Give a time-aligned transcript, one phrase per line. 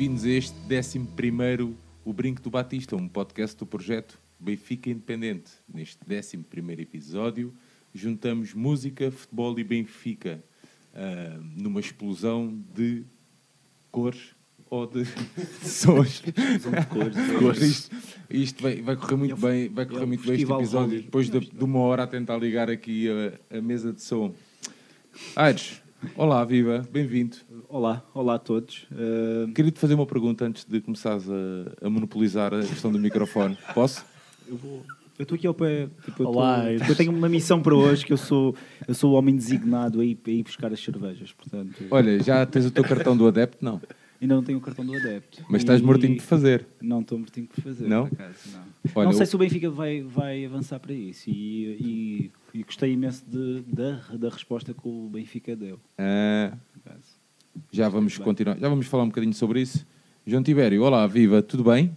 [0.00, 0.56] Bem-vindos a este
[0.98, 5.50] 11 O Brinco do Batista, um podcast do projeto Benfica Independente.
[5.68, 6.46] Neste 11
[6.80, 7.52] episódio,
[7.92, 10.42] juntamos música, futebol e Benfica
[10.94, 13.04] ah, numa explosão de
[13.90, 14.34] cores
[14.70, 15.04] ou de
[15.60, 16.22] sons.
[17.60, 17.96] Isto,
[18.30, 21.40] isto vai, vai correr muito bem, vai correr é muito bem este episódio, depois de,
[21.40, 23.06] de uma hora a tentar ligar aqui
[23.50, 24.34] a, a mesa de som.
[25.36, 25.82] Aires,
[26.16, 27.36] olá, viva, bem-vindo.
[27.68, 28.86] Olá, olá a todos.
[28.90, 33.56] Uh, Queria-te fazer uma pergunta antes de começares a, a monopolizar a questão do microfone.
[33.74, 34.04] Posso?
[34.48, 34.82] eu vou-
[35.18, 35.86] eu estou aqui ao pé.
[36.02, 38.54] Tipo, eu, Olá, tô- eu- tipo, eu tenho uma missão para hoje que eu sou,
[38.88, 41.30] eu sou o homem designado a ir, a ir buscar as cervejas.
[41.32, 43.62] Portanto, Olha, já tens o teu cartão do adepto?
[43.62, 43.82] Não.
[44.18, 45.44] ainda não tenho o cartão do adepto.
[45.50, 46.66] Mas estás E- mortinho por fazer.
[46.80, 47.86] Não estou mortinho por fazer.
[47.86, 48.06] Não?
[48.08, 48.60] por acaso, não.
[48.94, 51.28] Olha, não sei eu- se o Benfica vai, vai avançar para isso.
[51.28, 55.78] E, e- e gostei imenso de- da, da resposta que o Benfica deu.
[55.96, 57.18] Acaso.
[57.72, 58.58] já vamos continuar.
[58.58, 59.86] Já vamos falar um bocadinho sobre isso.
[60.26, 61.96] João Tibério, olá, viva, tudo bem?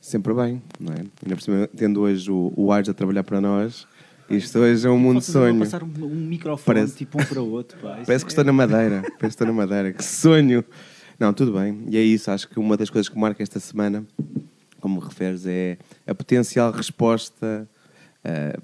[0.00, 0.98] Sempre bem, não é?
[0.98, 3.86] Ainda por cima, tendo hoje o, o Aires a trabalhar para nós,
[4.30, 5.58] isto hoje é um mundo de sonho.
[5.58, 7.76] passar um, um microfone Parece- tipo um para o outro.
[7.78, 8.02] Pá.
[8.06, 10.64] Parece que é- estou na Madeira, parece que estou na Madeira, que sonho!
[11.18, 14.06] Não, tudo bem, e é isso, acho que uma das coisas que marca esta semana,
[14.80, 17.68] como referes, é a potencial resposta,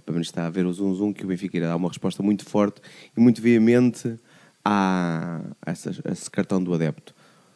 [0.05, 2.22] para mim está a ver o zoom zoom, que o Benfica irá dar uma resposta
[2.22, 2.80] muito forte
[3.16, 4.18] e muito veemente
[4.64, 7.14] a, a esse cartão do adepto.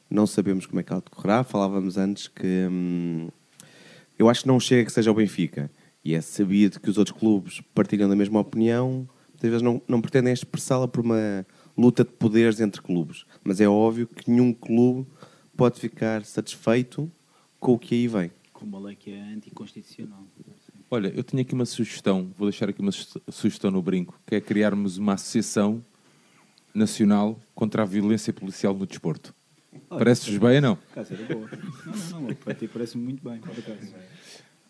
[0.09, 3.29] Não sabemos como é que ela decorrerá, falávamos antes que hum,
[4.19, 5.71] eu acho que não chega que seja o Benfica.
[6.05, 10.01] E é sabido que os outros clubes partilham da mesma opinião, muitas vezes não, não
[10.01, 11.45] pretendem expressá-la por uma
[11.77, 13.27] luta de poderes entre clubes.
[13.43, 15.07] Mas é óbvio que nenhum clube
[15.57, 17.11] pode ficar satisfeito
[17.59, 18.31] com o que aí vem.
[18.53, 20.25] Com uma lei que é anticonstitucional.
[20.91, 24.37] Olha, eu tenho aqui uma sugestão, vou deixar aqui uma su- sugestão no brinco, que
[24.37, 25.85] é criarmos uma associação
[26.75, 29.35] nacional contra a violência policial no desporto.
[29.89, 30.79] Parece-vos bem ou não?
[31.15, 31.51] Era boa.
[31.87, 32.35] Não, não, não.
[32.35, 33.95] Para ti parece muito bem, por acaso.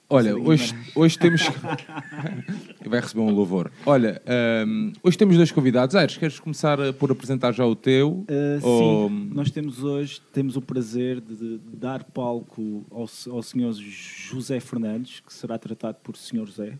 [0.08, 1.42] Olha, hoje, hoje temos.
[2.86, 3.72] Vai receber um louvor.
[3.84, 4.22] Olha,
[4.66, 5.96] hum, hoje temos dois convidados.
[5.96, 8.24] Aires, queres começar por apresentar já o teu?
[8.30, 13.42] Uh, Ou- Sim, nós temos hoje temos o prazer de, de dar palco ao, ao
[13.42, 16.78] senhor José Fernandes, que será tratado por senhor José.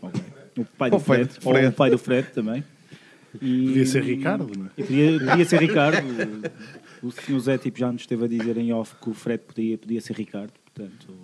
[0.00, 0.20] Ok.
[0.58, 2.64] O pai do Fred, ou o pai do Fred também.
[3.40, 4.68] E- Podia ser Ricardo, não é?
[4.82, 6.06] Podia, podia ser Ricardo.
[7.02, 9.78] O, senhor Zé tipo, já nos esteve a dizer em off que o Fred podia,
[9.78, 10.52] podia ser Ricardo.
[10.74, 11.14] Portanto,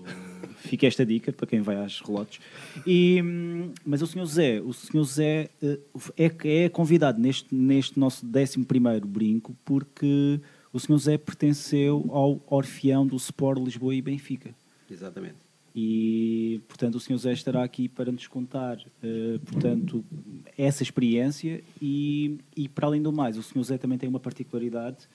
[0.57, 2.41] fica esta dica para quem vai às relotes.
[2.87, 5.79] E, hum, mas o senhor Zé, o senhor Zé eh,
[6.17, 8.59] é, é convidado neste, neste nosso 11
[9.07, 10.41] brinco porque
[10.73, 14.55] o senhor Zé pertenceu ao Orfeão do Sport Lisboa e Benfica.
[14.91, 15.49] Exatamente.
[15.75, 17.17] E, portanto, o Sr.
[17.19, 20.05] Zé estará aqui para nos contar, eh, portanto,
[20.57, 23.63] essa experiência e, e, para além do mais, o Sr.
[23.63, 25.09] Zé também tem uma particularidade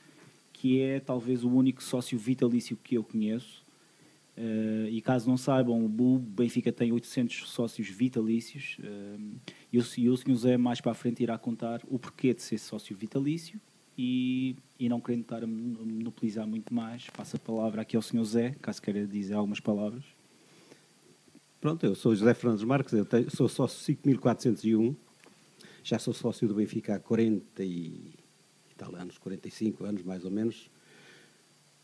[0.54, 3.63] que é talvez o único sócio vitalício que eu conheço.
[4.36, 9.18] Eh, e caso não saibam, o Benfica tem 800 sócios vitalícios eh,
[9.72, 10.36] e, o, e Sr.
[10.36, 13.62] Zé mais para a frente irá contar o porquê de ser sócio vitalício
[13.96, 18.24] e, e não querendo estar a monopolizar muito mais, passo a palavra aqui ao Sr.
[18.24, 20.04] Zé, caso queira dizer algumas palavras.
[21.62, 24.96] Pronto, eu sou José Fernandes Marques, eu tenho- sou sócio 5401,
[25.84, 28.12] já sou sócio do Benfica há 40 e
[28.76, 30.70] tal anos, 45 anos mais ou menos.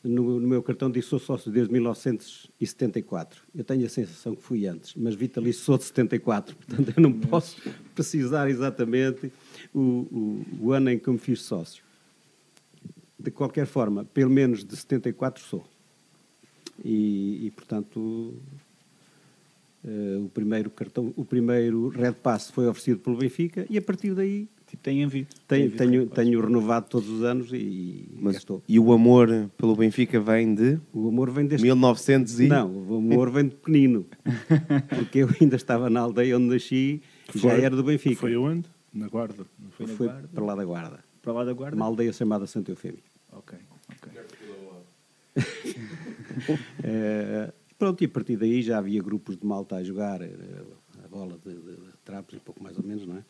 [0.01, 3.41] No, no meu cartão diz sou sócio desde 1974.
[3.53, 7.11] Eu tenho a sensação que fui antes, mas vitalício sou de 74, portanto eu não
[7.11, 7.61] posso
[7.93, 9.31] precisar exatamente
[9.73, 11.83] o, o, o ano em que eu me fiz sócio.
[13.19, 15.67] De qualquer forma, pelo menos de 74 sou.
[16.83, 18.33] E, e, portanto,
[19.83, 24.13] eh, o primeiro cartão, o primeiro Red Pass foi oferecido pelo Benfica e a partir
[24.13, 25.27] daí Tipo, tem havido.
[25.47, 28.61] tenho, havido tenho, tenho renovado todos os anos e Mas, estou.
[28.67, 32.47] e o amor pelo Benfica vem de O amor vem desde 1900 e...
[32.47, 34.05] Não, o amor vem de pequenino.
[34.89, 37.01] Porque eu ainda estava na aldeia onde nasci,
[37.33, 38.15] já era do Benfica.
[38.21, 38.69] Foi onde?
[38.93, 39.45] Na Guarda.
[39.57, 39.85] Não foi?
[39.87, 40.27] Na Foi Guarda?
[40.33, 40.99] para lá da Guarda.
[41.21, 41.75] Para lá da Guarda?
[41.75, 42.99] Uma aldeia chamada Santo Eufémio.
[43.31, 43.57] Ok,
[43.91, 44.11] ok.
[46.83, 50.29] Eh, pronto, e a partir daí já havia grupos de malta a jogar eh,
[51.03, 53.23] a bola de, de, de trapos, um pouco mais ou menos, não é?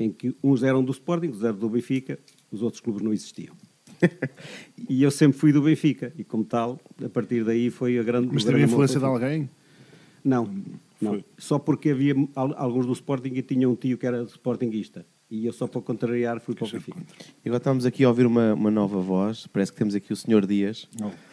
[0.00, 2.18] Em que uns eram do Sporting, outros eram do Benfica,
[2.50, 3.54] Os outros clubes não existiam.
[4.88, 6.12] e eu sempre fui do Benfica.
[6.16, 8.28] E como tal, a partir daí foi a grande...
[8.32, 9.48] Mas teve influência de alguém?
[10.24, 10.50] Não,
[11.00, 11.12] não.
[11.12, 11.24] Foi.
[11.38, 15.04] Só porque havia al- alguns do Sporting e tinha um tio que era Sportingista.
[15.30, 16.98] E eu só para contrariar fui para o Benfica.
[17.44, 19.46] E agora estamos aqui a ouvir uma, uma nova voz.
[19.52, 20.46] Parece que temos aqui o Sr.
[20.46, 20.88] Dias.
[20.98, 21.12] Não.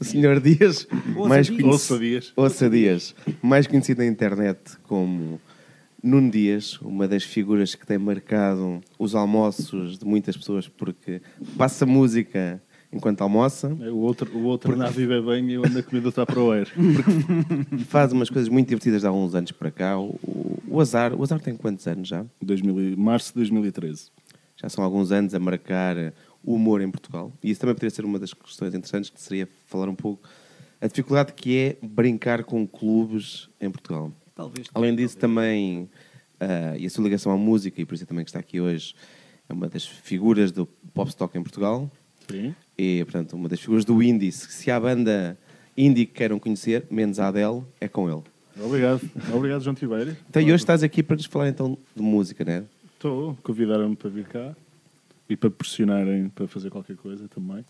[0.00, 0.40] O Sr.
[0.40, 0.88] Dias,
[1.28, 1.60] mais Dias.
[1.60, 2.32] conhecido- Ouça Dias.
[2.36, 5.40] Ouça Dias, mais conhecido na internet como
[6.06, 11.20] Nuno Dias, uma das figuras que tem marcado os almoços de muitas pessoas porque
[11.56, 12.62] passa música
[12.92, 16.00] enquanto almoça, O outro, o outro anda a viver bem e eu ando a comer
[16.00, 16.70] do taproeiro.
[17.88, 19.98] faz umas coisas muito divertidas de há uns anos para cá.
[19.98, 20.18] O,
[20.68, 22.24] o Azar, o Azar tem quantos anos já?
[22.40, 24.10] 2000 e- Março de 2013.
[24.56, 25.96] Já são alguns anos a marcar
[26.42, 27.32] o humor em Portugal.
[27.42, 30.26] E isso também poderia ser uma das questões interessantes, que seria falar um pouco
[30.80, 34.12] a dificuldade que é brincar com clubes em Portugal.
[34.36, 34.68] Talvez.
[34.74, 35.88] Além disso, também,
[36.38, 38.94] ah, e a sua ligação à música, e por isso também que está aqui hoje,
[39.48, 41.90] é uma das figuras do pop stock em Portugal.
[42.30, 42.54] Sim.
[42.76, 44.30] E, portanto, uma das figuras do indie.
[44.30, 45.38] Se há banda
[45.76, 48.22] indie que queiram conhecer, menos a Adele, é com ele.
[48.62, 49.00] Obrigado.
[49.34, 50.16] Obrigado, João Tibeiro.
[50.28, 52.64] Então, e hoje estás aqui para nos falar então de música, né?
[52.94, 53.36] Estou.
[53.42, 54.54] Convidaram-me para vir cá
[55.28, 57.64] e para pressionarem para fazer qualquer coisa também.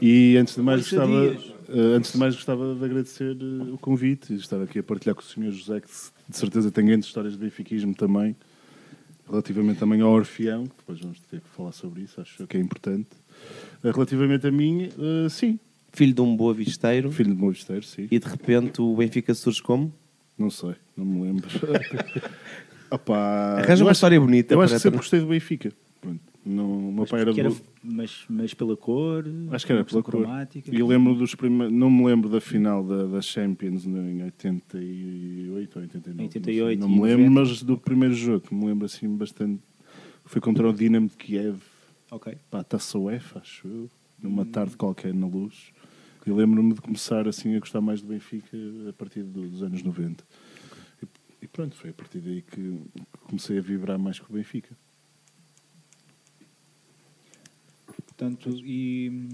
[0.00, 1.52] E antes de mais Oito gostava, dias.
[1.68, 5.14] eh, antes de mais gostava de agradecer eh, o convite e estar aqui a partilhar
[5.14, 5.50] com o Sr.
[5.52, 5.88] José, que
[6.28, 8.34] de certeza tem grandes histórias de benfiquismo também,
[9.28, 12.60] relativamente também ao Orfeão, que depois vamos ter que falar sobre isso, acho que é
[12.60, 13.08] importante.
[13.84, 14.88] Eh, Relativamente a mim,
[15.30, 15.58] sim,
[15.94, 18.08] Filho de um boa visteiro, filho de Movisteiro, sim.
[18.10, 19.92] e de repente o Benfica surge como?
[20.38, 21.46] Não sei, não me lembro.
[22.90, 23.16] Opa,
[23.58, 25.70] Arranja uma acho- história bonita Eu acho para- que sempre gostei do Benfica.
[26.00, 26.20] Pronto.
[26.44, 27.52] Não, o meu pai era era-
[27.84, 29.24] mas, mas pela cor.
[29.52, 30.10] Acho que era pela cor.
[30.22, 30.74] cromática.
[30.74, 31.72] E lembro dos primeiros.
[31.72, 36.22] Não me lembro da final da, da Champions no- em 88 ou 89.
[36.24, 36.40] não sei.
[36.40, 37.30] 88 Não, me lembro, 90.
[37.50, 39.62] mas do primeiro jogo, me lembro assim bastante.
[40.24, 41.58] Foi contra o Dinamo de Kiev,
[42.10, 42.36] Ok.
[42.50, 43.90] para a Taça UEFA, acho eu,
[44.20, 45.72] numa tarde qualquer na luz.
[46.26, 48.56] E lembro-me de começar assim a gostar mais do Benfica
[48.88, 50.24] a partir do- dos anos 90.
[51.02, 51.06] E,
[51.42, 52.78] e pronto, foi a partir daí que
[53.24, 54.76] comecei a vibrar mais com o Benfica.
[58.16, 59.28] Portanto, e,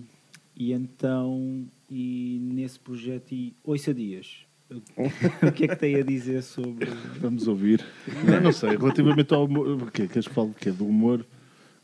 [0.57, 6.43] e então, e nesse projeto, e Ouça Dias, o que é que tem a dizer
[6.43, 6.87] sobre.
[7.21, 7.85] Vamos ouvir.
[8.25, 9.83] Não, não sei, relativamente ao humor.
[9.83, 10.07] O quê?
[10.07, 10.71] Queres que fale do quê?
[10.71, 11.27] Do humor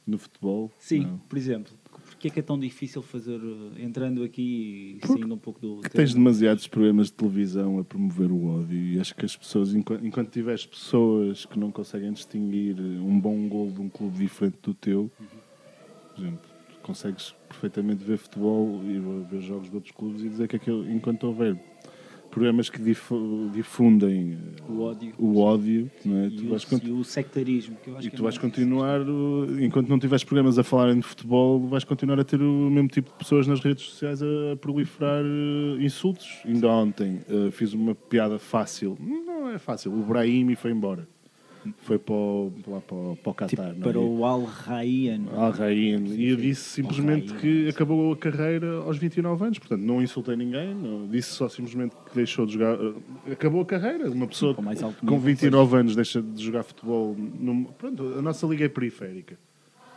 [0.07, 0.71] no futebol?
[0.79, 1.19] Sim, Não.
[1.19, 5.39] por exemplo, porque é que é tão difícil fazer, eh, entrando aqui e saindo um
[5.39, 5.81] pouco do.
[5.81, 9.75] Que tens demasiados programas de televisão a promover o ódio e acho que as pessoas,
[9.75, 14.59] enquanto, enquanto tiveres pessoas que não conseguem distinguir um bom gol de um clube diferente
[14.63, 15.11] do teu,
[16.15, 16.54] por exemplo,
[16.85, 18.99] consegues perfeitamente ver futebol e
[19.29, 21.57] ver jogos de outros clubes e dizer que aquilo, enquanto houver
[22.31, 25.15] programas que difu- difundem eh, O ódio.
[25.19, 26.27] o ódio, é?
[26.27, 29.01] E, tu o, cont- e o sectarismo, E tu é vais continuar,
[29.61, 33.09] enquanto não tiveres programas a falarem de futebol, vais continuar a ter o mesmo tipo
[33.13, 36.27] de pessoas nas redes sociais a proliferar uh, insultos.
[36.45, 38.99] Ainda ontem uh, fiz uma piada fácil.
[39.01, 39.93] Não é fácil.
[39.93, 41.07] O Brahimi foi embora.
[41.83, 43.75] Foi para o, lá para o, para o Tipo, Qatar.
[43.75, 43.93] não é?
[43.93, 45.23] para o Al Rayyan.
[45.37, 46.01] Al Rayyan.
[46.09, 49.59] E eu disse simplesmente que acabou a carreira aos 29 anos.
[49.59, 50.75] Portanto, não insultei ninguém.
[50.75, 52.77] Não, disse só simplesmente que deixou de jogar.
[53.31, 54.11] Acabou a carreira.
[54.11, 57.17] Uma pessoa com mais alto com nível, 29 anos deixa de jogar futebol.
[57.19, 59.39] num- pronto, a nossa liga é periférica.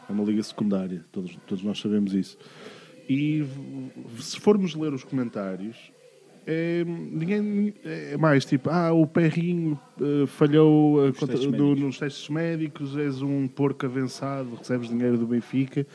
[0.10, 1.04] É uma liga secundária.
[1.12, 2.38] Todos, todos nós sabemos isso.
[3.10, 3.46] E
[4.20, 5.76] se formos ler os comentários,
[6.48, 11.80] é, ninguém é mais tipo, ah, o Perrinho eh, falhou eh, contra- testes médicos.
[11.82, 15.86] nos testes médicos, és um porco avançado, recebes dinheiro do Benfica.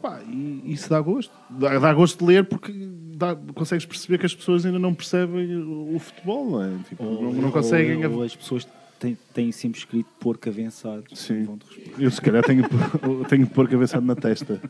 [0.00, 1.32] Pá, e isso dá gosto.
[1.50, 2.72] Dá, dá gosto de ler porque
[3.16, 6.70] dá- consegues perceber que as pessoas ainda não percebem o, o futebol, não é?
[6.88, 8.06] Tipo, Ou, não, não conseguem.
[8.06, 8.68] ou, ou as pessoas
[9.00, 11.02] têm, têm sempre escrito porco avançado.
[11.12, 11.58] Sim.
[11.98, 12.62] Eu se calhar tenho,
[13.28, 14.60] tenho porco avançado na testa.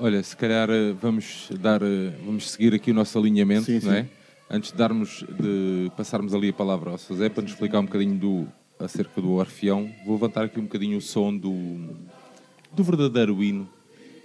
[0.00, 3.92] Olha, se calhar eh, vamos dar, eh, vamos seguir aqui o nosso alinhamento, Sim, não
[3.92, 4.02] é?
[4.02, 4.08] sim.
[4.48, 8.16] Antes de darmos, de passarmos ali a palavra ao José para nos explicar um bocadinho
[8.16, 8.48] do
[8.78, 11.96] acerca do Orfeão, vou levantar aqui um bocadinho o som do
[12.72, 13.66] do verdadeiro hino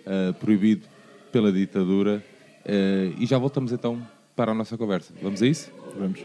[0.05, 0.87] eh, proibido
[1.31, 2.23] pela ditadura
[2.65, 5.13] eh, e já voltamos então para a nossa conversa.
[5.21, 5.71] Vamos a isso?
[5.97, 6.19] Vamos.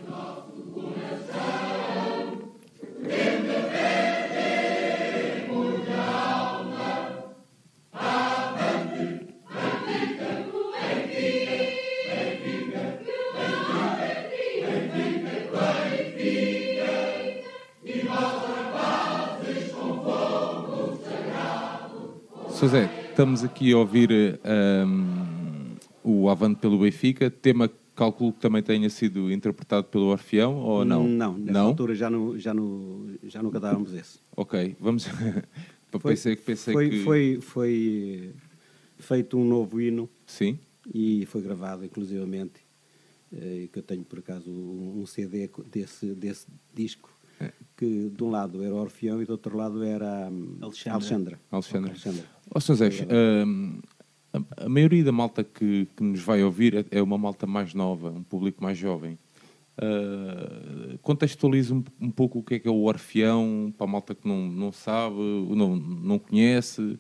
[22.64, 24.10] Zé, estamos aqui a ouvir
[24.42, 30.06] eh, um, o Avante pelo Benfica, tema que calculo que também tenha sido interpretado pelo
[30.06, 31.06] Orfeão, ou não?
[31.08, 31.66] Não, nessa não?
[31.66, 34.18] altura já, não, já, não, já nunca dávamos esse.
[34.36, 35.06] Ok, vamos.
[36.02, 37.02] pensei, pensei foi, que.
[37.02, 38.34] foi, foi
[38.98, 40.58] feito um novo hino Sim.
[40.92, 42.60] e foi gravado, inclusivamente,
[43.32, 47.10] eh, que eu tenho por acaso um CD desse, desse disco,
[47.40, 47.52] É.
[47.76, 50.94] que de um lado era Orfeão e do outro lado era hum, Alexandra.
[50.94, 51.40] Alexandra.
[51.50, 51.90] Alexandra.
[51.90, 52.35] Alexandra.
[52.54, 52.74] Ó, Sr.
[52.74, 52.90] Zé,
[53.44, 53.80] hum,
[54.32, 57.74] a, a maioria da malta que, que nos vai ouvir é, é uma malta mais
[57.74, 59.18] nova, um público mais jovem.
[59.78, 64.14] Uh, contextualize um, um pouco o que é que é o Orfeão, para a malta
[64.14, 66.98] que não, não sabe, não, não conhece.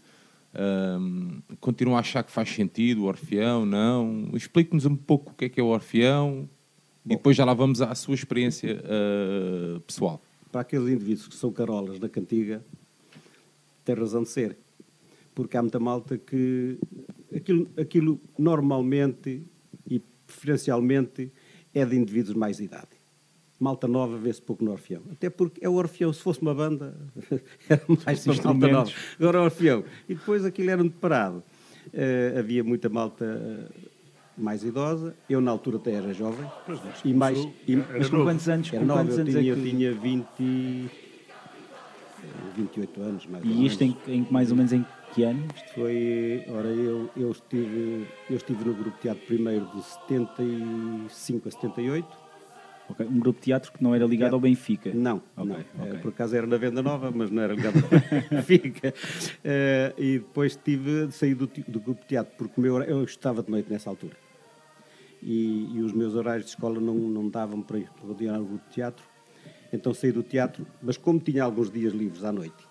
[0.58, 4.30] Hum, continua a achar que faz sentido o Orfeão, não?
[4.34, 6.48] Explique-nos um pouco o que é que é o Orfeão
[7.04, 10.20] e depois já lá vamos à sua experiência uh, pessoal.
[10.50, 12.64] Para aqueles indivíduos que são carolas da cantiga,
[13.84, 14.56] tem razão de ser.
[15.36, 16.78] Porque há muita malta que
[17.32, 19.42] aquilo, aquilo normalmente
[19.86, 21.30] e preferencialmente
[21.74, 22.88] é de indivíduos de mais idade.
[23.60, 25.02] Malta nova vê-se pouco no Orfeão.
[25.12, 26.96] Até porque é o Orfeão, se fosse uma banda,
[27.68, 28.90] era mais para malta nova.
[29.20, 29.84] Agora o Orfeão.
[30.08, 31.42] E depois aquilo era muito parado.
[31.92, 33.68] Eh, havia muita malta eh,
[34.38, 35.14] mais idosa.
[35.28, 36.46] Eu, na altura, até era jovem.
[37.04, 37.38] E mais,
[37.68, 39.60] e, Mas com quantos anos, era com quantos eu anos tinha, é que...
[39.60, 40.88] eu tinha 20, eh,
[42.56, 43.72] 28 anos, mais ou E menos.
[43.72, 44.82] isto em, em mais ou menos em
[45.16, 45.46] que ano?
[45.56, 51.48] Isto foi, ora, eu, eu, estive, eu estive no grupo de teatro primeiro de 75
[51.48, 52.06] a 78.
[52.90, 54.92] Ok, Um grupo de teatro que não era ligado ao Benfica.
[54.94, 55.56] Não, Ok, não.
[55.84, 55.92] ok.
[55.92, 57.88] Eh, por acaso era na Venda Nova, mas não era ligado ao
[58.30, 58.92] Benfica.
[59.42, 63.02] Eh, e depois tive, saí do, ti- do grupo de teatro, porque o meu, eu
[63.02, 64.16] estava de noite nessa altura.
[65.22, 68.44] E, e os meus horários de escola não, não davam para ir para continuar no
[68.44, 69.04] grupo de teatro.
[69.72, 72.65] Então saí do teatro, mas como tinha alguns dias livres à noite,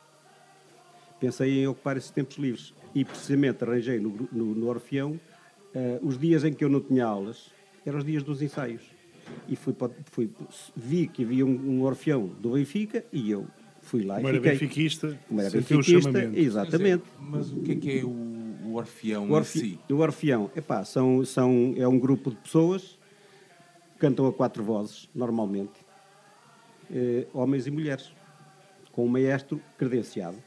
[1.26, 2.74] pensei em ocupar esses tempos livres.
[2.94, 5.20] E precisamente arranjei no, no, no Orfeão
[5.74, 7.50] eh, os dias em que eu não tinha aulas,
[7.86, 8.84] eram os dias dos ensaios.
[9.50, 10.30] E fui, para- fui-
[10.76, 13.48] vi que havia um, um Orfeão do Benfica e eu
[13.82, 14.52] fui lá Como e era fiquei.
[14.54, 17.04] benfiquista, Como era benfiquista, exatamente.
[17.20, 19.80] Mas o que é que é o, o Orfeão O, em Orfe- si?
[19.92, 22.98] o Orfeão, epá, são, são, é um grupo de pessoas
[23.94, 25.74] que cantam a quatro vozes, normalmente,
[26.92, 28.14] eh, homens e mulheres,
[28.92, 30.38] com um maestro credenciado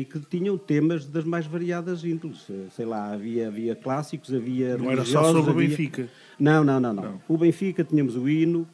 [0.00, 2.46] e que tinham temas das mais variadas índoles.
[2.48, 6.08] Eh, Sei lá, havia, havia clássicos, havia Não era só sobre o havia- Benfica.
[6.38, 8.68] Não, não, não, não, O Benfica, tínhamos o hino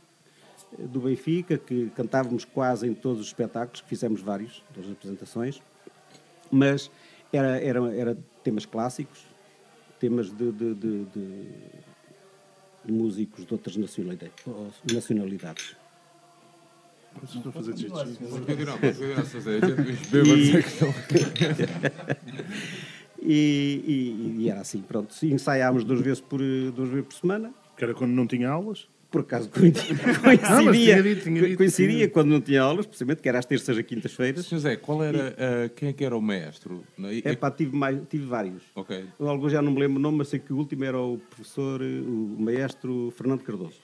[0.78, 4.96] eh, do Benfica, que cantávamos quase em todos os espetáculos, que fizemos vários, todas as
[4.96, 5.62] apresentações,
[6.50, 6.90] mas
[7.32, 9.24] era, era, era temas clássicos,
[9.98, 11.04] temas de- de- de-
[12.84, 15.74] de músicos de outras nacionalidades.
[17.20, 17.20] Nacionalidades.
[17.20, 17.88] Vocês estão a fazer xixi.
[17.88, 19.40] Vamos continuar, vamos continuar, Sr.
[19.40, 19.56] Zé.
[19.58, 20.94] Os bêbados é que estão.
[23.22, 25.14] E, e- e era assim, pronto.
[25.24, 27.54] Ensaiámos duas vezes por, duas vezes por semana.
[27.76, 28.86] Que era quando não tinha aulas.
[29.10, 29.96] Por acaso coincidia,
[30.42, 32.08] Ah, mas tinha dito, tinha dito, coincidia tinha.
[32.08, 34.44] quando não tinha aulas, precisamente, que era às terças e quintas-feiras.
[34.44, 34.58] Sr.
[34.58, 36.82] Zé, qual era, ah, quem é que era o maestro?
[36.98, 37.18] Não é?
[37.24, 38.64] É pá, tive, mais, tive vários.
[38.74, 39.04] Ok.
[39.20, 41.80] Alguns já não me lembro o nome, mas sei que o último era o professor,
[41.80, 43.82] eh, o maestro Fernando Cardoso,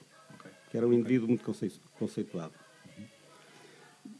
[0.69, 2.51] que era um indivíduo muito concei- conceituado.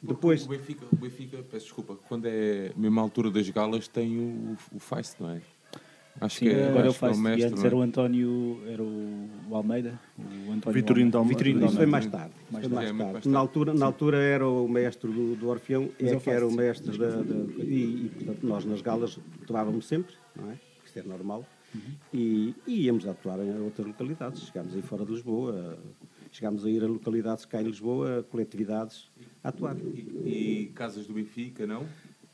[0.02, 4.18] Depois, O Benfica, o Benfica, peço desculpa, quando é a mesma altura das galas tem
[4.18, 5.42] o, o Feist, não é?
[6.20, 7.20] Acho Sim, que é, agora eu acho que é o faço.
[7.20, 7.68] E mestre, antes é?
[7.68, 11.38] era o António, era o, o Almeida, o António Vitorino de Almeida.
[11.38, 12.34] Vitorino isso foi mais tarde.
[12.52, 12.76] Mais tarde.
[12.76, 13.14] mais É, muito tarde.
[13.14, 16.46] mais Na, altura, na altura era o maestro do, do Orfeão, é eu que era
[16.48, 17.22] o mestre da.
[17.22, 20.58] da- e, e, portanto, nós nas galas tomávamos sempre, não é?
[20.86, 21.46] Isto é normal.
[21.74, 21.82] Uhum.
[22.14, 24.42] E, e íamos a atuar em outras localidades.
[24.44, 25.78] Chegámos aí fora de Lisboa,
[26.32, 29.10] chegámos a ir a localidades cá em Lisboa, coletividades,
[29.44, 29.76] a atuar.
[29.78, 30.00] E,
[30.68, 31.86] e casas do Benfica, não?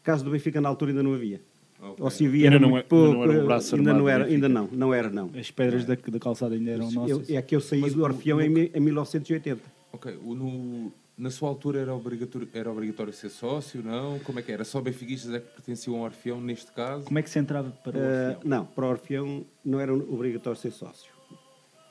[0.04, 1.42] Caso do Benfica na altura ainda não havia.
[1.80, 1.96] Ok.
[2.04, 3.14] Ou se havia Ainda não muito é- ainda pouco.
[3.26, 5.30] não era o braço ainda não era, ainda não, não era não.
[5.38, 7.30] As pedras da, da calçada ainda eram Eu, nossas.
[7.30, 9.62] é que eu saí do Orfeão em, mi- em 1980.
[9.94, 14.18] Ok, o, no, na sua altura era obrigatório, era obrigatório ser sócio, não?
[14.20, 14.64] Como é que era?
[14.64, 17.06] Só benfiquistas é que pertenciam ao Orfeão neste caso?
[17.06, 18.40] Como é que se entrava para o Ah, Orfeão?
[18.44, 21.12] não, para o Orfeão não era obrigatório ser sócio.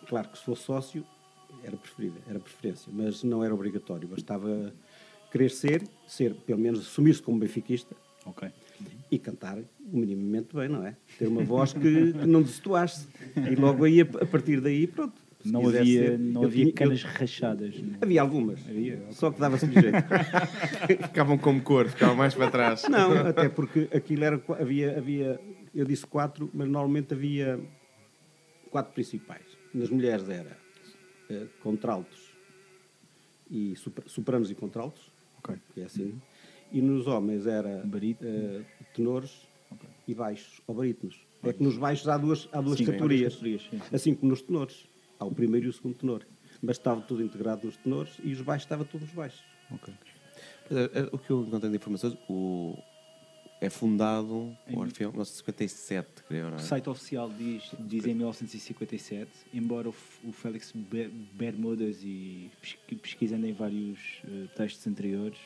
[0.09, 1.05] Claro que se fosse sócio
[1.67, 4.07] era preferível, era preferência, mas não era obrigatório.
[4.09, 4.73] Bastava
[5.33, 7.95] querer ser, ser pelo menos assumir-se como benfiquista
[8.25, 8.49] Ok.
[9.11, 10.97] e cantar minimamente bem, não é?
[11.19, 13.09] Ter uma voz que, que não destoasse.
[13.51, 15.27] E logo aí, a partir daí, pronto.
[15.45, 17.81] Não havia, ser- não eu havia tinha- eu- canas rachadas.
[17.81, 17.99] não?
[18.01, 19.13] Havia algumas, Havia, ok.
[19.13, 19.97] só que dava-se de jeito.
[21.07, 22.83] Ficavam como cor, ficavam mais para trás.
[22.89, 24.43] Não, até porque aquilo era.
[24.59, 25.41] Havia, havia,
[25.75, 27.61] eu disse quatro, mas normalmente havia
[28.71, 29.45] quatro principais.
[29.73, 30.57] Nas mulheres era
[31.29, 32.37] eh, contraltos
[33.49, 35.57] e super- sopranos e contraltos, Ok.
[35.73, 36.21] que é assim.
[36.71, 37.89] E nos homens era
[38.23, 39.49] eh, tenores
[40.07, 41.27] e baixos, ou barítonos.
[41.43, 44.31] É que nos baixos há duas, há duas Sim, categorias, há duas categorias, assim como
[44.31, 44.89] nos tenores.
[45.19, 46.27] Há o primeiro e o segundo tenor.
[46.61, 49.47] Mas estava tudo integrado nos tenores e os baixos estava tudo nos baixos.
[49.71, 49.95] Ok.
[50.69, 52.83] Mas, eh, eh, O que eu encontrei de informações, o,
[53.61, 54.35] é fundado
[54.71, 56.59] o Orfeão em 1957, creio, não O é?
[56.59, 59.95] site oficial diz, diz em 1957, embora o,
[60.25, 63.99] o Félix Be- Bermudas e pesqui- pesquisando em vários
[64.29, 65.39] eh, textos anteriores,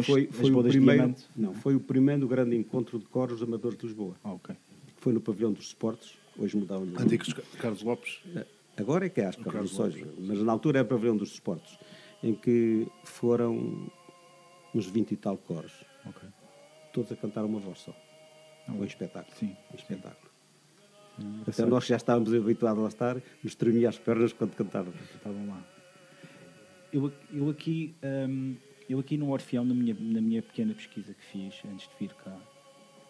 [0.00, 3.76] os- foi, as foi o primeiro, não, foi o primeiro grande encontro de coros amadores
[3.78, 4.16] de Lisboa.
[4.24, 4.56] Ah, que
[4.96, 8.20] Foi no pavilhão dos esportes, hoje mudaram o Antigos Carlos Lopes.
[8.76, 9.94] Agora é que é às Carlos revoluções,
[10.26, 11.78] mas na altura era pavilhão dos desportos,
[12.22, 13.90] em que foram
[14.74, 15.72] uns 20 e tal coros,
[16.06, 16.28] ok.
[16.92, 17.94] Todos a cantar uma voz só.
[18.66, 19.34] Foi um espetáculo.
[19.36, 20.30] Sim, Um espetáculo.
[21.18, 21.68] Até Engraçado.
[21.68, 24.92] nós já estávamos habituados a estar, nos tremia as pernas quando cantavam.
[25.14, 25.62] Estavam lá.
[26.92, 27.94] Eu, eu aqui,
[28.28, 28.56] hum,
[28.88, 32.14] eu aqui no Orfeão, na minha, na minha pequena pesquisa que fiz antes de vir
[32.14, 32.36] cá,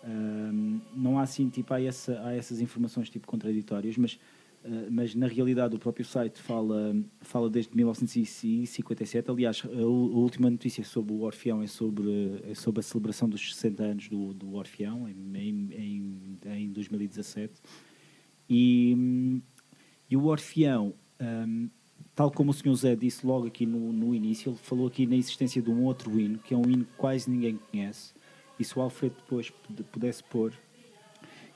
[0.04, 4.18] hum, não há assim, tipo, há, essa, há essas informações tipo contraditórias, mas,
[4.64, 9.30] uh, mas na realidade o próprio site fala, fala desde 1957.
[9.30, 13.54] Aliás, a, a última notícia sobre o Orfeão é sobre, é sobre a celebração dos
[13.54, 17.54] 60 anos do, do Orfeão, em, em, em, em 2017.
[18.48, 19.40] E,
[20.10, 21.68] e o Orfeão, hum,
[22.14, 22.74] tal como o Sr.
[22.74, 26.18] Zé disse logo aqui no, no início, ele falou aqui na existência de um outro
[26.18, 28.12] hino, que é um hino que quase ninguém conhece,
[28.58, 30.52] e se o Alfredo depois pude- pudesse pôr,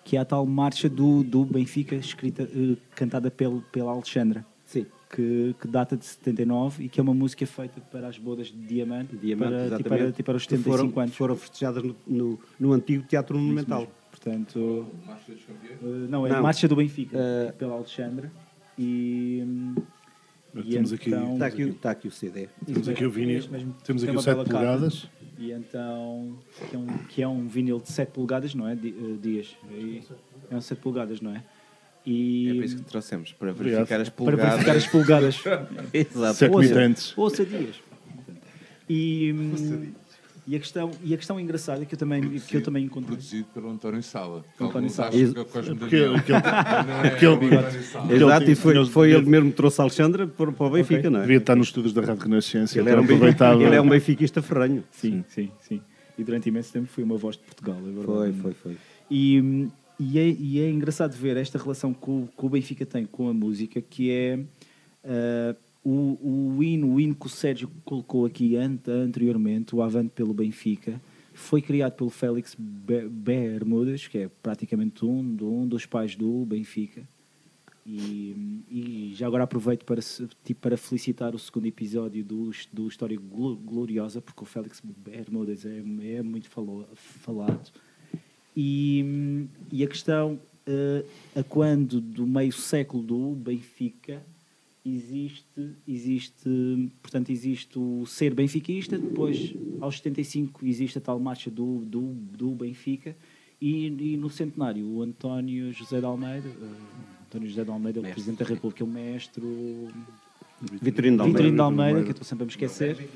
[0.05, 4.85] que é a tal marcha do, do Benfica, escrita, eh, cantada pelo, pela Alexandra, Sim,
[5.11, 8.59] que, que data de 79 e que é uma música feita para as bodas de
[8.67, 11.17] diamante, Diamante, para, tipo, para, tipo, para os Que 75 foram, anos.
[11.17, 13.87] Foram festejadas no, no, no antigo Teatro Monumental.
[14.11, 15.79] Portanto, Marcha dos Campeões?
[15.83, 16.37] eh, não, é Não.
[16.39, 18.31] a marcha do Benfica, Eh, pela Alexandra.
[18.79, 19.83] E, hum, e
[20.63, 22.49] temos aqui- então- Está aqui, o- está aqui o CD.
[22.67, 23.43] Temos aqui o vinil.
[23.85, 24.59] Temos tem aqui uma o 7 bela capa.
[24.59, 25.09] polegadas.
[25.39, 26.39] E então,
[26.71, 28.73] que é, um, que é um vinil de 7 polegadas, não é?
[28.75, 28.77] Eh,
[29.21, 29.57] Dias.
[29.71, 30.03] E
[30.51, 31.43] é um 7 polegadas, não é?
[32.07, 33.87] E É para isso que trouxemos, para Obrigado.
[33.87, 34.65] verificar as para polegadas.
[34.65, 35.37] verificar as polegadas.
[35.93, 36.35] Exato.
[36.35, 37.19] Sete Ouça, militantes.
[37.19, 37.77] ouça Dias.
[38.89, 39.93] E, hum,
[40.47, 43.17] e, a questão, e a questão engraçada que eu também, que eu também encontrei.
[43.17, 44.45] Produzido pelo António Sala.
[44.61, 44.91] António é
[47.13, 48.15] é António Sala.
[48.15, 51.21] Exato, e foi, foi ele mesmo que trouxe a Alexandra para, para o Benfica, não
[51.21, 51.23] é?
[51.23, 52.79] devia estar nos estudos da Rádio Renascença.
[52.79, 53.63] Ele, então era um aproveitava.
[53.63, 54.85] ele é um benfiquista ferranho.
[54.91, 55.81] Sim, sim, sim.
[56.19, 58.07] E durante imenso tempo fui uma voz de Portugal, é verdade.
[58.07, 58.77] Foi, foi, foi.
[59.11, 63.07] E, e, é, e é engraçado ver esta relação que o, que o Benfica tem
[63.07, 64.41] com a música, que é
[65.05, 65.55] ah,
[65.85, 70.33] o, o hino, o hino que o Sérgio colocou aqui ante, anteriormente, o Avante pelo
[70.33, 71.01] Benfica,
[71.33, 77.07] foi criado pelo Félix Be- Bermudas, que é praticamente um, um dos pais do Benfica.
[77.87, 80.01] E, e já agora aproveito para,
[80.43, 85.67] tipo, para felicitar o segundo episódio do, do História Glo- Gloriosa, porque o Félix Bermudas
[85.67, 85.83] é,
[86.17, 87.71] é muito falo- falado.
[88.57, 91.05] E, e a questão eh,
[91.37, 94.23] a quando do meio século do Benfica
[94.85, 101.79] existe, existe, portanto, existe o ser benfiquista, depois aos 75 existe a tal marcha do,
[101.87, 103.17] do, do Benfica
[103.61, 108.03] e, e no centenário o António José de Almeida, eh, António José de Almeida, o
[108.03, 109.43] Presidente da República, o mestre
[110.81, 111.27] Vitorino de Almeida.
[111.27, 113.09] Vitorino de Almeida, que eu estou sempre a me esquecer,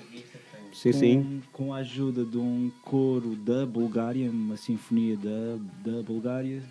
[0.72, 1.40] Sim, sim.
[1.52, 5.58] com, com a ajuda de um coro da Bulgária, uma sinfonia da,
[5.92, 6.62] da Bulgária,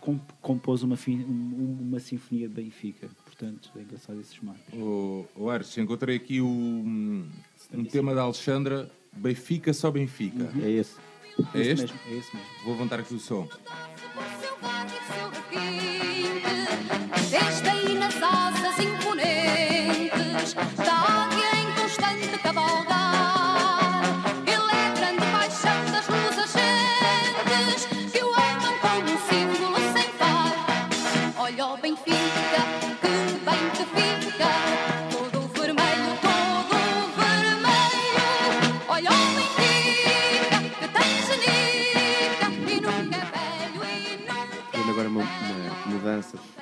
[0.00, 3.08] comp- compôs uma, um- uma sinfonia de Benfica.
[3.38, 4.72] Portanto, é engraçado esses marcos.
[4.72, 7.28] O, o Ares, encontrei aqui o, um,
[7.74, 10.50] um tema da Alexandra, Benfica só Benfica.
[10.62, 10.96] É esse.
[11.52, 11.82] É Esse este?
[11.82, 12.50] mesmo, é esse mesmo.
[12.64, 13.46] Vou levantar aqui o som.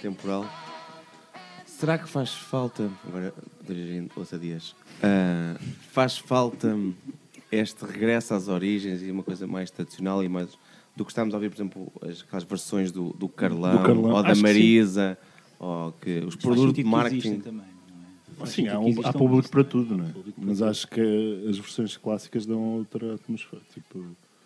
[0.05, 0.47] Temporal.
[1.64, 3.33] Será que faz falta, agora
[3.67, 5.59] dirigindo ouça Dias, ah,
[5.90, 6.77] faz falta
[7.51, 10.59] este regresso às origens e uma coisa mais tradicional e mais
[10.95, 14.12] do que estamos a ouvir, por exemplo, as, aquelas versões do, do Carlão, Do Carlão.
[14.12, 14.43] ou da Acho que.
[14.43, 15.19] Marisa,
[15.59, 17.40] ou que os produtos de marketing.
[17.40, 17.64] também,
[18.40, 18.47] é?
[18.47, 20.11] Sim, há, um, há público para tudo, não é?
[20.37, 23.62] Mas acho que as versões clássicas dão outra atmosfera.
[23.73, 24.05] Tipo,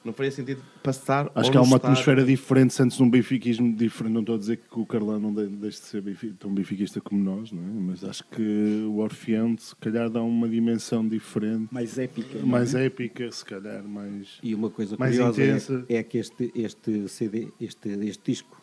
[0.09, 1.88] Não faria sentido passar Acho ou que há uma estádio.
[1.90, 4.12] atmosfera diferente, sentes um benfiquismo diferente.
[4.14, 6.03] Não estou a dizer que o Carlão não de- deixe de ser
[6.38, 7.66] tão benfiquista como nós, não é?
[7.66, 12.38] mas acho que o Orfeão, se calhar, dá uma dimensão diferente, Mais épica.
[12.38, 12.42] é?
[12.42, 14.38] mais épica, se calhar, mais.
[14.42, 15.85] E uma coisa Mais curiosa intensa.
[15.88, 18.61] é, é que este, este CD, este, este disco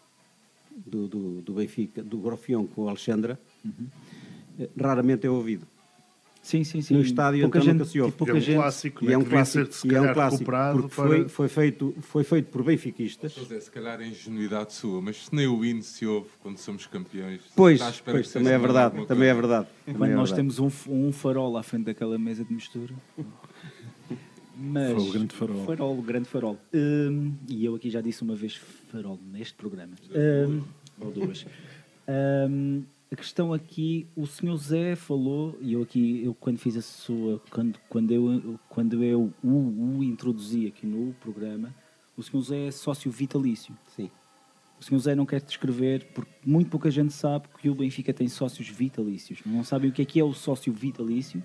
[0.75, 3.39] do, do, do Benfica, do Grofião com o Alexandra,
[4.60, 5.67] eh, raramente é ouvido.
[6.45, 6.93] Sim, sim, sim.
[6.93, 8.13] No estádio, pouca então, gente, nunca se ouve.
[8.13, 8.55] e pouca é um gente.
[8.55, 10.89] clássico, E é um que devia clássico, ser, se e é um clássico porque para-
[10.89, 13.36] foi, foi, feito, foi feito por benfiquistas.
[13.49, 16.86] É, se calhar é ingenuidade sua, mas se nem o hino se ouve quando somos
[16.86, 19.67] campeões, Pois, está à espera pois que também é verdade, também é verdade.
[19.88, 20.55] também Quando é nós verdade.
[20.55, 22.93] temos um, um farol à frente daquela mesa de mistura.
[24.55, 25.65] Mas, Foi o grande farol.
[25.65, 26.60] Farol, o grande farol.
[26.71, 29.95] Hum, e eu aqui já disse uma vez farol neste programa.
[30.15, 30.62] Hum,
[31.01, 31.43] ou duas.
[32.08, 36.81] Hum, a questão aqui, o senhor Zé falou, e eu aqui, eu quando fiz a
[36.81, 41.73] sua, quando, quando eu, quando eu o, o introduzi aqui no programa,
[42.17, 43.77] o senhor Zé é sócio vitalício.
[43.95, 44.09] Sim.
[44.79, 48.27] O senhor Zé não quer descrever, porque muito pouca gente sabe que o Benfica tem
[48.27, 49.39] sócios vitalícios.
[49.45, 51.41] Não sabem o que é que é o sócio vitalício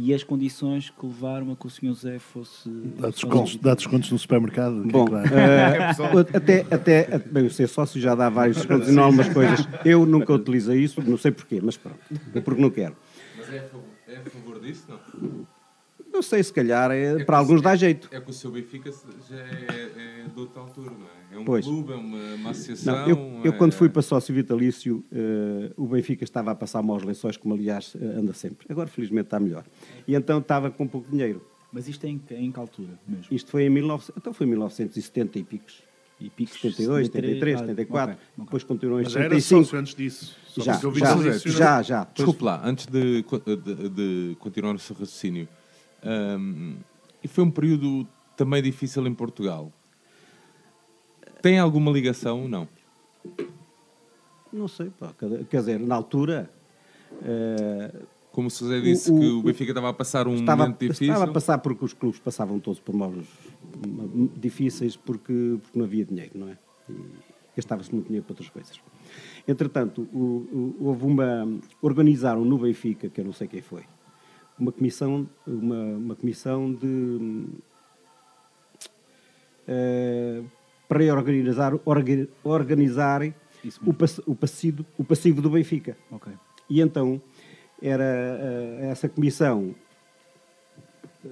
[0.00, 2.70] e as condições que levaram a que o senhor Zé fosse.
[2.98, 4.82] Dá descontos, dá descontos no supermercado.
[4.82, 5.28] que é Bom, claro.
[5.34, 5.90] eh,
[6.36, 9.68] até, até, bem, o ser sócio já dá vários descontos em algumas coisas.
[9.84, 11.98] Eu nunca utilizei isso, não sei porquê, mas pronto,
[12.44, 12.96] porque não quero.
[13.36, 15.57] Mas é a favor, é a favor disso, não?
[16.12, 18.08] Não sei, se calhar, é, É para alguns se- dá jeito.
[18.10, 18.90] É que o seu Benfica
[19.28, 21.36] já é, é de outra altura, não é?
[21.36, 21.64] É um Pois.
[21.64, 22.94] clube, é uma, uma associação.
[22.96, 26.82] Não, eu, eu é- quando fui para sócio vitalício, eh, o Benfica estava a passar
[26.82, 28.66] maus lençóis, como aliás eh, anda sempre.
[28.70, 29.64] Agora, felizmente, está melhor.
[30.06, 31.44] E então estava com pouco dinheiro.
[31.70, 33.26] Mas isto é em, é em que altura mesmo?
[33.30, 35.82] Isto foi em 19, então foi em 1970 e picos.
[36.20, 38.12] E picos 72, 73, ah, 74.
[38.14, 38.44] ok, ok.
[38.44, 39.64] Depois continuou em Mas era 75.
[39.64, 40.36] sócio antes disso.
[40.48, 42.04] Só Já, já, já, já.
[42.12, 43.88] Desculpe lá, antes de, de,
[44.30, 45.46] de continuar o seu raciocínio,
[46.04, 46.76] hum,
[47.22, 48.06] e foi um período
[48.36, 49.72] também difícil em Portugal.
[51.42, 52.48] Tem alguma ligação?
[52.48, 52.68] Não.
[54.52, 55.12] Não sei, pá,
[55.50, 56.50] quer dizer, na altura
[57.22, 57.92] eh,
[58.32, 61.06] Como o José disse O- que o Benfica estava a passar um estava, momento difícil.
[61.12, 63.26] estava a passar porque os clubes passavam todos por maus
[64.36, 66.56] difíceis porque, porque não havia dinheiro, não é?
[66.88, 66.94] E
[67.56, 68.80] gastava-se muito dinheiro para outras coisas.
[69.46, 71.46] Entretanto, o- houve uma.
[71.82, 73.82] Organizaram no Benfica, que eu não sei quem foi,
[74.58, 77.46] uma comissão, uma, uma comissão de.
[79.66, 80.42] eh,
[80.88, 83.22] para organizar, orga- organizar
[83.86, 85.96] o, pass- o, passivo, o passivo do Benfica.
[86.10, 86.32] Ok.
[86.70, 87.20] E então
[87.80, 89.74] era eh, essa comissão,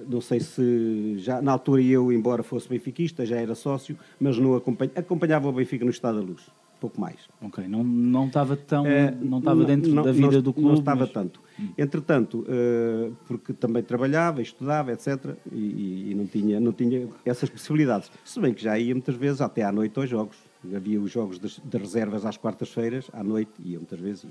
[0.07, 4.55] não sei se já na altura eu, embora fosse benfiquista, já era sócio, mas não
[4.55, 6.43] acompanha, acompanhava o Benfica no Estado da Luz,
[6.79, 7.17] pouco mais.
[7.41, 8.85] Ok, não, não estava tão.
[8.85, 10.69] Eh, não estava dentro não- da vida não- do clube.
[10.69, 11.41] Não estava mas- tanto.
[11.77, 18.11] Entretanto, eh, porque também trabalhava, estudava, etc., e, e- não, tinha, não tinha essas possibilidades.
[18.23, 20.37] Se bem que já ia muitas vezes até à noite aos jogos.
[20.75, 24.29] Havia os jogos das, das reservas às quartas-feiras, à noite, eu muitas vezes ia.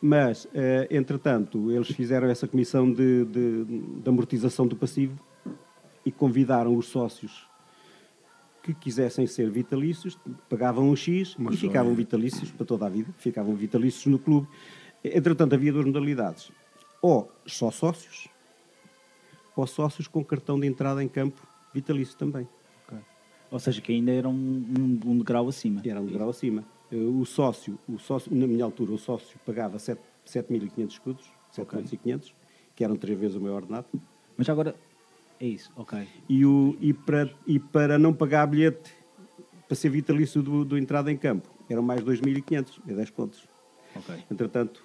[0.00, 3.64] Mas, eh, entretanto, eles fizeram essa comissão de, de-
[4.02, 5.16] de amortização do passivo
[6.04, 7.46] e convidaram os sócios
[8.64, 13.54] que quisessem ser vitalícios, pagavam um X e ficavam vitalícios para toda a vida, ficavam
[13.54, 14.48] vitalícios no clube.
[15.04, 16.50] Entretanto, havia duas modalidades.
[17.00, 18.28] Ou só sócios,
[19.56, 21.40] ou sócios com cartão de entrada em campo
[21.74, 22.46] vitalício também.
[22.86, 22.98] Ok.
[23.50, 25.82] Ou seja, que ainda era um, um, um degrau acima.
[25.84, 26.64] Era um grau acima.
[26.90, 31.24] Eh, O sócio, o sócio, na minha altura, o sócio pagava sete- 7.500 escudos,
[31.56, 32.32] 7.500,
[32.76, 33.86] que eram três vezes o meu ordenado.
[34.36, 34.74] Mas agora.
[35.40, 36.06] É isso, ok.
[36.28, 38.94] E, o, e, para, e para não pagar bilhete
[39.66, 43.48] para ser vitalício do, do entrada em campo, eram mais 2.500, é 10 pontos.
[43.96, 44.14] Ok.
[44.30, 44.84] Entretanto,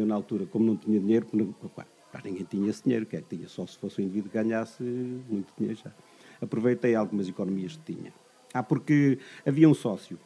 [0.00, 1.26] eu na altura, como não tinha dinheiro,
[1.74, 1.86] pá,
[2.24, 5.52] ninguém tinha esse dinheiro, quer que tinha, só se fosse um indivíduo que ganhasse muito
[5.56, 5.92] dinheiro já.
[6.40, 8.12] Aproveitei algumas economias que tinha.
[8.52, 10.18] Ah, porque havia um sócio,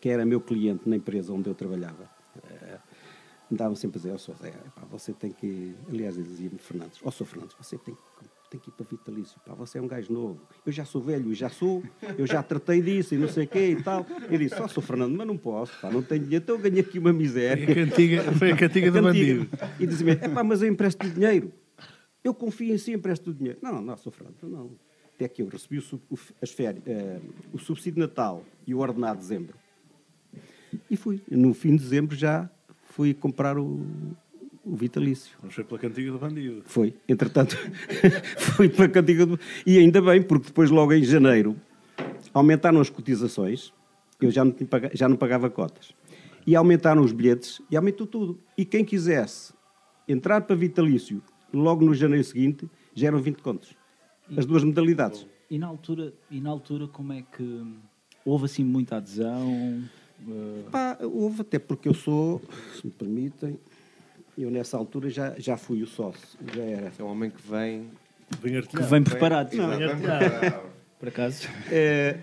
[0.00, 2.08] que era meu cliente na empresa onde eu trabalhava.
[2.50, 2.78] Eh,
[3.50, 5.74] Andava sempre a dizer, só Zé, pá, você tem que...
[5.88, 9.54] Aliás, dizia-me Fernandes, ó sou Fernandes, você tem, que- tem que ir para Vitalício, pá,
[9.54, 10.40] você é um gajo novo.
[10.64, 11.82] Eu já sou velho, e já sou,
[12.16, 14.06] eu já tratei disso e não sei o quê e tal.
[14.30, 16.80] Eu disse, ó sou Fernando, mas não posso, pá, não tenho dinheiro, então eu ganhei
[16.80, 17.64] aqui uma miséria.
[17.66, 19.44] Foi a cantiga, foi a cantiga do Cantiga.
[19.44, 19.58] bandido.
[19.78, 21.52] E dizia-me, epá, mas eu empresto dinheiro.
[22.24, 23.58] Eu confio em si, empresto dinheiro.
[23.62, 24.70] Não, não, sou Fernando, não.
[25.14, 27.20] Até que eu recebi o, o as férias, eh,
[27.52, 29.54] o subsídio de Natal e o ordenado de dezembro.
[30.90, 31.20] E fui.
[31.30, 32.48] No fim de dezembro já
[32.90, 33.84] fui comprar o,
[34.68, 35.36] o vitalício.
[35.40, 36.62] Vamos ver pela cantiga do bandido.
[36.64, 36.94] Foi.
[37.08, 37.56] Entretanto,
[38.36, 39.38] fui para a cantiga do...
[39.66, 41.56] E ainda bem, porque depois, logo em janeiro,
[42.34, 43.72] aumentaram as cotizações.
[44.20, 45.92] Eu já não, tinha paga- já não pagava cotas.
[46.46, 48.38] E aumentaram os bilhetes e aumentou tudo.
[48.56, 49.52] E quem quisesse
[50.06, 53.74] entrar para vitalício logo no janeiro seguinte, já eram 20 contos.
[54.36, 55.26] As duas modalidades.
[55.50, 57.66] E na altura, e na altura como é que
[58.24, 59.82] houve assim muita adesão?
[60.28, 62.42] Eh, Pá, houve até porque eu sou,
[62.78, 63.58] se me permitem,
[64.42, 66.92] eu nessa altura já, já fui o sócio, já era.
[66.98, 67.90] É um homem que vem.
[68.40, 70.62] Vem que vem preparado, Exato, vem preparado.
[70.98, 71.48] por acaso.
[71.70, 72.18] É,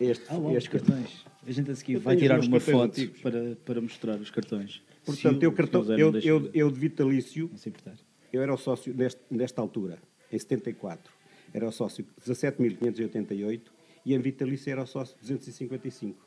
[0.00, 1.24] este, Ah, este cartões.
[1.46, 3.20] A gente a seguir Eu vai tirar uma foto antigos.
[3.20, 4.82] para, para mostrar os cartões.
[5.04, 7.92] Portanto, Se eu, cartão, eu, não eu, de- eu de vitalício, não
[8.32, 9.98] eu era o sócio neste, nesta altura,
[10.32, 11.12] em 74,
[11.52, 13.60] era o sócio 17.588
[14.06, 16.18] e em vitalício era o sócio 255.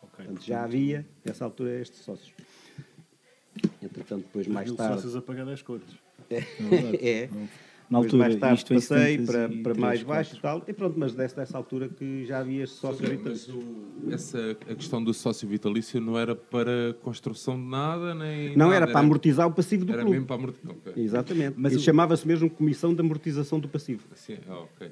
[0.00, 2.32] Portanto, já havia, nessa altura, estes sócios.
[3.82, 4.94] Entretanto, depois mais Mil tarde...
[4.94, 5.88] sócios a pagar 10 contas.
[6.30, 7.28] É.
[7.90, 10.62] Na Depois, altura, mais tarde isto passei 70 para, para mais baixo e tal.
[10.68, 14.74] E pronto, mas dessa, dessa altura que já havia estes sócios Mas o- essa, a
[14.76, 18.50] questão do sócio vitalício não era para construção de nada, nem.
[18.56, 20.12] Não, nada, era para amortizar o passivo do Era clube.
[20.12, 20.70] mesmo para amortizar.
[20.70, 20.92] Ok.
[21.02, 21.54] Exatamente.
[21.58, 24.04] Mas o- chamava-se mesmo Comissão de Amortização do Passivo.
[24.12, 24.88] Assim, ah, ok.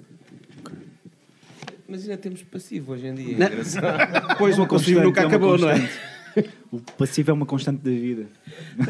[1.87, 3.39] Mas ainda temos passivo hoje em dia.
[3.39, 3.47] Não.
[3.47, 4.35] É.
[4.37, 5.89] Pois o passivo constante, nunca é acabou, não é?
[6.71, 8.27] O passivo é uma constante da vida.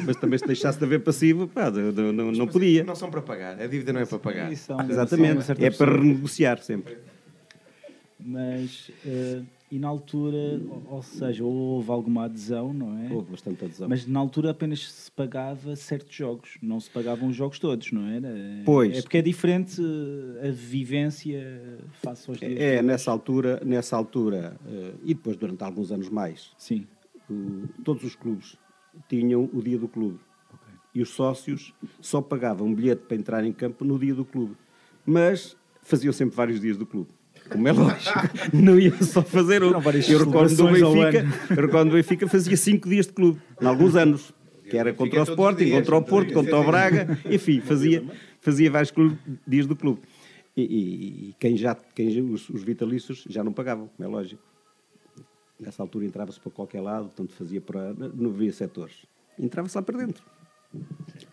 [0.04, 2.82] Mas também se deixasse de haver passivo, pá, não, não- não, não podia.
[2.82, 3.60] Não são para pagar.
[3.60, 4.50] A dívida não é para pagar.
[4.68, 5.44] Há uma Exatamente.
[5.44, 6.96] certa É para renegociar sempre.
[8.20, 13.12] Mas, eh, e na altura, ou- seja, houve alguma adesão, não é?
[13.12, 13.88] Houve bastante adesão.
[13.88, 18.06] Mas na altura apenas se pagava certos jogos, não se pagavam os jogos todos, não
[18.08, 18.28] era?
[18.64, 18.98] Pois.
[18.98, 19.80] É porque é diferente
[20.42, 22.82] eh, a vivência face aos dias de É, hoje.
[22.82, 26.86] nessa altura, nessa altura eh, e depois durante alguns anos mais, Sim.
[27.30, 28.56] O- todos os clubes
[29.08, 30.18] tinham o dia do clube.
[30.94, 34.56] E os sócios só pagavam um bilhete para entrar em campo no dia do clube.
[35.06, 37.08] Mas faziam sempre vários dias do clube.
[37.50, 38.18] Como é lógico,
[38.52, 39.70] não iam só fazer um.
[40.12, 40.64] Eu recordo do
[41.20, 44.34] Benfica, eu recordo do Benfica fazia cinco dias de clube, em alguns anos.
[44.68, 48.04] Que era contra o Sporting, dias, contra o Porto, contra o Braga, enfim, fazia,
[48.40, 50.00] fazia vários clube- dias do clube.
[50.54, 54.12] E, e- e quem já, quem, já- os, os vitalícios já não pagavam, como é
[54.12, 54.42] lógico.
[55.60, 57.92] Nessa altura entrava-se para qualquer lado, portanto fazia para.
[57.94, 59.06] não havia setores.
[59.38, 60.22] Entrava-se lá para dentro.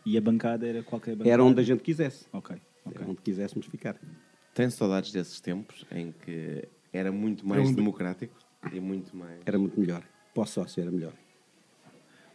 [0.06, 1.30] E a bancada era qualquer bancada?
[1.30, 2.26] Era onde a gente quisesse.
[2.32, 2.56] Ok.
[2.86, 3.02] ok.
[3.02, 4.00] Era onde quiséssemos ficar.
[4.54, 8.36] Tenho saudades desses tempos em que era muito mais democrático
[8.72, 9.42] e muito mais.
[9.46, 10.02] Era muito melhor.
[10.34, 11.14] Para o sócio era melhor.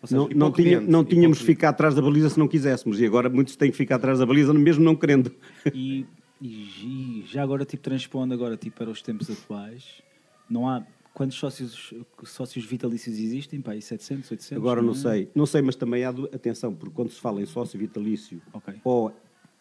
[0.02, 3.00] Ou seja, Não, não, tinha- não tínhamos de ficar atrás da baliza se não quiséssemos.
[3.00, 5.34] E agora muitos têm que ficar atrás da baliza mesmo não querendo.
[5.74, 6.06] E,
[6.42, 10.00] e já agora, tipo, transpondo agora tipo, para os tempos atuais,
[10.48, 10.82] não há...
[11.12, 11.92] Quantos sócios,
[12.24, 13.60] sócios vitalícios existem?
[13.60, 14.56] Pá, aí 700, 800?
[14.56, 14.96] Agora não é?
[14.96, 15.30] sei.
[15.34, 16.10] Não sei, mas também há...
[16.10, 18.80] Atenção, porque quando se fala em sócio vitalício Ok.
[18.84, 19.12] ou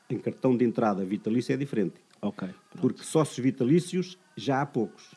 [0.10, 1.96] em cartão de entrada vitalício é diferente.
[2.22, 2.48] Ok.
[2.48, 2.82] pronto.
[2.82, 5.16] Porque sócios vitalícios já há poucos.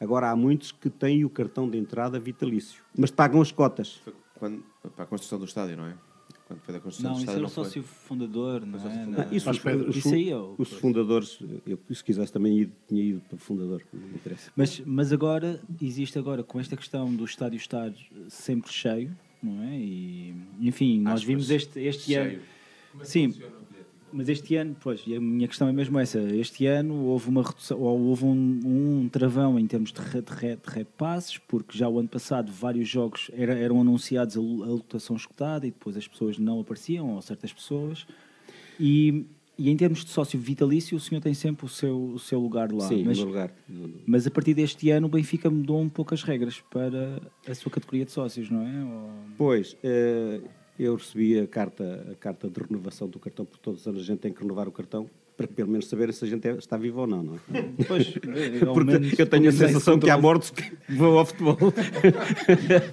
[0.00, 2.82] Agora há muitos que têm o cartão de entrada vitalício.
[2.96, 3.96] Mas pagam as cotas.
[4.04, 4.64] Foi quando,
[4.96, 5.94] para a construção do estádio, não é?
[6.50, 7.64] Quando foi da construção Não, do isso estádio, era não o foi?
[7.64, 8.82] sócio fundador, não é?
[8.92, 9.32] Ah, Não.
[9.32, 13.20] isso, os, Isso aí é o- os fundadores, eu, se quisesse também ir- tinha ido
[13.28, 14.50] para fundador, não me interessa.
[14.56, 17.92] Mas, mas agora, existe agora, com esta questão do estádio estar
[18.28, 19.78] sempre cheio, não é?
[19.78, 22.30] E, enfim, nós Aspas, vimos este, este ano...
[22.30, 22.42] cheio.
[23.04, 23.32] Sim,
[24.12, 26.18] mas este ano, pois, e a minha questão é mesmo essa.
[26.20, 28.60] Este ano houve uma redução, ou houve um,
[29.04, 32.50] um travão em termos de, re, de, re, de repasses, porque já o ano passado
[32.52, 37.14] vários jogos era- eram anunciados a, a lotação escutada e depois as pessoas não apareciam,
[37.14, 38.06] ou certas pessoas.
[38.78, 39.26] E,
[39.58, 42.72] e em termos de sócio vitalício, o senhor tem sempre o seu, o seu lugar
[42.72, 42.88] lá.
[42.88, 43.52] Sim, mas, no lugar.
[43.68, 47.20] No- no- mas a partir deste ano o Benfica mudou um pouco as regras para
[47.46, 48.84] a sua categoria de sócios, não é?
[48.84, 50.40] Ou- Pois, eh,
[50.82, 54.04] eu recebi a carta, a carta de renovação do cartão, porque todos os anos a
[54.04, 56.76] gente tem que renovar o cartão, para pelo menos saber se a gente é- está
[56.76, 57.38] vivo ou não, não é?
[57.88, 61.56] Pois, Porque menos- eu tenho a sensação que há mortos que vão ao futebol.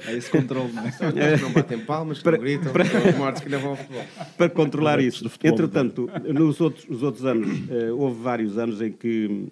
[0.08, 0.91] Há esse controle, não é?
[0.91, 3.60] São aqueles que não batem palmas, que Para- não gritam, são os mortos que não
[3.60, 4.04] vão ao futebol.
[4.38, 5.23] para controlar isso.
[5.23, 9.47] do futebol Entretanto, nos outros, os outros anos, eh, houve vários anos em que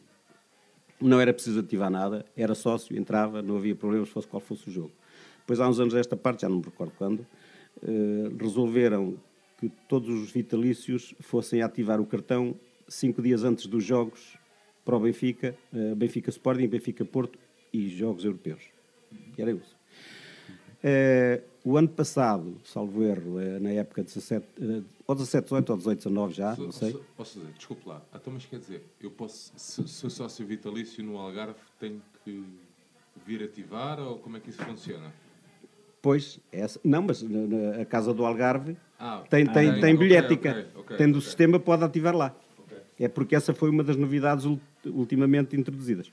[1.02, 4.71] não era preciso ativar nada, era sócio, entrava, não havia problemas, fosse qual fosse o
[4.71, 4.91] jogo.
[5.39, 7.26] Depois, há uns anos desta parte, já não me recordo quando,
[8.40, 9.18] resolveram
[9.60, 12.56] que todos os vitalícios fossem ativar o cartão
[12.88, 14.38] cinco dias antes dos jogos
[14.84, 17.40] para o Benfica, eh, Benfica Sporting, Benfica Porto
[17.74, 18.62] e jogos europeus.
[19.34, 19.76] Que era isso.
[20.84, 25.70] Eh, o ano passado, salvo erro, eh, na época de 17, eh, ou 17, 18
[25.72, 26.94] ou 18, 19 já, não sei.
[27.18, 28.04] Posso dizer, desculpe lá.
[28.14, 32.46] Então, mas quer dizer, eu posso, se sou sócio vitalício no Algarve, tenho que
[33.26, 35.12] vir ativar ou como é que isso funciona?
[36.06, 39.96] Pois, essa, não, mas na- na- a Casa do Algarve Ah, tem, tem, ok, tem
[39.96, 40.52] bilhética.
[40.52, 42.36] ok, ok, Tendo o sistema, pode ativar lá.
[43.00, 46.12] É porque essa foi uma das novidades ul- ultimamente introduzidas.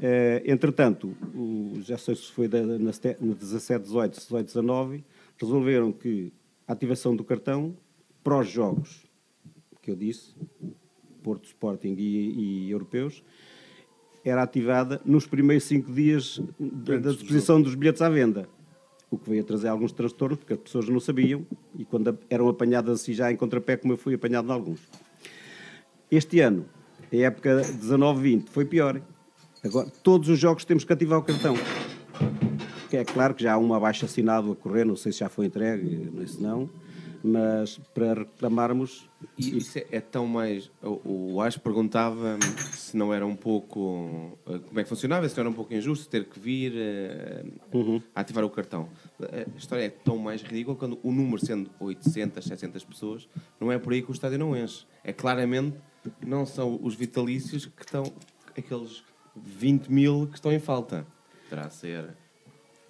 [0.00, 5.04] Eh, entretanto, o- já sei se foi da, na, na 17, 18, 18, 19,
[5.38, 6.32] resolveram que
[6.66, 7.76] a ativação do cartão
[8.24, 9.04] para os jogos
[9.82, 10.34] que eu disse
[11.22, 13.22] Porto, Sporting e, e europeus,
[14.24, 18.48] era ativada nos primeiros cinco dias da, da disposição dos bilhetes à venda.
[19.12, 21.46] O que veio a trazer alguns transtornos, porque as pessoas não sabiam
[21.78, 24.80] e quando eram apanhadas assim já em contrapé, como eu fui apanhado em alguns.
[26.10, 26.64] Este ano,
[27.12, 29.02] a época 19-20, foi pior.
[29.62, 31.54] Agora, todos os jogos temos que ativar o cartão.
[32.90, 35.46] É claro que já há um abaixo assinado a correr, não sei se já foi
[35.46, 36.68] entregue, não sei se não,
[37.22, 39.08] mas para reclamarmos.
[39.38, 40.70] E isso é, é tão mais.
[40.82, 42.38] O, o Ash perguntava
[42.72, 44.36] se não era um pouco.
[44.46, 47.44] eh, Como é que funcionava, se não era um pouco injusto ter que vir eh,
[48.14, 48.88] a ativar o cartão.
[49.20, 53.28] A história é tão mais ridícula quando o número, sendo 800, 700 pessoas,
[53.60, 54.84] não é por aí que o estádio não enche.
[55.04, 55.76] É claramente.
[56.26, 58.02] Não são os vitalícios que estão.
[58.56, 59.04] aqueles
[59.36, 61.06] 20 mil que estão em falta.
[61.48, 62.16] Terá a ser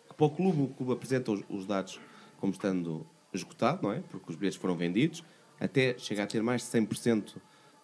[0.08, 2.00] que para o clube, o clube apresenta os, os dados
[2.38, 4.00] como estando esgotado, não é?
[4.00, 5.22] Porque os bilhetes foram vendidos,
[5.60, 7.36] até chega a ter mais de 100%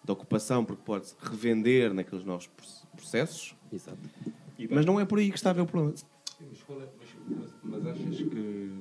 [0.03, 3.55] de ocupação, porque pode-se revender naqueles novos proce- processos.
[3.71, 3.99] Exato.
[4.69, 5.93] Mas não é por aí que está a ver o problema.
[6.39, 6.89] Mas, é-
[7.29, 8.71] mas- mas- achas que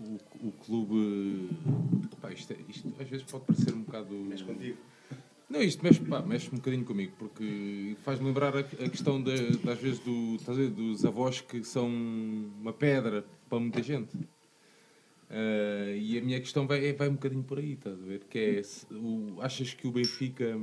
[0.00, 1.50] o, o clube.
[2.20, 4.14] Pá, isto, é- isto às vezes pode parecer um bocado.
[4.14, 4.78] Mexe contigo.
[5.48, 9.32] Não, isto mexe, pá, mexe um bocadinho comigo, porque faz-me lembrar a, a questão de,
[9.70, 10.36] às vezes do,
[10.70, 14.16] dos avós que são uma pedra para muita gente.
[15.30, 18.24] Ah, e a minha questão vai, vai um bocadinho por aí, estás a ver?
[18.28, 20.56] Que é, se o- achas que o Benfica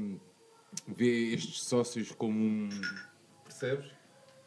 [0.88, 2.69] vê estes sócios como um.
[3.43, 3.91] Percebes?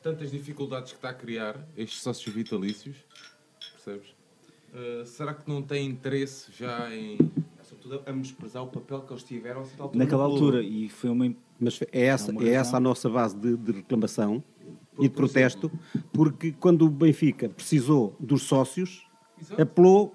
[0.02, 2.96] Tantas dificuldades que está a criar, estes sócios vitalícios,
[3.72, 4.14] percebes?
[4.72, 7.18] Ah, será que não tem interesse já em.
[7.62, 11.34] Sobretudo a menosprezar o papel que eles tiveram altura Naquela altura, e foi uma.
[11.58, 14.44] Mas é essa, É é essa a nossa base de, de reclamação
[14.98, 15.70] e de protesto,
[16.12, 19.08] porque quando o Benfica precisou dos sócios.
[19.60, 20.14] Apelou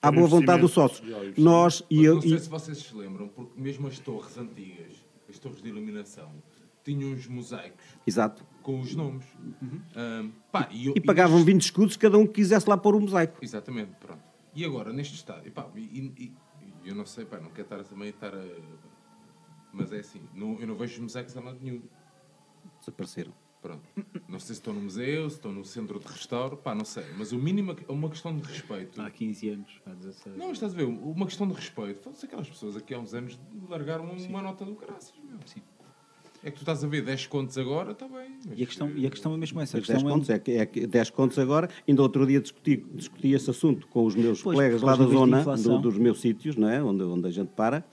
[0.00, 1.02] à Para boa vontade dos sócios.
[1.36, 2.14] Nós e eu.
[2.16, 4.92] não sei e- se vocês se lembram, porque mesmo as torres antigas,
[5.28, 6.30] as torres de iluminação,
[6.84, 8.46] tinham uns mosaicos Exato.
[8.62, 9.26] com os nomes.
[9.94, 12.94] Ah, pá, e, eu- E pagavam neste- 20 escudos cada um que quisesse lá pôr
[12.94, 13.38] o mosaico.
[13.42, 14.22] Exatamente, pronto.
[14.54, 16.32] E agora, neste estádio, pá, e, e-
[16.84, 18.44] e eu não sei, pá, não quero estar a também estar a.
[19.72, 21.82] Mas é assim, não, eu não vejo os mosaicos a lado nenhum.
[22.80, 23.32] Desapareceram.
[23.60, 23.82] Pronto.
[24.28, 27.04] Não sei se estão no museu, se estão no centro de restauro, pá, não sei.
[27.18, 29.00] Mas o mínimo é uma questão de respeito.
[29.00, 30.36] Há 15 anos, há 16.
[30.36, 32.00] Não, mas estás a ver, uma questão de respeito.
[32.02, 35.38] Foda-se aquelas pessoas aqui há uns anos largaram uma nota do caraças, meu.
[35.44, 35.60] Sim.
[36.44, 38.38] É que tu estás a ver 10 contos agora, está bem.
[38.46, 39.76] mas- E a questão, e a questão é mesmo essa.
[39.76, 41.68] A Os 10 questão é, contos, é, que- é que 10 contos agora.
[41.86, 45.42] Ainda outro dia discuti, discuti esse assunto com os meus Pois, colegas lá da zona,
[45.56, 46.80] do- dos meus sítios, não é?
[46.80, 47.84] onde, onde a gente para,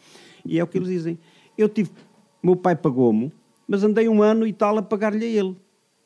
[0.45, 1.17] e é o que eles dizem.
[1.57, 1.89] Eu tive,
[2.43, 3.33] meu pai pagou-me,
[3.67, 5.55] mas andei um ano e tal a pagar-lhe a ele.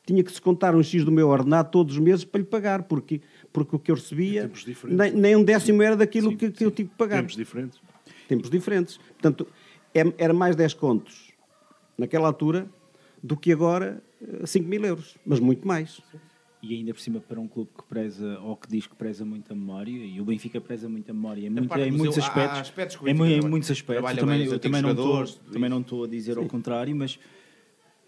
[0.06, 2.84] Tinha que se contar um X do meu ordenado todos os meses para lhe pagar,
[2.84, 3.20] porque,
[3.52, 4.98] porque o que eu recebia, Tempos diferentes.
[4.98, 7.80] nem, nem um décimo era daquilo que, que eu tive que pagar Tempos diferentes.
[8.28, 8.96] tempos diferentes.
[8.96, 9.46] Portanto,
[9.94, 11.32] é- era mais 10 contos
[11.96, 12.66] naquela altura
[13.22, 16.00] do que agora eh, 5 mil euros, mas muito mais.
[16.62, 19.50] E ainda por cima para um clube que preza, ou que diz que preza muito
[19.52, 22.22] a memória, e o Benfica preza muito a memória em, muito- parte em muitos há-
[22.22, 22.58] há aspectos.
[22.60, 23.96] aspectos em, em muitos aspectos.
[23.96, 26.94] trabalha Eu também, bem eu também, não estou, também não estou a dizer ao contrário,
[26.96, 27.18] mas,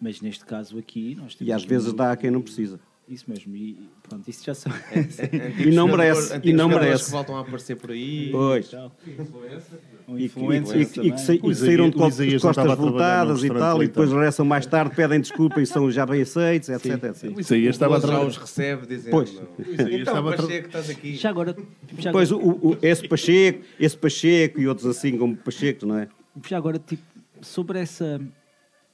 [0.03, 2.79] mas neste caso aqui nós temos E às vezes dá a quem não precisa.
[3.09, 3.77] Isso mesmo, e
[4.09, 4.73] pronto, isso já são.
[5.59, 7.07] E não merece, e não merece.
[7.07, 8.29] que voltam a aparecer por aí.
[8.31, 8.71] Pois.
[10.17, 14.95] E, que- e, que- saíram de costas, voltadas e tal, e depois regressam mais tarde,
[14.95, 17.05] pedem desculpa e são já bem aceitos, etc.
[17.05, 17.39] etc.
[17.39, 18.29] Isso aí estava a O Boas já trabalhar.
[18.31, 19.11] os recebe dizendo.
[19.11, 19.41] Pois.
[19.93, 21.17] Então, Pacheco, estás aqui.
[21.17, 21.57] Já agora,
[21.99, 25.99] já Pois agora, o, o- esse Pacheco, esse Pacheco e outros assim como Pacheco, não
[25.99, 26.09] é?
[26.49, 27.03] já agora tipo,
[27.41, 28.21] sobre essa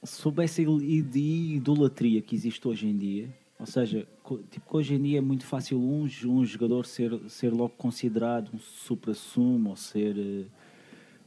[0.03, 4.07] sobre essa id- idolatria que existe hoje em dia, ou seja,
[4.49, 8.49] tipo, que hoje em dia é muito fácil um, um jogador ser, ser logo considerado
[8.53, 10.45] um supra-sumo ou ser, eh,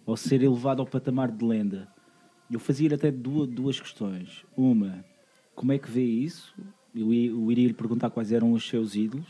[0.06, 1.88] ou ser elevado ao patamar de lenda.
[2.50, 4.44] Eu fazia até duas, duas questões.
[4.56, 5.04] Uma,
[5.54, 6.54] como é que vê isso?
[6.94, 9.26] Eu, eu iria lhe perguntar quais eram os seus ídolos,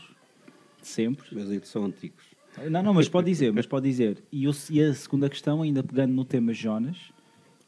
[0.81, 1.27] de sempre.
[1.33, 2.23] Mas eles são antigos.
[2.69, 4.23] Não, não, mas pode dizer, mas pode dizer.
[4.31, 7.11] E, o- e a segunda questão, ainda pegando no tema Jonas,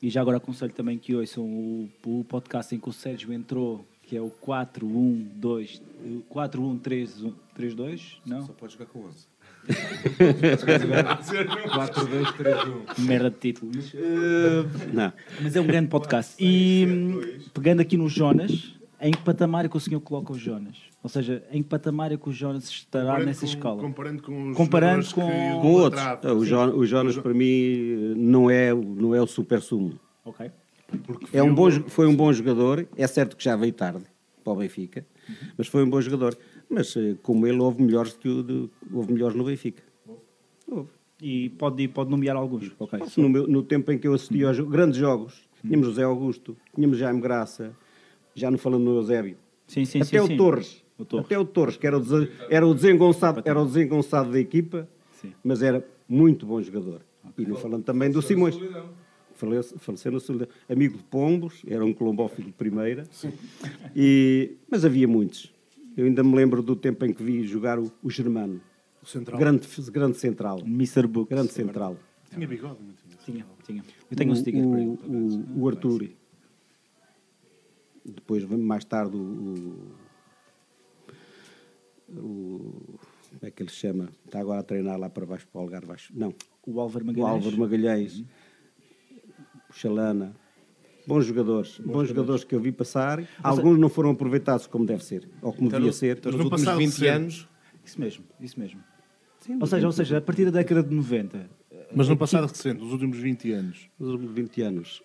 [0.02, 3.86] e já agora aconselho também que ouçam o, o podcast em que o Sérgio entrou,
[4.04, 5.82] que é o 4112,
[6.30, 8.46] 4132, não?
[8.46, 9.28] Só pode jogar com 11.
[11.74, 12.58] 4, 2, 3,
[13.00, 13.02] 1.
[13.02, 13.94] Merda de títulos.
[14.94, 15.12] Não.
[15.42, 16.36] Mas é um grande podcast.
[16.40, 16.86] E
[17.54, 18.76] pegando aqui no Jonas,
[19.08, 20.76] em que patamar é que o senhor coloca o Jonas?
[21.04, 23.82] Ou seja, em que patamar é que o Jonas estará Comparando nessa com- escala?
[23.82, 26.02] Comparando com os Comparando com- que Com outros.
[26.02, 26.36] idolatrava.
[26.40, 30.00] O, Jo- o Jonas, para mim, não é, o- não é o super sumo.
[30.24, 30.50] Ok.
[31.04, 32.88] Porque É um bom, foi um bom jogador.
[32.98, 34.04] É certo que já veio tarde
[34.44, 35.06] para o Benfica,
[35.58, 36.38] mas foi um bom jogador.
[36.70, 39.84] Mas, eh, como ele, houve melhores, que o de- houve melhores no Benfica.
[40.68, 40.90] Houve.
[41.22, 42.72] E pode, pode nomear alguns.
[42.80, 43.00] Ok.
[43.18, 46.98] No, meu- no tempo em que eu assistia aos grandes jogos, tínhamos José Augusto, tínhamos
[46.98, 47.72] Jaime Graça,
[48.36, 49.38] já não falando no Eusébio.
[49.66, 50.20] Sim, sim, Até sim.
[50.20, 50.38] o sim.
[50.38, 50.84] Torres.
[51.00, 51.26] O Torres.
[51.26, 54.88] Até o Torres, que era o, dese- era o, desengonçado, era o desengonçado da equipa,
[55.14, 55.34] Sim.
[55.44, 57.02] mas era muito bom jogador.
[57.38, 58.56] E não falando também do Simões.
[59.34, 60.48] Falece- Faleceu na Solidão.
[60.70, 63.04] Amigo de Pombos, era um colombófilo de primeira.
[63.96, 65.52] E, mas havia muitos.
[65.98, 68.62] Eu ainda me lembro do tempo em que vi jogar o, o Germano.
[69.02, 69.38] O central.
[69.40, 70.60] Grande, grande central.
[70.66, 71.08] Mr.
[71.08, 71.30] Books.
[71.30, 71.98] Grande central.
[72.34, 73.18] Tinha bigode, não tinha?
[73.26, 73.84] Tinha, tinha.
[74.10, 74.90] Eu tenho um o, sticker para ele.
[74.90, 76.10] o, o, o Arthur.
[78.06, 79.96] Depois, mais tarde, o, o,
[82.20, 83.00] o-
[83.30, 84.10] Como é que ele se chama?
[84.26, 85.88] Está agora a treinar lá para baixo, para o Algarve.
[85.88, 86.14] Baixo.
[86.16, 86.34] Não,
[86.66, 87.32] O Álvaro o Magalhães.
[87.34, 88.24] Álvaro Magalhães,
[89.70, 90.36] o Chalana.
[91.08, 91.80] Bons jogadores.
[91.80, 93.24] Bons, jogadores que eu vi passar.
[93.44, 96.18] Alguns não foram aproveitados como deve ser, ou como Então, devia no- ser.
[96.18, 97.08] então, nos No últimos passado 20 recente.
[97.08, 97.48] anos,
[97.84, 98.84] Isso mesmo, isso mesmo.
[99.40, 101.48] Sim, Ou seja, ou seja, a partir da década de 90,
[101.96, 103.88] Mas no passado recente, nos últimos 20 anos.
[104.00, 105.04] nos últimos 20 anos.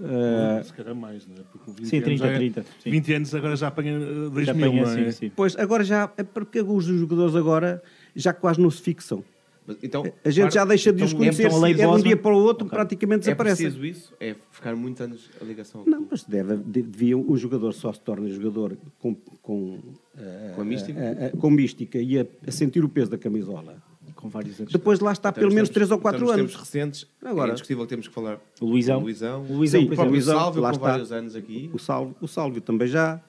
[0.00, 1.44] Eh, Se calhar mais, não é?
[1.50, 2.90] Porque 20 Sim, anos 30, já é- 30, sim.
[2.90, 5.10] 20 anos agora já apanha eh, 2000, já apanha, não é?
[5.12, 5.32] sim, sim.
[5.34, 7.82] Pois, agora já, é porque os jogadores agora
[8.14, 9.24] já quase não se fixam.
[9.66, 11.76] mas, então, A gente já para- deixa de os então, conhecer, então a lei é
[11.76, 13.66] de um dia para o outro, praticamente É desaparecem.
[13.70, 14.14] preciso isso?
[14.20, 16.08] É ficar muitos anos a ligação ao Não, clube?
[16.10, 19.80] mas deve, de- devia, um jogador só se torna jogador com, com,
[20.16, 21.00] eh, Com a mística?
[21.00, 23.82] eh, eh, com mística e a, a sentir o peso da camisola.
[24.16, 24.72] Com vários anos.
[24.72, 26.50] Depois lá está Então, pelo nos menos tempos- 3 ou então, 4 nos anos.
[26.52, 28.98] tempos recentes, Agora- é indiscutível que temos que falar O Luizão.
[28.98, 29.42] do Luizão.
[29.48, 30.40] O Luizão, Sim, por o exemplo.
[30.58, 30.88] O lá com está.
[30.90, 31.70] vários anos aqui.
[31.72, 33.20] O Sálvio, o Sálvio também já.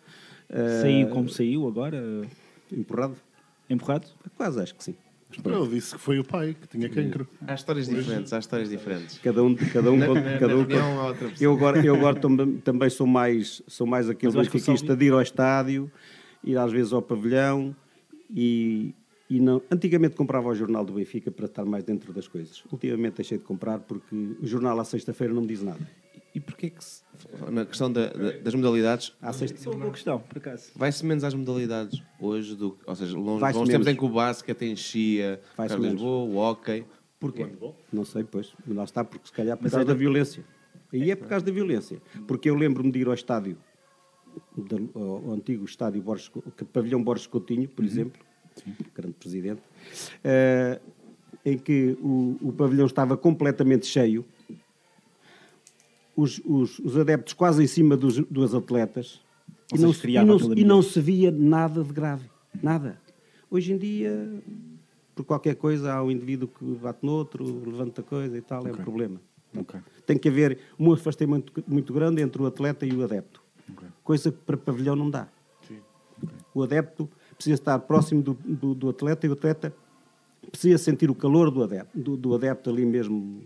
[0.49, 2.01] eh, Saiu como saiu agora,
[2.71, 3.15] Empurrado?
[3.69, 4.07] empurrado.
[4.35, 4.95] Quase acho que sim.
[5.45, 7.27] Ele disse que foi o pai que tinha cancro.
[7.45, 9.17] Há histórias diferentes, há histórias diferentes.
[9.19, 10.65] Cada um, cada um, cada um.
[11.39, 15.11] Eu agora, eu agora também, também sou mais, sou mais aquele o benfiquista de ir
[15.11, 15.91] ao estádio,
[16.45, 17.75] ir às vezes ao pavilhão
[18.33, 18.95] e,
[19.29, 19.61] e não.
[19.71, 22.63] Antigamente comprava o jornal do Benfica para estar mais dentro das coisas.
[22.71, 25.79] Ultimamente deixei de comprar porque o jornal à sexta-feira não me diz nada.
[26.35, 27.01] E porquê que se,
[27.51, 30.71] na questão da- da- das modalidades, À sexta Isso é uma boa questão, por acaso.
[30.75, 33.87] vai-se menos às modalidades hoje, do, ou seja, longe, Vai-se longe menos.
[33.87, 35.93] em que o basquete o Vai-se Carlos menos.
[36.01, 36.85] Lisboa, o hockey.
[37.19, 37.47] Porquê?
[37.91, 38.53] Não sei, pois.
[38.67, 40.45] Lá está, porque se calhar por Mas causa é da da- violência.
[40.93, 41.99] E é por causa da violência.
[42.27, 43.57] Porque eu lembro-me de ir ao estádio,
[44.55, 46.29] do- ao, ao antigo estádio Borges,
[46.71, 48.21] pavilhão Borges Coutinho, por exemplo,
[48.95, 49.61] grande presidente,
[50.23, 50.79] eh,
[51.45, 54.25] em que o, o pavilhão estava completamente cheio,
[56.15, 59.21] os, os- os adeptos quase em cima dos, dos atletas,
[59.71, 62.29] Ou e não, se- e, não, e não se via nada de grave.
[62.61, 62.99] Nada.
[63.49, 64.41] Hoje em dia,
[65.15, 68.71] por qualquer coisa, há um indivíduo que bate no outro, levanta coisa e tal, é
[68.71, 69.21] um problema.
[70.05, 73.41] Tem que haver um afastamento muito grande entre o atleta e o adepto.
[74.03, 75.27] Coisa que para pavilhão não dá.
[76.53, 79.73] O adepto precisa estar próximo do, do, do atleta e o atleta
[80.51, 83.41] precisa sentir o calor do adepto, do, do adepto ali mesmo.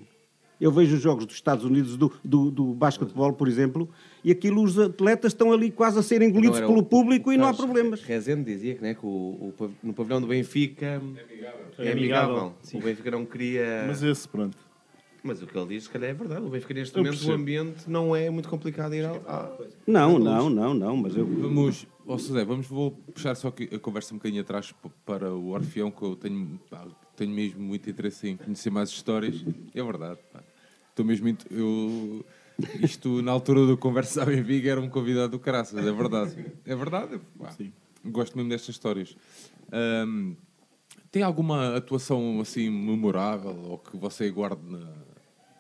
[0.60, 3.90] Eu vejo os jogos dos Estados Unidos do, do, do basquetebol, por exemplo,
[4.24, 7.34] e aquilo os atletas estão ali quase a serem engolidos Não, pelo o- público o
[7.34, 8.04] e não há problemas.
[8.04, 9.10] Rezende dizia que, né, que o,
[9.60, 11.02] o no pavilhão do Benfica
[11.80, 12.54] é amigável.
[12.76, 13.86] O Benfica não queria.
[13.88, 14.56] Mas esse, pronto.
[15.24, 16.44] Mas o que ele diz, se calhar é verdade.
[16.46, 19.16] O Benfica, neste Eu momento, o ambiente não é muito complicado ir ao.
[19.30, 21.26] ao- Não, não, não, não, mas eu.
[21.26, 24.74] Vamos, ó José, vamos, vou puxar só a conversa um bocadinho atrás
[25.06, 29.46] para o Orfeão, que eu tenho, pá, tenho mesmo muito interesse em conhecer mais histórias.
[29.76, 30.44] É verdade, pá.
[30.90, 31.28] Estou mesmo.
[31.52, 32.26] Eu,
[32.82, 36.36] isto, na altura do Conversa à Benfica, era um convidado do Caraças, é verdade.
[36.66, 37.56] É verdade, pá.
[38.06, 39.16] Gosto mesmo destas histórias.
[39.72, 40.34] Ahm,
[41.12, 44.80] tem alguma atuação assim memorável ou que você guarde na,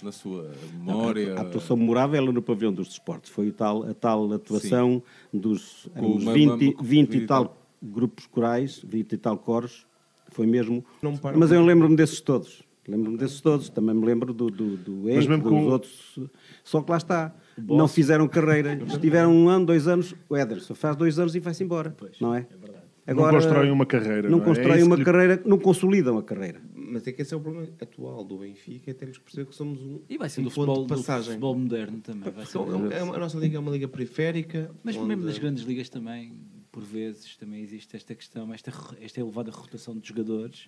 [0.03, 1.35] na sua memória?
[1.37, 3.29] A atuação memorável no pavilhão dos desportos.
[3.31, 5.01] Foi o tal, a tal atuação
[5.33, 9.17] dos Com éramos uma- 20, uma- com 20 20 e tal grupos corais, 20 e
[9.17, 9.85] tal coros.
[10.29, 10.83] Foi mesmo.
[11.01, 12.63] Não Mas eu lembro-me desses todos.
[12.87, 13.69] Lembro-me desses todos.
[13.69, 16.19] Também me lembro do, do, do Henrique, dos com- outros.
[16.63, 17.35] Só que lá está.
[17.57, 18.73] Não fizeram carreira.
[18.87, 20.15] Estiveram um ano, dois anos.
[20.29, 21.95] O Ederson faz dois anos e vai-se embora.
[22.19, 22.47] Não é?
[23.07, 24.29] não constroem uma carreira.
[24.29, 24.41] Não é?
[24.41, 26.61] É constroem isso uma lhe- carreira, não consolidam a carreira.
[26.91, 28.91] Mas é que esse é o problema atual do Benfica.
[28.91, 30.87] É temos que perceber que somos um, E vai ser um do ponto futebol, de
[30.87, 31.25] do passagem.
[31.31, 32.31] futebol moderno também.
[32.31, 34.71] Vai ser Então, é uma- a nossa liga é uma liga periférica.
[34.83, 36.33] Mas onde- mesmo nas grandes ligas também,
[36.71, 38.71] por vezes, também existe esta questão, esta,
[39.01, 40.67] esta elevada rotação de jogadores.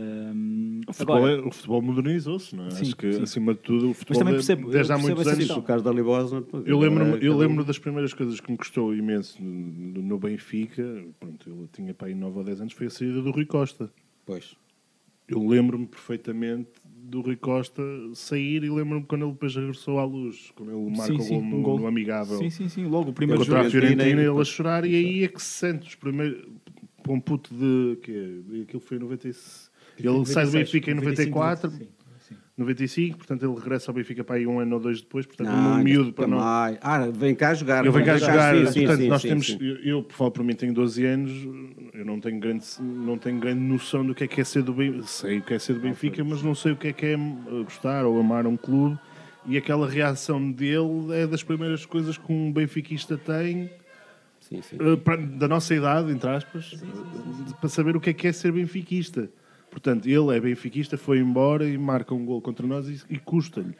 [0.00, 2.70] Hum, O futebol, agora, é- o futebol modernizou-se, não é?
[2.70, 3.22] Sim, Acho que, sim.
[3.22, 5.50] acima de tudo, o futebol também é- percebo- desde eu há muitos anos.
[5.50, 6.44] O caso da Libosa.
[6.64, 10.16] Eu lembro-me eu cada um- lembro das primeiras coisas que me custou imenso no, no
[10.18, 11.04] Benfica.
[11.18, 13.90] Pronto, eu tinha para aí 9 ou 10 anos, foi a saída do Rui Costa.
[14.24, 14.54] Pois.
[15.28, 17.82] Eu lembro-me perfeitamente do Rui Costa
[18.14, 21.34] sair e lembro-me quando ele depois regressou à luz, quando ele marca sim, o sim,
[21.34, 21.78] gol no, um gol.
[21.80, 22.84] no amigável Sim, sim, sim.
[22.86, 23.70] Logo o primeiro contra a.
[23.70, 26.46] Fiorentina, ele a chorar e aí é que se sente os primeiros.
[27.02, 27.96] para um puto de.
[28.02, 29.70] Que, aquilo foi em 96.
[29.98, 31.88] Ele sai do Benfica em 94, Sim, sim.
[32.58, 35.74] 95, portanto ele regressa ao Benfica para aí um ano ou dois depois, portanto Não,
[35.74, 36.38] um miúdo para não.
[36.38, 36.78] mais.
[36.82, 37.86] Ah, vem cá jogar.
[37.86, 39.56] Eu venho cá jogar, sim, sim, portanto, sim, nós temos.
[39.60, 41.32] Eu, eu, por falo para mim, tenho 12 anos,
[41.94, 44.72] eu não tenho grande, não tenho grande noção do que é que é ser do
[44.72, 45.06] Benfica.
[45.06, 47.14] Sei o que é ser do Benfica, mas não sei o que é que é
[47.14, 48.98] eh, gostar ou amar um clube.
[49.46, 53.70] E aquela reação dele é das primeiras coisas que um benfiquista tem
[54.52, 56.74] eh, da nossa idade, entre aspas,
[57.60, 59.30] para saber o que é que é ser benfiquista.
[59.70, 63.76] Portanto, ele é benfiquista, foi embora e marca um gol contra nós e, e custa-lhe.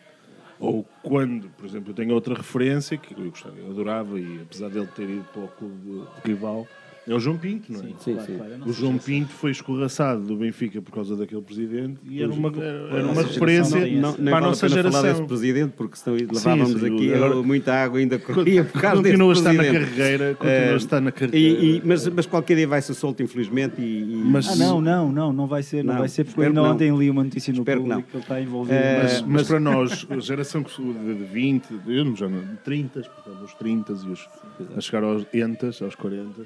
[0.60, 4.68] Ou quando, por exemplo, eu tenho outra referência que eu, gostava, eu adorava e apesar
[4.68, 6.66] dele ter ido para o clube de rival,
[7.08, 7.84] é o João Pinto, não é?
[7.98, 8.36] Sim, Claro, sim.
[8.36, 12.30] claro, O João se- Pinto foi escorraçado do Benfica por causa daquele presidente e era
[12.32, 15.26] uma, era a uma nossa referência geração Não, para a nossa pena falar desse geração.
[15.26, 19.16] presidente, porque senão levávamos sim, aqui agora- eu- muita água ainda corria por causa desse
[19.16, 21.36] Continua a estar na carreira, continua Eh, a estar na carreira.
[21.64, 23.80] e- mas, mas qualquer dia vai ser solto, infelizmente.
[23.80, 26.42] E, e- Mas- Ah, não, não, não, não vai ser, não, Não, vai ser, porque
[26.42, 28.02] ainda ontem li uma notícia no Espero público não.
[28.06, 28.74] que ele está envolvido.
[28.76, 32.42] Eh, Mas, mas, mas para nós, a geração de de 20, de- eu já não,
[32.64, 34.28] 30, portanto, os 30 e os,
[34.76, 36.42] a chegar aos 80, aos 40,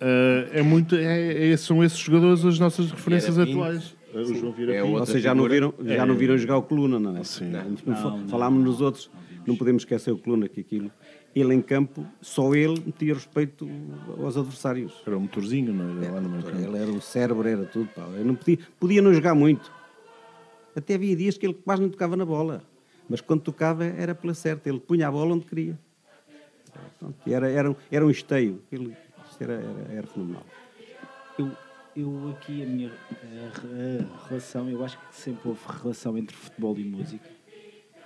[0.00, 3.94] eh, é muito, é, é- são esses jogadores as nossas referências atuais.
[4.14, 6.98] Eh, O João Vieira É Vocês já não, viram, já não viram jogar o Coluna,
[7.00, 7.24] não é?
[7.24, 7.50] Sim.
[7.50, 9.10] Não, Não, não, Falámos nos outros,
[9.46, 10.90] não podemos esquecer o Coluna, que aquilo.
[11.34, 13.68] Ele em campo, só ele metia respeito
[14.22, 14.92] aos adversários.
[15.04, 16.12] Era um motorzinho, não era?
[16.12, 16.58] Lá no meio campo.
[16.58, 17.88] Ele era o cérebro, era tudo.
[17.88, 18.02] Pá.
[18.16, 19.72] Eu não podia, podia não jogar muito.
[20.76, 22.62] Até havia dias que ele quase não tocava na bola.
[23.08, 24.68] Mas quando tocava era pela certa.
[24.68, 25.76] Ele punha a bola onde queria.
[27.00, 28.60] Pronto, Era, era, um- era um esteio.
[28.70, 28.92] Ele,
[29.44, 30.44] era, era, era fenomenal.
[31.38, 31.50] eu,
[31.96, 36.76] eu aqui, a minha a, a relação, eu acho que sempre houve relação entre futebol
[36.78, 37.30] e música.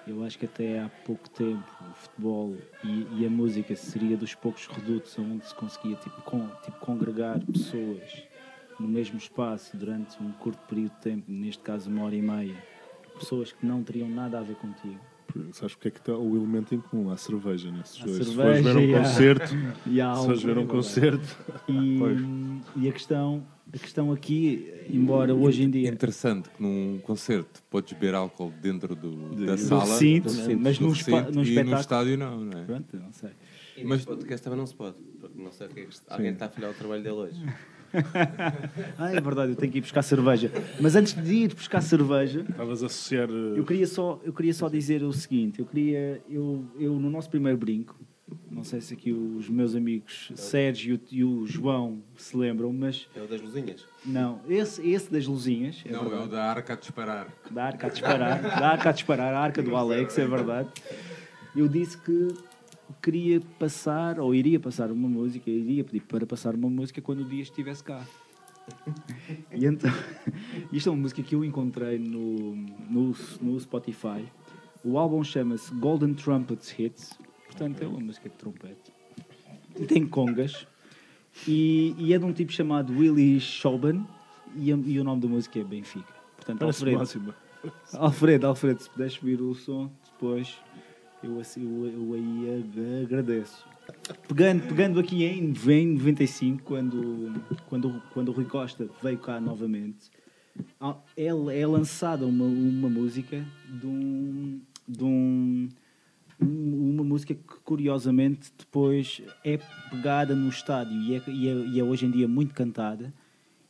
[0.06, 4.34] Eu acho que até há pouco tempo o futebol e, e a música seria dos
[4.34, 6.22] poucos redutos onde se conseguia tipo,
[6.62, 8.26] tipo, congregar pessoas
[8.80, 12.56] no mesmo espaço durante um curto período de tempo, neste caso uma hora e meia,
[13.18, 15.00] pessoas que não teriam nada a ver contigo.
[15.52, 17.10] Sabes porque é que está o elemento em comum?
[17.10, 17.82] A cerveja, né?
[17.84, 19.54] Se A fores se fores ver um e a- concerto,
[19.86, 21.98] E há se fores ver é um concerto, E,
[22.84, 25.88] e a, questão, a questão aqui, embora hoje em dia.
[25.90, 30.78] Interessante que num concerto podes beber álcool dentro do, da do sala, recinto, do- mas
[30.78, 31.80] do num, recinto, espa- num e no espetáculo.
[31.80, 32.64] estádio não, não é?
[32.64, 33.30] Pronto, não sei.
[33.76, 36.32] E neste podcast também não se pode, porque não sei o que é que alguém
[36.32, 37.40] está a afinar o trabalho dele hoje.
[38.98, 40.50] Ah, é verdade, eu tenho que ir buscar cerveja.
[40.80, 43.28] Mas antes de ir buscar cerveja, estavas a associar.
[43.28, 47.08] eh, eu queria só, eu queria só dizer o seguinte: eu queria, eu, eu no
[47.10, 47.94] nosso primeiro brinco,
[48.50, 53.22] não sei se aqui os meus amigos Sérgio e o João se lembram, mas É
[53.22, 53.86] o das luzinhas.
[54.04, 56.24] não, esse, esse das luzinhas, é Não, é verdade.
[56.24, 57.28] o da arca a disparar.
[57.50, 60.68] da arca a disparar, da arca a disparar, a arca do Alex, é verdade.
[61.56, 62.28] Eu disse que
[63.02, 67.24] queria passar, ou iria passar uma música, iria pedir para passar uma música quando o
[67.24, 68.04] dia estivesse cá.
[69.52, 69.90] E então,
[70.72, 72.56] isto é uma música que eu encontrei no,
[72.88, 74.24] no, no Spotify.
[74.84, 78.92] O álbum chama-se Golden Trumpets Hits, portanto é uma música de trompete.
[79.78, 80.66] E tem congas.
[81.46, 84.06] E, e é de um tipo chamado Willie Schoben
[84.56, 86.12] e, e o nome da música é Benfica.
[86.36, 87.34] Portanto, Alfredo.
[87.92, 90.56] Alfredo, Alfredo, se puderes subir o som depois,
[91.22, 93.64] eu, assim, eu, eu aí ag- agradeço.
[94.28, 97.32] Pegando, pegando aqui em, em 95, quando,
[97.66, 100.10] quando, quando o Rui Costa veio cá novamente,
[101.16, 105.68] é, é lançada uma, uma música de um, de um-
[106.40, 109.58] uma música que curiosamente depois é
[109.90, 113.12] pegada no estádio e é, e é- e é hoje em dia muito cantada.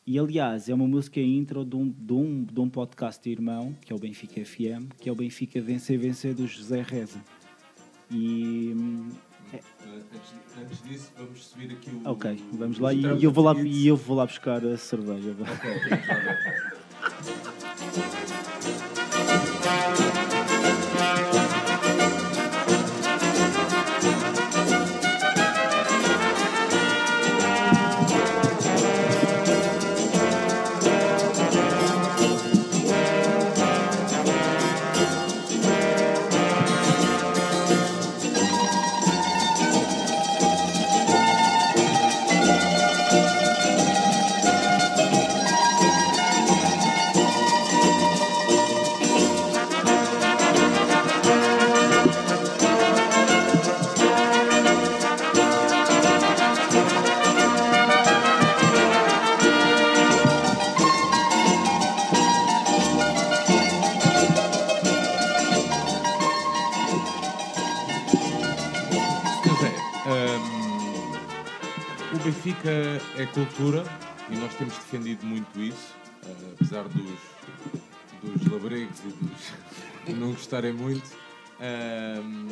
[0.06, 3.74] E aliás, é uma música intro de um, de, um, de um podcast de irmão,
[3.82, 7.18] que é o Benfica FM, que é o Benfica Vencer Vencer do José Reza.
[8.10, 8.74] E.
[9.52, 12.10] Antes, antes disso, vamos subir aqui o.
[12.10, 15.34] ok, vamos lá e, eu vou lá e eu vou lá buscar a cerveja.
[15.34, 15.46] vá.
[72.48, 72.70] Benfica
[73.18, 73.84] é cultura,
[74.30, 75.94] e nós temos defendido muito isso,
[76.24, 77.18] eh, apesar dos,
[78.22, 79.08] dos labregos e
[80.08, 81.14] dos não gostarem muito.
[81.60, 82.48] Ahm,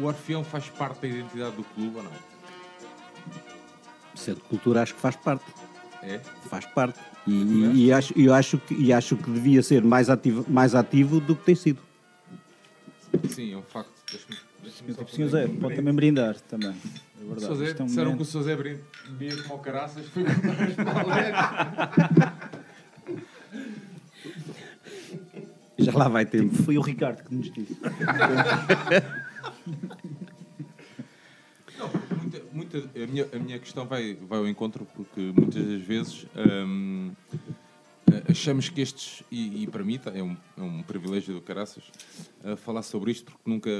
[0.00, 2.12] o Orfeão faz parte da identidade do clube ou não?
[4.14, 5.44] Centro de Cultura acho que faz parte.
[6.04, 6.20] É?
[6.48, 7.00] Faz parte.
[7.26, 10.76] E, e, e acho, e acho que, e acho que devia ser mais ativo, mais
[10.76, 11.82] ativo do que tem sido.
[13.28, 13.90] Sim, é um facto.
[14.88, 16.70] O senhor fazer- Zé pode também brindar também.
[17.20, 17.56] É verdade.
[17.56, 17.80] Sr.
[17.80, 18.42] É um disseram que o momento- Sr.
[18.42, 21.40] Zé bebia como ao caraças, foi paletes.
[25.78, 26.54] Já lá vai tempo.
[26.62, 27.76] Foi o Ricardo que nos disse.
[32.22, 36.26] Muita, muita- a, minha, a minha questão vai, vai ao encontro porque muitas das vezes
[36.36, 37.12] hum,
[38.28, 41.84] achamos que estes, e, e para mim tá, é um, é um privilégio do caraças
[42.44, 43.70] uh, falar sobre isto porque nunca,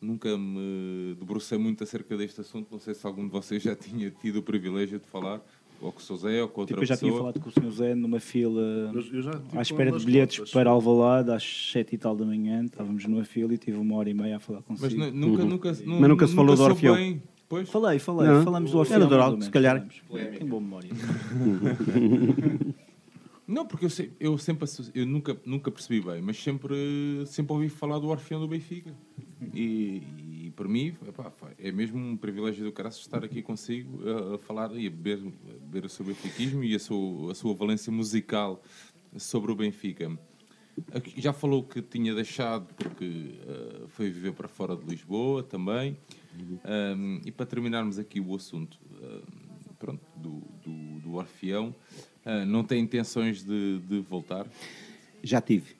[0.00, 2.68] nunca me debrucei muito acerca deste assunto.
[2.70, 5.40] Não sei se algum de vocês já tinha tido o privilégio de falar,
[5.80, 6.16] ou com o Sr.
[6.16, 7.32] Zé, ou com outra Tipo, eu já tinha pessoa.
[7.32, 10.36] falado com o senhor Zé numa fila Eu- eu já tive à espera de bilhetes
[10.36, 10.50] todas.
[10.52, 12.64] para Alvalade às 7 e tal da manhã.
[12.64, 14.98] Estávamos numa fila e tive uma hora e meia a falar consigo.
[15.00, 17.22] Mas nu- nunca, nunca, Mas nunca se falou do bem.
[17.48, 17.68] Pois.
[17.68, 18.44] Falei, falei, Não.
[18.44, 18.96] falamos do Orfeão.
[18.96, 19.88] Era do mais Alto, ou menos, se calhar.
[20.38, 20.90] Tem boa memória.
[23.46, 27.68] Não, porque eu, sei- eu sempre eu nunca, nunca percebi bem, mas sempre, sempre ouvi
[27.68, 28.94] falar do Orfeão do Benfica.
[29.54, 30.02] E,
[30.44, 34.38] e para mim epá, é mesmo um privilégio do caraças estar aqui consigo a, a
[34.38, 37.90] falar e a beber, a beber o seu benfiquismo e a sua, a sua valência
[37.90, 38.62] musical
[39.16, 40.10] sobre o Benfica.
[41.16, 45.96] Já falou que tinha deixado porque eh, foi viver para fora de Lisboa também.
[46.64, 51.74] Um, e para terminarmos aqui o assunto um, pronto, do, do, do Orfeão,
[52.24, 54.46] uh, não tem intenções de, de voltar?
[55.22, 55.79] Já tive.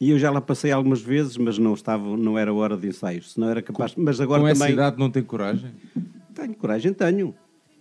[0.00, 3.32] E eu já lá passei algumas vezes, mas não estava, não era hora de ensaios.
[3.32, 3.94] Se não era capaz.
[3.96, 5.70] mas agora Com essa também idade não tem coragem?
[6.34, 7.34] tenho coragem, tenho.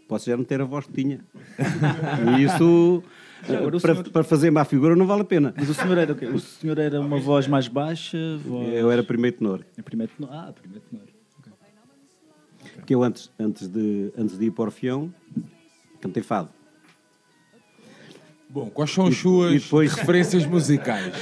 [0.07, 1.19] Posso já não ter a voz que tinha.
[2.39, 3.03] e isso
[3.45, 5.53] para, senhor- para fazer má figura não vale a pena.
[5.55, 6.25] Mas o senhor era o quê?
[6.25, 8.17] O senhor era uma voz mais baixa?
[8.43, 8.73] Voz...
[8.73, 9.63] Eu era primeiro tenor.
[9.77, 10.31] É primeiro tenor.
[10.33, 11.05] Ah, primeiro tenor.
[11.39, 11.53] Ok.
[12.75, 15.13] Porque eu antes, antes, de, antes de ir para o Orfeão,
[16.01, 16.49] cantei fado.
[18.49, 21.13] Bom, quais são as suas e depois- referências musicais?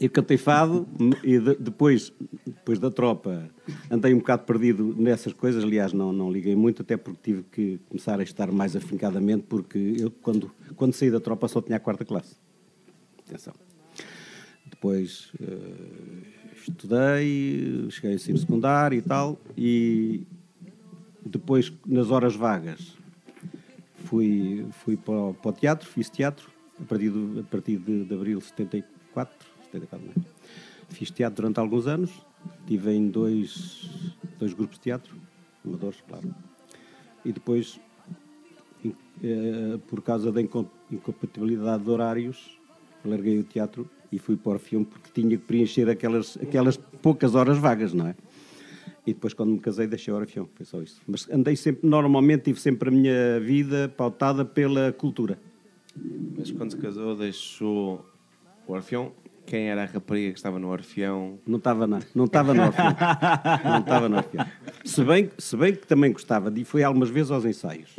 [0.00, 0.88] Eu cantei fado
[1.22, 2.12] e de- depois,
[2.44, 3.48] depois da tropa
[3.90, 5.62] andei um bocado perdido nessas coisas.
[5.62, 9.96] Aliás, não, não liguei muito, até porque tive que começar a estar mais afincadamente, porque
[9.98, 12.34] eu, quando, quando saí da tropa, só tinha a quarta classe.
[13.26, 13.54] Atenção.
[14.68, 20.26] Depois eh, estudei, cheguei a ensino secundário e tal, e
[21.24, 22.96] depois, nas horas vagas,
[24.04, 26.50] fui, fui para, o, para o teatro, fiz teatro,
[26.80, 29.34] a partir, do, a partir de, de abril de 74,
[29.64, 30.26] 74 não é?
[30.90, 32.10] Fiz teatro durante alguns anos,
[32.60, 33.90] estive em dois,
[34.38, 35.16] dois grupos de teatro,
[35.64, 36.34] amadores, claro.
[37.24, 37.80] E depois,
[39.22, 42.58] eh, por causa da incom- incompatibilidade de horários,
[43.04, 47.34] larguei o teatro e fui para o filme porque tinha que preencher aquelas, aquelas poucas
[47.34, 48.14] horas vagas, não é?
[49.06, 51.00] E depois, quando me casei, deixei o Orfeão, foi só isso.
[51.06, 55.38] Mas andei sempre, normalmente, tive sempre a minha vida pautada pela cultura.
[56.36, 58.04] Mas quando se casou, deixou
[58.66, 59.12] o Orfeão.
[59.46, 61.38] Quem era a rapariga que estava no Orfeão?
[61.46, 62.96] Não estava na, não estava no Orfeão.
[63.62, 64.46] Não estava no Orfeão.
[64.86, 67.90] Se bem, se bem que também gostava, de fui algumas vezes aos ensaios.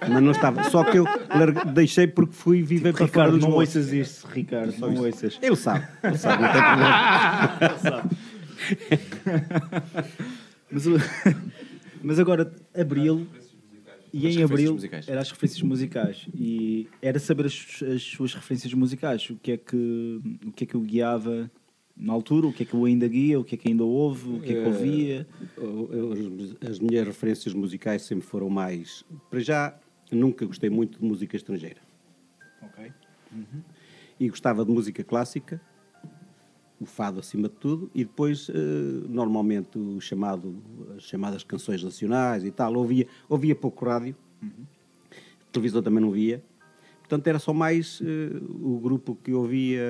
[0.00, 0.64] Mas não estava.
[0.64, 4.26] Só que eu largue- deixei porque fui viver para fora Ricardo, de não ouças isso,
[4.26, 5.38] Ricardo, não ouças.
[5.40, 6.62] Ele sabe, ele sabe, não tem
[7.80, 8.10] problema.
[10.70, 10.92] Mas, o-
[12.02, 13.26] mas agora, Abril,
[14.12, 15.08] e As em referências Abril musicais.
[15.08, 16.26] era as referências musicais.
[16.34, 19.28] E era saber as, as suas referências musicais.
[19.30, 21.50] O que, é que, o que é que o guiava
[21.96, 24.28] na altura, o que é que o ainda guia, o que é que ainda ouve,
[24.30, 25.26] o que é que ouvia.
[25.56, 26.12] Eu- eu-
[26.62, 29.04] As, as minhas referências musicais sempre foram mais.
[29.28, 29.78] Para já,
[30.10, 31.80] nunca gostei muito de música estrangeira.
[32.62, 32.90] Ok.
[34.18, 35.60] E gostava de música clássica,
[36.80, 38.52] o fado acima de tudo, e depois, eh,
[39.08, 40.56] normalmente, o chamado,
[40.96, 42.74] as chamadas canções nacionais e tal.
[42.74, 44.14] Ouvia, ouvia pouco rádio,
[45.50, 46.42] televisão também não via.
[47.00, 49.82] Portanto, era só mais eh, o grupo que ouvia.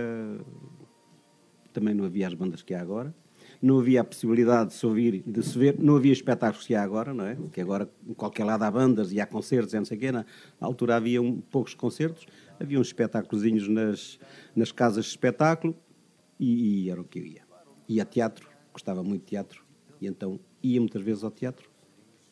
[1.72, 3.14] Também não havia as bandas que há agora.
[3.60, 5.76] Não havia a possibilidade de se ouvir de se ver.
[5.78, 7.36] Não havia espetáculos que há agora, não é?
[7.52, 10.12] Que agora, em qualquer lado há bandas e há concertos e não sei o quê.
[10.12, 10.24] Na
[10.60, 12.24] altura havia um, poucos concertos.
[12.60, 14.18] Havia uns espetáculozinhos nas,
[14.54, 15.76] nas casas de espetáculo
[16.38, 17.42] e, e era o que eu ia.
[17.88, 19.64] Ia a teatro, gostava muito de teatro.
[20.00, 21.68] E então ia muitas vezes ao teatro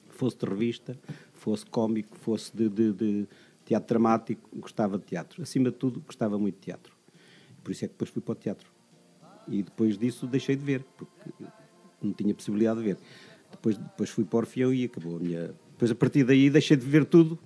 [0.09, 0.99] fosse de revista,
[1.35, 3.27] fosse cómico, fosse de, de- de
[3.67, 5.43] teatro dramático, gostava de teatro.
[5.43, 6.95] Acima de tudo, gostava muito de teatro.
[7.63, 8.71] Por isso é que depois fui para o teatro.
[9.49, 11.31] E depois disso deixei de ver, porque
[12.03, 12.99] não tinha possibilidade de ver.
[13.51, 15.55] Depois, depois fui para o Orfeão e acabou a minha...
[15.73, 17.39] Depois, a partir daí, deixei de ver tudo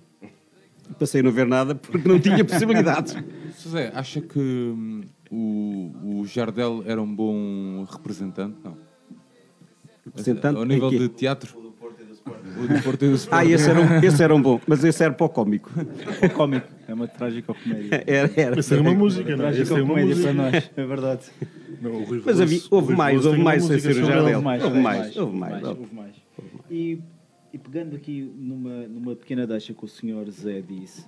[0.99, 3.13] passei a não ver nada porque não tinha possibilidades.
[3.61, 5.01] José, acha que hum,
[5.31, 8.57] o, o Jardel era um bom representante?
[8.63, 8.77] Não.
[10.05, 11.57] Representante Ao nível de teatro?
[11.57, 11.71] O do
[12.83, 13.33] Porto e do Sport.
[13.41, 15.71] Ah, esse era, um, esse era um bom, mas esse era para o cómico.
[16.21, 18.03] É cómico, é uma trágica comédia.
[18.05, 18.59] Era, era.
[18.59, 19.59] Essa é uma música, não é?
[19.59, 21.21] Essa é uma comédia para nós, é verdade.
[21.81, 24.23] Não, o Rui Mas havia- o houve Rui mais, houve mais sem ser o Jardel.
[24.35, 25.17] Houve mais, Houve mais,
[25.65, 26.15] houve mais.
[26.69, 26.99] E,
[27.53, 31.05] e pegando aqui numa, numa pequena deixa que o senhor Zé disse,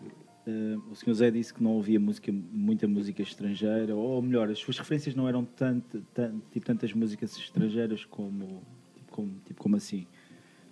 [0.47, 4.59] eh, o senhor Zé disse que não ouvia música, muita música estrangeira, ou melhor, as
[4.59, 8.61] suas referências não eram tanto, tan- tipo, tantas músicas estrangeiras como,
[8.95, 10.05] tipo, como, tipo como assim.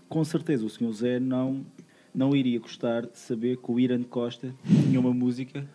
[0.09, 1.65] Com certeza o senhor Zé não,
[2.13, 4.53] não iria gostar de saber que o Irã Costa
[4.83, 5.65] tinha uma música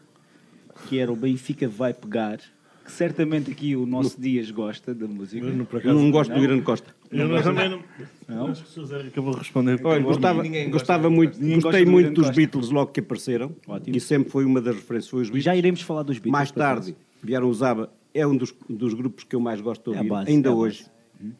[0.88, 2.38] que era o Benfica Vai Pegar,
[2.86, 5.44] que certamente aqui o nosso Dias gosta da música.
[5.46, 6.94] Mas, por Eu acaso, não gosto do Irã Costa.
[7.10, 7.82] Eu não, também não.
[8.28, 8.46] Não?
[8.48, 8.86] Acho que o Sr.
[8.86, 9.80] Zé acabou de responder.
[9.84, 12.36] Olha, gostava, ninguém gostava do muito, Ninguém gostei gosta do muito Irã dos Costa.
[12.40, 13.96] Beatles logo que apareceram Ótimo.
[13.96, 15.10] e sempre foi uma das referências.
[15.10, 15.44] Foi os E Beatles.
[15.44, 16.32] já iremos falar dos Beatles.
[16.32, 19.96] mais tarde vieram os ABBA, é um dos, dos grupos que eu mais gosto de
[19.96, 20.84] É a ouvir, base, ainda é hoje.
[21.20, 21.34] base.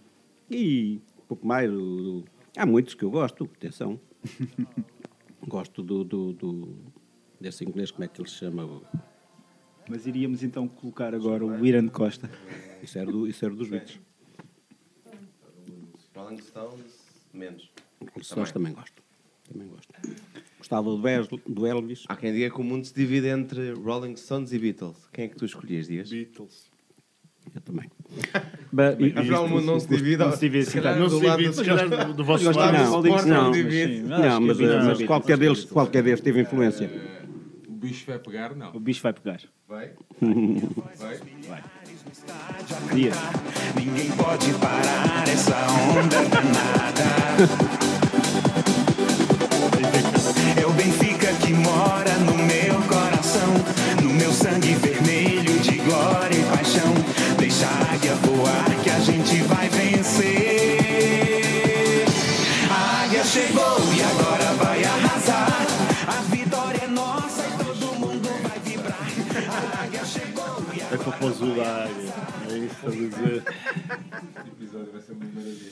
[0.50, 1.70] E um pouco mais.
[1.72, 1.76] o-
[2.18, 2.24] o-
[2.56, 3.98] há muitos que eu gosto, atenção.
[5.46, 6.76] gosto do, do, do-
[7.40, 8.82] desse inglês, como é que ele se chama?
[9.88, 12.28] Mas iríamos então colocar agora o Irã Costa.
[12.82, 14.00] Isso era, do, isso era dos Beatles.
[16.14, 16.92] Rolling Stones,
[17.32, 17.70] menos.
[18.18, 19.02] Os Stones também gosto.
[19.52, 19.88] Também gosto.
[20.58, 22.04] Gostava do, Elvis.
[22.08, 24.96] Há quem diga que o mundo se divide entre Rolling Stones e Beatles.
[25.12, 26.10] Quem é que tu escolhias, Dias?
[26.10, 26.70] Beatles.
[27.54, 27.88] Eu também.
[28.98, 30.16] E- Afinal, o mundo não se divide.
[30.18, 32.24] não se divide, se calhar Não do se lado divide, do- se calhar, do- do
[32.24, 32.72] vosso lado.
[32.76, 34.60] Não, Rolling não, Stones, mas Não, mas,
[35.00, 36.90] é é qualquer, deles, qualquer deles teve influência.
[37.76, 38.54] O bicho vai pegar?
[38.56, 38.74] Não.
[38.74, 39.38] O bicho vai pegar.
[39.68, 39.90] Vai?
[40.96, 41.62] Vai?
[42.94, 43.16] Dias.
[43.76, 45.54] Ninguém pode parar essa
[45.92, 47.04] onda danada.
[50.58, 52.15] É o Benfica que mora
[71.26, 71.92] e É paposo da área.
[72.50, 73.42] É isso a dizer.
[74.36, 75.70] Este episódio vai ser uma maravilha.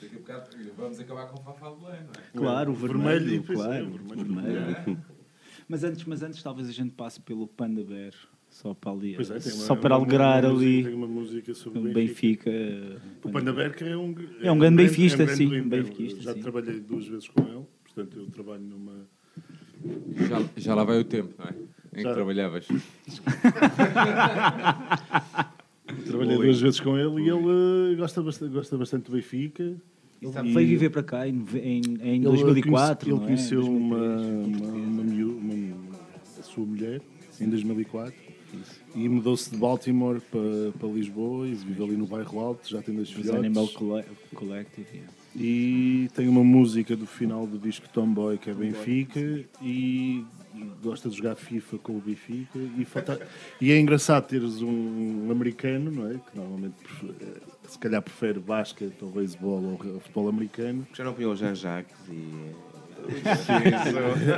[0.00, 2.38] Daqui a bocado vamos acabar com o Fafá de Belém, não é?
[2.38, 3.86] Claro, o vermelho, Vermelho, é, claro.
[3.86, 4.64] o vermelho.
[4.64, 4.98] vermelho.
[5.68, 8.12] Mas antes, mas antes talvez a gente passe pelo Panda Bear,
[8.48, 11.90] só para ali, é, uma- só para uma- alegrar ali Tem uma música sobre o
[11.90, 12.50] o Benfica.
[13.22, 15.68] O Panda Berca é um, É um grande benfiquista, grande sim, cliente.
[15.68, 16.40] benfiquista, Já sim.
[16.40, 19.06] trabalhei duas vezes com ele, portanto eu trabalho numa.
[20.28, 21.54] Já, já lá vai o tempo, não é?
[22.00, 22.08] Em Já.
[22.08, 22.66] que trabalhavas.
[26.06, 29.74] Trabalhei duas vezes com ele e ele eh, gosta bastante, gosta bastante do Benfica.
[30.22, 32.70] Ele veio viver para cá em, em, em Ele 2004.
[32.70, 33.26] conhece- Ele não é?
[33.26, 34.60] conheceu uma, 2003.
[34.60, 35.96] uma, uma, miú- uma-
[36.38, 37.00] a sua mulher
[37.40, 38.14] em 2004
[38.94, 42.94] e mudou-se de Baltimore para, para Lisboa e vive ali no bairro Alto, já tem
[42.94, 43.76] dois Os Animal filhotes.
[43.76, 44.86] Colle- Collective.
[44.92, 45.12] yeah.
[45.36, 50.24] E tem uma música do final do disco Tomboy que é Benfica e, e
[50.82, 53.20] gosta de jogar FIFA com o Benfica e, falta-
[53.60, 56.14] e é engraçado teres um americano, não é?
[56.14, 56.74] Que normalmente
[57.20, 60.86] eh, se calhar prefere basquete ou beisebol ou futebol americano.
[60.94, 62.52] Já não punham o Jean Jacques e.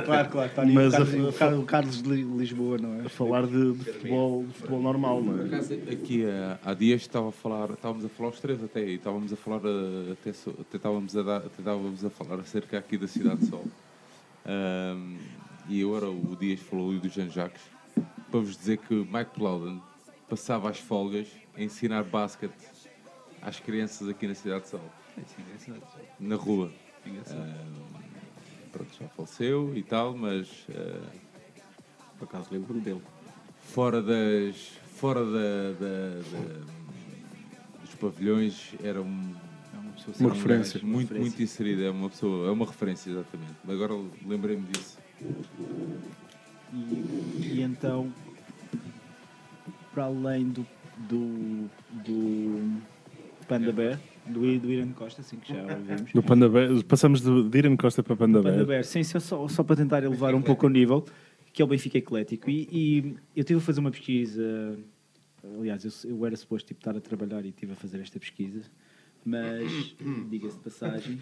[0.05, 0.49] Claro, claro.
[0.49, 3.05] Está ali o o, Carlos- Carlos, o Carlos de Li- Lisboa, não é?
[3.05, 5.57] A falar de, de futebol, de futebol normal, não é?
[5.91, 6.23] aqui
[6.63, 9.61] há, dias estava a falar, estávamos a falar os três até, e estávamos a falar,
[9.65, 13.47] eh, até, até, estávamos a dar, até estávamos a falar acerca aqui da Cidade de
[13.47, 13.65] Sol.
[14.45, 15.17] Ahm,
[15.67, 17.61] e agora o Dias falou ali do Jean Jacques,
[18.29, 19.81] para vos dizer que Mike Plowden
[20.29, 22.53] passava as folgas a ensinar basquete
[23.41, 24.89] às crianças aqui na Cidade de Sol,
[26.19, 26.71] na rua.
[27.05, 27.83] Ahm,
[28.71, 31.01] pronto, já faleceu e tal, mas eh,
[32.17, 33.01] Por acaso lembro-me dele.
[33.59, 34.55] fora das
[34.95, 39.35] fora da, da- da- dos pavilhões era um,
[40.19, 40.79] Uma um referência.
[40.83, 43.53] muito muito inserida é uma pessoa é uma referência exatamente.
[43.67, 43.93] Agora
[44.25, 44.97] lembrei-me disso
[46.73, 48.11] E, e então,
[49.93, 50.65] para além do,
[50.97, 51.69] do,
[52.03, 52.81] do
[53.47, 56.11] Panda Bear, do, do Costa, assim que já ouvimos.
[56.11, 58.65] Do Panda Bear, passamos de de Irene Costa para Panda Panda Bear.
[58.65, 61.05] Bear, sim, sim, só, só para tentar elevar um pouco o nível,
[61.51, 62.49] que é o Benfica Eclético.
[62.49, 64.77] E, e eu estive a fazer uma pesquisa,
[65.59, 68.63] aliás, eu, eu era suposto tipo, estar a trabalhar e estive a fazer esta pesquisa,
[69.23, 69.95] mas,
[70.29, 71.19] diga-se de passagem,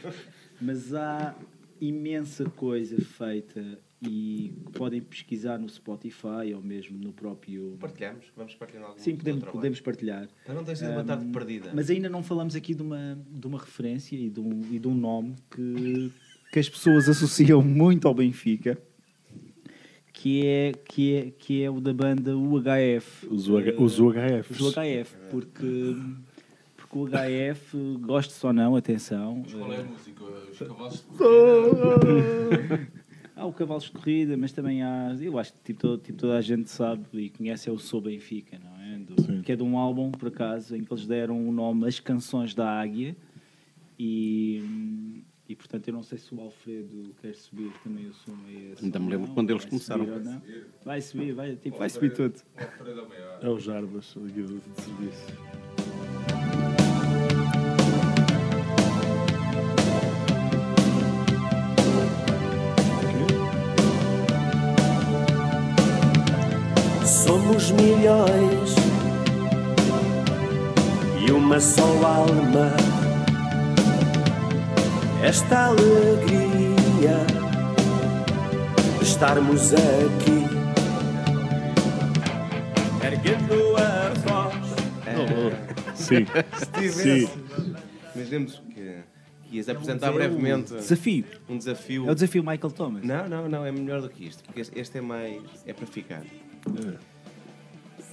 [0.61, 1.35] mas há
[1.79, 7.77] imensa coisa feita e podem pesquisar no Spotify ou mesmo no próprio...
[7.79, 8.25] Partilhamos?
[8.35, 10.27] Vamos partilhar algum Sim, podemos, podemos partilhar.
[10.43, 11.71] Para não ter sido uma tarde perdida.
[11.73, 14.87] Mas ainda não falamos aqui de uma, de uma referência e de um, e de
[14.87, 16.11] um nome que,
[16.51, 18.75] que as pessoas associam muito ao Benfica,
[20.11, 23.27] que é, que é, que é o da banda UHF.
[23.29, 24.59] Os, UH, os UHFs.
[24.59, 25.95] Os UHF, porque,
[26.75, 29.43] porque o HF, goste ou não, atenção.
[29.51, 30.23] Qual é a música?
[30.23, 32.91] Os cavalos de
[33.41, 35.15] Há o Cavalos de Corrida, mas também há.
[35.19, 37.99] Eu acho que tipo, todo- tipo, toda a gente sabe e conhece é o Sou
[37.99, 38.99] Benfica, não é?
[38.99, 41.99] Do- que é de um álbum, por acaso, em que eles deram o nome As
[41.99, 43.15] Canções da Águia.
[43.97, 48.51] E, e portanto, eu não sei se o Alfredo quer subir também o som a
[48.73, 48.85] esse.
[48.85, 50.05] Ainda me lembro não, quando eles vai começaram.
[50.05, 50.41] subir ou não.
[50.85, 52.35] Vai subir, vai, tipo, vai subir tudo.
[53.41, 55.70] É o Jarbas, ali do de serviço.
[67.11, 68.73] Somos milhões
[71.27, 72.71] e uma só alma.
[75.21, 77.17] Esta alegria
[78.97, 80.47] de estarmos aqui,
[83.05, 84.71] erguendo a voz.
[85.95, 87.27] Sim, Se tivesse.
[87.27, 87.29] sim.
[88.15, 88.95] Imaginemos que,
[89.43, 91.25] que ias apresentar brevemente Desafio.
[91.47, 92.07] um desafio.
[92.07, 93.03] É o desafio Michael Thomas.
[93.03, 95.41] Não, não, não, é melhor do que isto, porque este- este é mais.
[95.65, 96.23] é para ficar.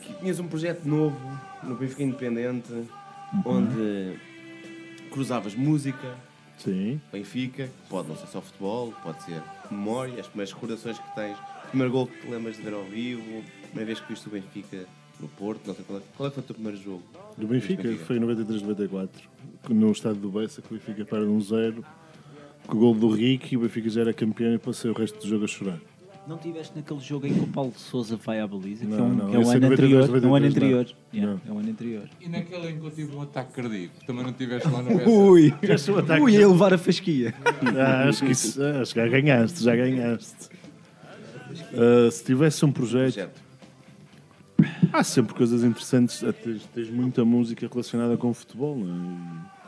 [0.02, 1.18] Que tinhas um projeto novo
[1.62, 2.72] no Benfica Independente
[3.44, 4.18] onde
[5.10, 6.16] cruzavas música,
[6.58, 7.00] Sim.
[7.12, 9.40] Benfica, pode não ser só futebol, pode ser
[9.70, 12.84] memória, as primeiras recordações que tens, o primeiro gol que te lembras de ver ao
[12.84, 14.84] vivo, a primeira vez que viste o Benfica
[15.20, 17.02] no Porto, não sei qual é, qual é foi o teu primeiro jogo?
[17.36, 19.28] Do Benfica, foi em 93, 94.
[19.68, 21.84] No estádio do Bessa, que o Benfica para um zero.
[22.66, 25.26] Com o gol do Rick, o Benfica já era campeão e passei o resto do
[25.26, 25.80] jogo a chorar.
[26.28, 28.84] Não tiveste naquele jogo em que o Paulo de Souza vai à baliza?
[28.84, 30.24] que é Não, um, não, que é um é ano 92, anterior.
[30.24, 30.86] É um ano 93, anterior.
[31.12, 31.18] não.
[31.18, 31.40] Yeah.
[31.48, 32.10] É um ano anterior.
[32.20, 35.08] E naquela em que eu tive um ataque cardíaco, também não tiveste lá no Bessa?
[35.10, 35.50] Ui!
[35.60, 36.22] Tiveste um ataque.
[36.22, 37.34] Ui, a levar a fasquia.
[37.76, 40.50] Ah, acho que isso, acho que já ganhaste, já ganhaste.
[41.74, 43.30] Ah, se tivesse um projeto,
[44.92, 46.22] há sempre coisas interessantes.
[46.22, 48.76] Ah, Tens, tens muita música relacionada com o futebol.
[48.76, 49.58] não é?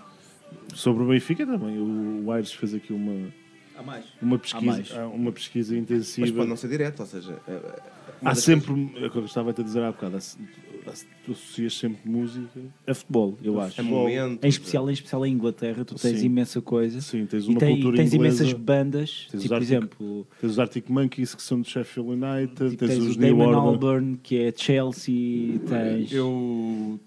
[0.74, 1.78] Sobre o Benfica também.
[1.78, 3.32] O Aires fez aqui uma,
[3.80, 4.04] Há mais.
[4.20, 4.92] uma, Há pesquisa, mais.
[4.94, 6.36] ah, uma pesquisa Mas intensiva.
[6.36, 7.80] pode não ser direto, ou seja, eh,
[8.22, 10.92] Há sempre, é o que eu estava a te dizer há bocado, há-
[11.24, 13.80] tu associas sempre música a futebol, eu acho.
[13.80, 16.26] a momentos, Em especial, em especial em Inglaterra, tu tens Sim.
[16.26, 17.00] imensa coisa.
[17.00, 18.42] Sim, tens E uma tem- cultura tens inglesa.
[18.44, 21.66] imensas bandas, Tens os tipo, por Arctic- exemplo, Tens os Arctic Monkeys que são do
[21.66, 23.60] Sheffield United, tipo, tens, tens os New Damon Order.
[23.62, 27.00] Albarn, que é Chelsea, tens Eu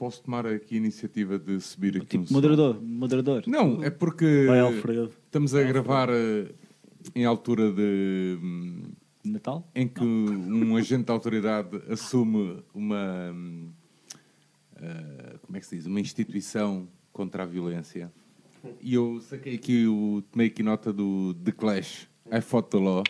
[0.00, 2.32] posso tomar aqui a iniciativa de subir aqui um tipo som.
[2.34, 3.42] moderador, moderador.
[3.46, 5.10] Não, é porque Vai Alfredo.
[5.26, 6.54] estamos a gravar eh,
[7.14, 8.84] em altura de hum,
[9.22, 9.68] Natal?
[9.74, 13.34] em que um agente da autoridade assume uma
[14.76, 15.84] eh, como é que se diz?
[15.84, 18.10] Uma instituição contra a violência.
[18.80, 22.08] E eu saquei aqui o tomei aqui nota do The Clash.
[22.32, 23.02] I fought the law.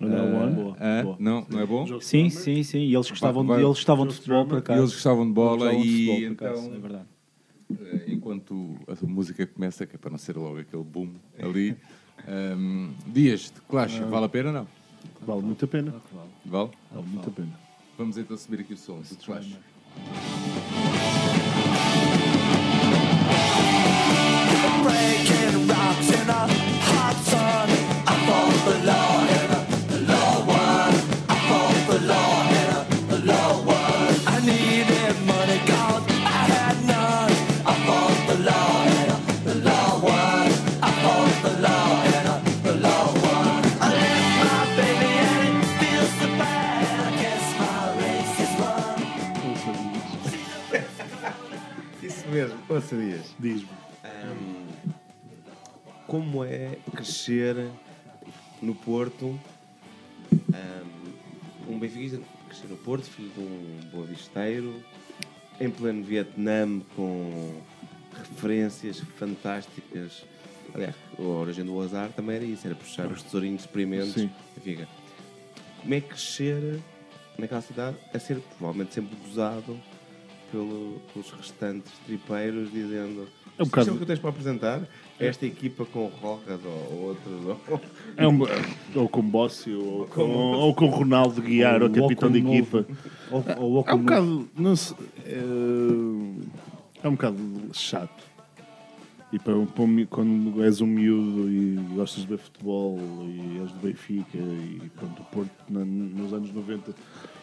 [0.00, 0.54] Olha, Ah, one.
[0.54, 1.16] boa, ah, boa.
[1.18, 2.00] Não, não é bom?
[2.00, 2.78] Sim, sim, sim.
[2.78, 4.80] E eles gostavam, de, eles gostavam de futebol, por E acaso.
[4.80, 7.04] eles gostavam de bola Gostavam de e futebol, por acaso, então é verdade.
[7.80, 11.76] Eh, enquanto a música começa, que é para não ser logo aquele boom ali.
[12.28, 14.68] Um, Dias de Clash, vale a pena ou não?
[15.22, 15.94] Vale muito a pena.
[16.44, 16.70] Vale?
[16.92, 17.60] Vale muito a pena.
[17.96, 19.58] Vamos então subir aqui o som do Clash.
[53.38, 53.68] Diz-me.
[56.06, 57.70] Como é crescer
[58.62, 59.38] no Porto?
[60.32, 62.18] Um, um benfiquista
[62.48, 64.82] crescer no Porto, filho de um boa visteiro,
[65.60, 67.60] em pleno Vietnã, com
[68.16, 70.24] referências fantásticas.
[70.74, 74.14] Aliás, a origem do azar também era isso, era puxar os tesourinhos experimentos.
[74.14, 74.30] Sim.
[74.56, 74.88] Benfica.
[75.82, 76.80] Como é crescer
[77.38, 79.78] naquela cidade a ser provavelmente sempre gozado
[80.50, 83.26] pelo- pelos restantes tripeiros, dizendo
[83.58, 84.80] É um "Isto bocado- o que tens para apresentar?
[85.18, 87.58] Esta equipa com Rojas ou, ou outros.
[87.68, 87.80] ou-
[88.16, 88.38] É um,
[88.94, 92.86] ou com Bossi, ou com, ou com Ronaldo Guiar, o Ou capitão de equipa.
[93.30, 94.48] Ou, ou, É um bocado.
[94.56, 94.96] Não sei,
[95.26, 95.38] é,
[97.02, 97.38] é um bocado
[97.72, 98.28] chato.
[99.32, 103.70] E para, para um quando és um miúdo e gostas de ver futebol e és
[103.72, 106.94] do Benfica e pronto, o Porto na- nos anos 90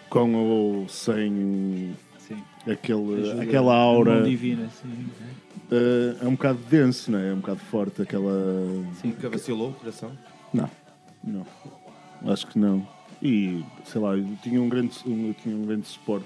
[0.10, 1.93] com ou sem
[2.28, 2.41] Sim.
[2.69, 5.07] aquele, Ajuda aquela aura divina, sim.
[5.71, 7.30] eh, é um bocado denso, não é?
[7.30, 8.32] É um bocado forte aquela.
[9.03, 10.11] Nunca vacilou o coração?
[10.53, 10.69] Não,
[11.23, 11.45] não.
[12.32, 12.88] Acho que não.
[13.21, 16.26] E, sei lá, eu tinha um grande, um, eu tinha um grande suporte.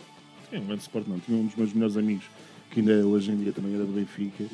[0.50, 1.20] Tinha um grande suporte, não.
[1.20, 2.26] Tinha um dos meus melhores amigos,
[2.72, 4.46] que ainda é hoje em dia também era do Benfica.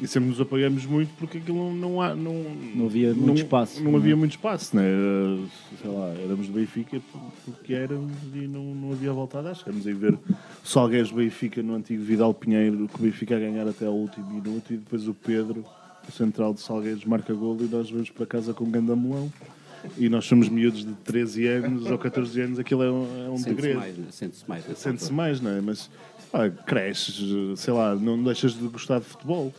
[0.00, 2.14] E sempre nos apoiamos muito porque aquilo não há.
[2.14, 2.32] Não,
[2.74, 4.00] Não havia muito não- espaço, Não não é?
[4.02, 4.82] havia muito espaço, né?
[4.82, 5.38] Era,
[5.82, 7.00] Sei lá, éramos do Benfica
[7.44, 9.54] porque éramos e não, não havia volta a dar.
[9.54, 10.18] Chegamos a ver o
[10.64, 14.72] Salgueiros Benfica no antigo Vidal Pinheiro, que o Benfica a ganhar até ao último minuto
[14.72, 15.64] e depois o Pedro,
[16.08, 19.30] o central de Salgueiros, marca golo e nós vamos para casa com um gandamulão.
[19.98, 23.36] E nós somos miúdos de 13 anos ou 14 anos, aquilo é um, é um
[23.38, 23.78] Sente-se degredo.
[23.80, 24.04] mais, né?
[24.10, 24.66] sente-se mais.
[24.68, 25.60] nessa Sente-se mais, não é?
[25.62, 25.90] Mas
[26.30, 29.52] pá, cresces, sei lá, não deixas de gostar de futebol.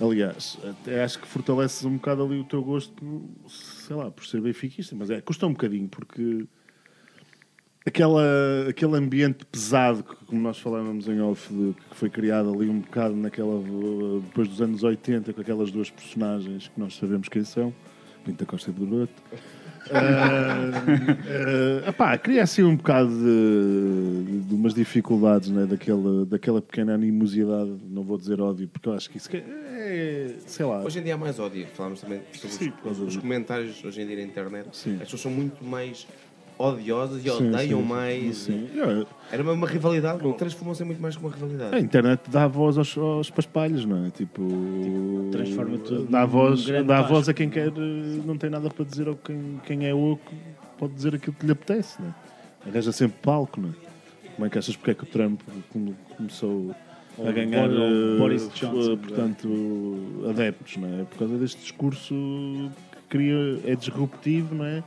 [0.00, 4.40] Aliás, até acho que fortaleces um bocado ali o teu gosto, sei lá, por ser
[4.40, 6.46] benfiquista, mas é, custa um bocadinho, porque
[7.84, 8.22] aquela,
[8.68, 12.80] aquele ambiente pesado, que, como nós falávamos em off, de- que foi criado ali um
[12.80, 13.62] bocado naquela,
[14.24, 17.72] depois dos anos 80, com aquelas duas personagens que nós sabemos quem são,
[18.24, 19.12] Pinta Costa e Bruto.
[19.86, 27.72] Uh, epá, cria assim um bocado de, de umas dificuldades né, daquela, daquela pequena animosidade,
[27.88, 30.82] não vou dizer ódio, porque eu acho que isso que é, sei lá.
[30.82, 31.66] Hoje em dia há mais ódio.
[31.74, 34.68] Falámos também sobre Sim, os- os, comentários hoje em dia na internet.
[34.72, 34.94] Sim.
[34.94, 36.06] As pessoas são muito mais
[36.60, 38.36] odiosas e Sim, odeiam sim, mais.
[38.36, 38.68] sim.
[38.74, 41.74] É, Era uma, uma rivalidade, transformou-se em muito mais que uma rivalidade.
[41.74, 44.10] A internet dá voz aos, aos paspalhos, não é?
[44.10, 44.42] Tipo,
[45.32, 49.08] transforma tudo dá voz, dá voz a quem quer, eh, não tem nada para dizer,
[49.08, 50.32] ou quem, quem é oco
[50.78, 52.68] pode dizer aquilo que lhe apetece, não é?
[52.68, 53.72] Arranja sempre palco, não é?
[54.34, 55.40] Como é que achas porque é que o Trump
[55.72, 56.74] come- começou
[57.26, 61.04] a ganhar, Boris- ou eh, Boris eh, Johnson, portanto, adeptos, não é?
[61.04, 62.14] Por causa deste discurso
[62.92, 64.82] que cria, é disruptivo, não é?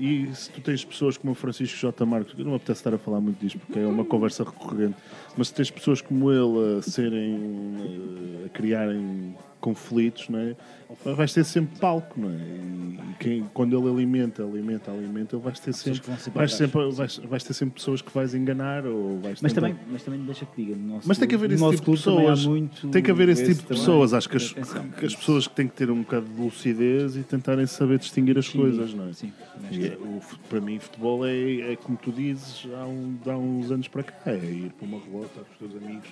[0.00, 2.06] E se tu tens pessoas como o Francisco J.
[2.06, 4.96] Marcos, eu não me apetece estar a falar muito disto porque é uma conversa recorrente,
[5.36, 7.34] mas se tens pessoas como ele a serem,
[7.78, 10.56] eh, a criarem conflitos, não é?
[11.04, 12.34] Vais ter sempre palco, não é?
[12.34, 17.16] E quem, quando ele alimenta, alimenta, alimenta, ele vais ter sempre, sempre vais, sempre vais,
[17.18, 20.46] vais ter sempre pessoas que vais enganar ou vais Mas tentar- também, mas também deixa
[20.46, 20.74] que diga.
[20.76, 22.46] No nosso, mas tem que haver esse tipo de pessoas.
[22.90, 24.14] Tem que haver esse tipo de pessoas.
[24.14, 27.22] Acho que as, que as pessoas que têm que ter um bocado de lucidez e
[27.22, 29.12] tentarem saber distinguir as Sim, coisas, não é?
[29.12, 29.32] sim,
[29.70, 33.70] E é- o para mim, futebol é, é como tu dizes há, um- há uns
[33.70, 36.08] anos para cá: é ir para uma relota com os teus amigos.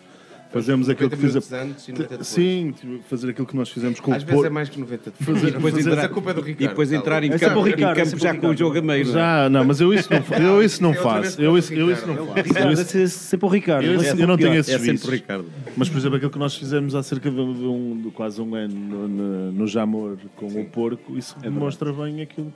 [0.51, 1.71] Fazemos aquilo que 90 minutos fizemos.
[1.73, 2.27] antes e 90 depois.
[2.29, 2.75] Sim,
[3.09, 4.55] fazer aquilo que nós fizemos com Às o vezes é Porto.
[4.55, 6.69] mais que 90 de Fazer- E depois, fazer- entrar, a culpa é do Ricardo, e
[6.69, 8.33] depois tá entrar em É sempre campo, o Ricardo, em é campo sempre já o
[8.33, 8.59] com o Ricardo.
[8.59, 9.05] jogo a meio.
[9.05, 9.15] não é?
[9.15, 11.43] Já, não, mas eu isso não, fa- eu isso não É outra vez faço.
[11.43, 12.33] Eu isso, eu isso não faço.
[12.41, 13.85] Ricardo, Eu é isso- sempre- sempre o Ricardo.
[13.85, 15.45] eu, é eu não tenho esses É sempre o Ricardo.
[15.77, 18.55] Mas, por exemplo, aquilo que nós fizemos há cerca de, de um, de quase um
[18.55, 22.53] ano no, no, no Jamor com o porco, isso demonstra bem aquilo.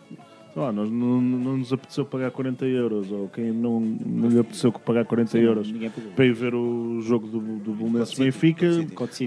[0.55, 5.05] Nós não, não nos apeteceu pagar 40 euros, ou quem não, não lhe apeteceu pagar
[5.07, 6.13] 40 euros ninguém pagou.
[6.13, 8.69] para ir ver o jogo do, do Belenenses City, Benfica,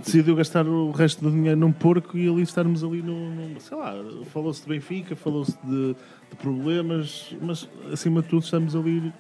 [0.04, 3.34] decidiu gastar o resto do dinheiro num porco e ali estarmos ali no.
[3.34, 3.94] no- sei lá,
[4.26, 5.96] falou-se de Benfica, falou-se de,
[6.30, 9.12] de problemas, mas acima de tudo estamos ali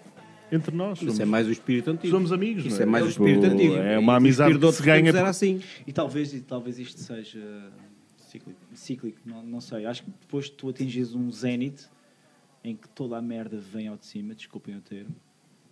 [0.51, 0.99] entre nós.
[0.99, 2.13] Isso é Somos- mais o espírito antigo.
[2.13, 3.75] Somos amigos, Isso não é mais o Tipo, espírito antigo.
[3.77, 5.09] É uma amizade que se ganha.
[5.09, 5.59] era assim.
[5.87, 7.41] E talvez, e talvez isto seja
[8.29, 9.87] cíclico, cíclico não, não sei.
[9.87, 11.85] Acho que depois de tu atingires um zénite
[12.65, 15.15] em que toda a merda vem ao de cima, desculpem o termo,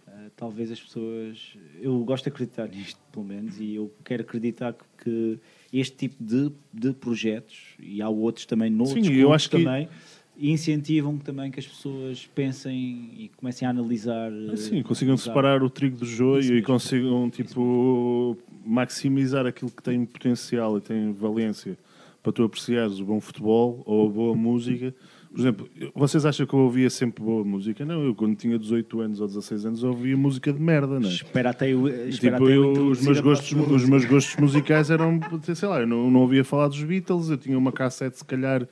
[0.08, 1.58] eh, talvez as pessoas.
[1.82, 5.40] Eu gosto de acreditar nisto, pelo menos, e eu quero acreditar que, que
[5.78, 9.90] este tipo de, de projetos, e há outros também noutros Sim, eu acho que- também,
[10.38, 14.32] incentivam também que as pessoas pensem e comecem a analisar.
[14.32, 15.32] eh, Sim, consigam analisar.
[15.32, 21.12] separar o trigo do joio e consigam tipo maximizar aquilo que tem potencial e tem
[21.12, 21.78] valência
[22.22, 24.94] para tu apreciares o bom futebol ou a boa música.
[25.34, 27.84] Por exemplo, vocês acham que eu ouvia sempre boa música?
[27.84, 31.12] Não, eu quando tinha 18 anos ou 16 anos ouvia música de merda, não é?
[31.12, 31.88] Espera até eu.
[31.88, 35.80] Espera Tipo, até eu eu, os, meus gostos, os meus gostos musicais eram, sei lá,
[35.80, 38.68] eu não, não ouvia falar dos Beatles, eu tinha uma cassete, se calhar,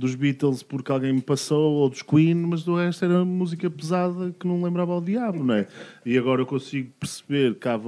[0.00, 4.34] dos Beatles porque alguém me passou, ou dos Queen, mas do resto era música pesada
[4.38, 5.68] que não lembrava ao diabo, não é?
[6.04, 7.78] E agora eu consigo perceber que há,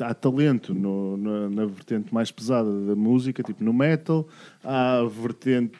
[0.00, 4.26] há talento no- na, na vertente mais pesada da música, tipo no metal,
[4.64, 5.78] há vertente,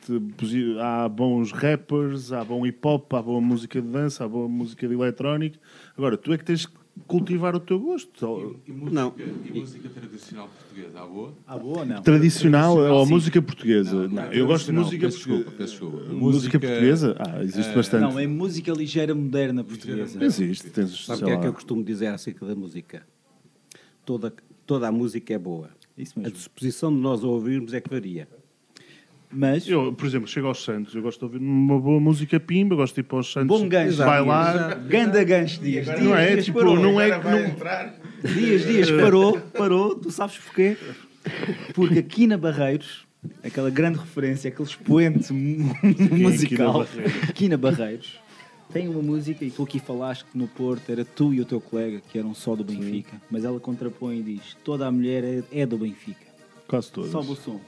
[0.80, 4.86] há bons rappers, há bom hip hop, há boa música de dança, há boa música
[4.86, 5.58] de eletrónica.
[5.96, 8.60] Agora, tu é que tens que cultivar o teu gosto.
[8.66, 9.14] E música, Não.
[9.44, 11.34] e música tradicional portuguesa, à boa?
[11.46, 12.02] Ah, boa ou não?
[12.02, 13.12] Tradicional, ou sim.
[13.12, 13.94] música portuguesa?
[13.94, 15.96] Não, Não, não, eu gosto de tradicional, música peço desculpa, peço desculpa.
[15.96, 17.16] Música, Música, portuguesa?
[17.18, 18.00] Ah, existe eh, bastante.
[18.02, 20.24] Não, é música ligeira moderna portuguesa.
[20.24, 23.06] Existe, tens, Sabe o que é que eu costumo dizer acerca da música?
[24.04, 24.32] Toda,
[24.66, 25.70] toda a música é boa.
[25.96, 28.28] Isso A disposição de nós a ouvirmos é que varia.
[29.30, 32.74] Mas, Eu, por exemplo, chego aos Santos, eu gosto de ouvir uma boa música pimba,
[32.74, 33.98] gosto de ir para os Santos bom gancho.
[33.98, 34.78] bailar.
[34.86, 35.84] Ganda gancho, Dias.
[35.86, 36.32] Dias, Não é?
[36.32, 36.76] Dias Tipo, parou.
[36.76, 39.94] não é que não, Dias, Dias parou, parou.
[39.96, 40.76] Tu sabes porquê?
[41.74, 43.04] Porque aqui na Barreiros,
[43.44, 45.74] aquela grande referência, aquele expoente mu-
[46.10, 46.86] musical,
[47.28, 48.18] aqui na Barreiros,
[48.72, 51.58] Tem uma música, e tu aqui falaste que no Porto era tu e o teu
[51.60, 55.42] colega que eram só do Benfica, mas ela contrapõe e diz: toda a mulher é,
[55.52, 56.26] é do Benfica.
[56.66, 57.10] Quase todos.
[57.10, 57.60] Sobe o som.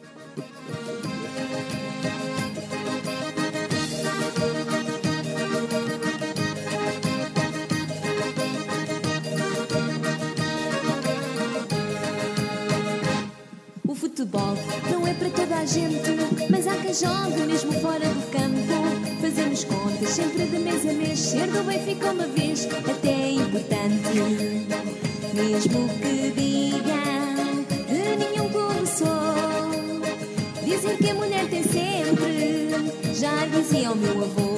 [13.87, 14.55] O futebol
[14.91, 15.99] não é para toda a gente,
[16.49, 19.21] mas há quem jogue mesmo fora do campo.
[19.21, 24.21] Fazemos contas sempre de mês a mês, ser do Benfica uma vez até é importante.
[25.35, 26.70] Mesmo que digam
[30.81, 34.57] dizem que a mulher tem sempre, já dizia o meu avô.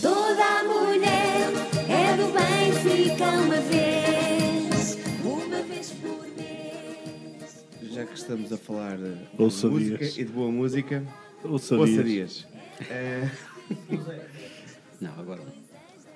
[0.00, 1.52] Toda a mulher
[1.88, 7.64] é do Benfica uma vez, uma vez por mês.
[7.92, 10.18] Já que estamos a falar de Ouça música Dias.
[10.18, 11.04] e de boa música,
[11.44, 12.06] Ouça ouça Dias.
[12.06, 12.46] Dias.
[12.90, 13.28] Eh,
[15.00, 15.42] Não, agora.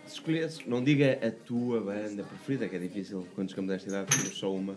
[0.06, 3.88] se escolhesses, não diga a tua banda preferida, que é difícil quando chegamos a esta
[3.88, 4.76] idade, temos só uma,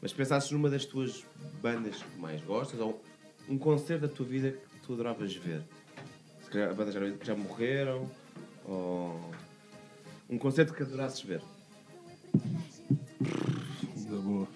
[0.00, 1.24] mas pensasses numa das tuas
[1.60, 3.02] bandas que mais gostas, ou
[3.48, 5.62] um concerto da tua vida que tu adoravas ver.
[6.42, 8.10] Se calhar bandas já, já morreram,
[8.64, 9.30] ou
[10.28, 11.42] um concerto que adorasses ver.
[14.08, 14.48] Da boa.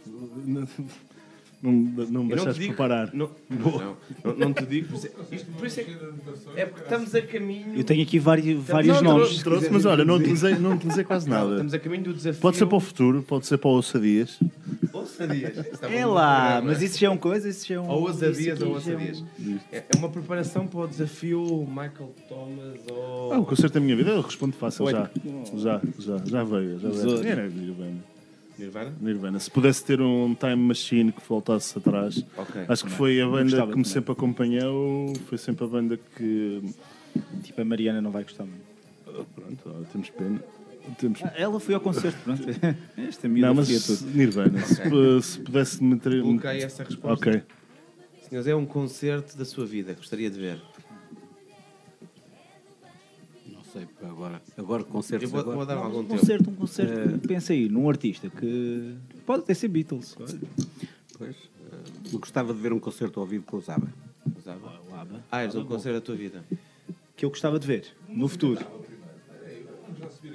[1.63, 3.11] Não, não, me deixaste preparar.
[3.13, 4.89] Não, não, não, não te digo.
[4.89, 5.97] por isso- Isto, por isso é, que-
[6.57, 7.75] é porque estamos a caminho.
[7.77, 9.27] Eu tenho aqui vários, vários Não, nomes.
[9.29, 11.51] trouxe- Trouxe, mas olha, não utilizei, não utilizei quase Não, nada.
[11.53, 12.41] estamos a caminho do desafio.
[12.41, 14.41] Pode ser para o futuro, pode ser para o Ouçadias.
[14.93, 15.59] Ousadias.
[15.59, 17.89] Estava É lá, mas isso já é uma coisa, isso já é um.
[17.89, 19.25] Ou ousadias isso ou é ousadias.
[19.71, 23.33] É é uma preparação para o desafio Michael Thomas ou.
[23.35, 24.93] Ah, o concerto da minha vida, eu respondo fácil Oi.
[24.93, 25.11] já.
[25.57, 26.79] Já, já, já veio.
[26.79, 27.27] Já veio.
[27.27, 27.49] Era
[28.61, 28.93] Nirvana.
[29.01, 29.39] Nirvana?
[29.41, 32.63] Se pudesse ter um time machine que voltasse atrás, Ok.
[32.69, 36.63] acho que foi a banda que me sempre acompanhou, foi sempre a banda que.
[37.43, 38.63] Tipo, a Mariana não vai gostar muito.
[39.09, 40.41] ah, Pronto, olha, temos pena.
[40.99, 41.21] Temos...
[41.23, 42.43] Ah, Ela foi ao concerto, pronto.
[42.97, 44.11] Esta miúda Não, mas tudo.
[44.17, 44.61] Nirvana.
[44.61, 46.23] Se, pu- se pudesse meter.
[46.23, 47.29] Coloquei essa resposta.
[47.31, 47.43] Ok.
[48.29, 49.93] Senhores, é um concerto da sua vida.
[49.95, 50.61] Gostaria de ver.
[53.73, 54.43] Sei, agora.
[54.57, 55.57] Agora Eu concertos vou, agora.
[55.57, 56.19] vou dar Um algum tempo.
[56.21, 57.19] concerto, um concerto.
[57.27, 58.97] Pensa aí, num artista que.
[59.27, 60.17] Pode até ser Beatles.
[60.19, 60.39] olha.
[61.19, 63.89] Pois, eh, eu gostava de ver um concerto ao vivo com o Zaba.
[64.39, 64.81] Usava.
[64.91, 65.25] O ABBA.
[65.31, 66.45] Ah, és um concerto da tua vida.
[67.17, 68.65] Que eu gostava de ver no futuro.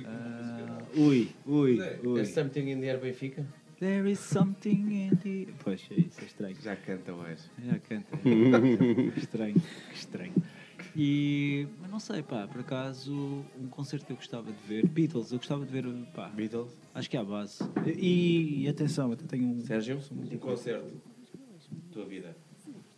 [0.05, 2.25] Ah, ui, ui, É ui.
[2.25, 3.45] Something in the Air Benfica?
[3.79, 5.47] There is something in the.
[5.63, 6.55] Pois, é isso, é estranho.
[6.63, 7.41] Já canta hoje.
[7.65, 8.17] Já canta.
[9.19, 9.55] Estranho,
[9.89, 10.33] que estranho.
[10.97, 13.13] E, mas não sei, pá, por acaso,
[13.59, 16.69] um concerto que eu gostava de ver, Beatles, eu gostava de ver, pá, Beatles?
[16.93, 17.59] acho que é a base.
[17.85, 19.59] E, e atenção, até tenho um.
[19.59, 19.99] Sérgio?
[20.11, 20.93] Um concerto.
[21.91, 22.35] Tua vida.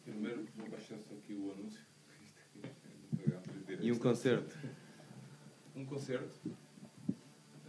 [0.05, 1.81] Primeiro, vou baixar só aqui o anúncio.
[3.81, 4.55] E um concerto.
[5.75, 6.39] Um concerto.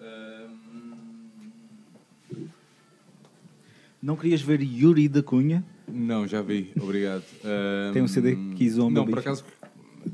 [0.01, 0.99] Ahm,
[4.03, 5.65] Não querias ver Yuri da Cunha?
[5.89, 7.25] Não, já vi, obrigado.
[7.45, 9.45] Ahm, Tem um CD que zomba Não, por acaso,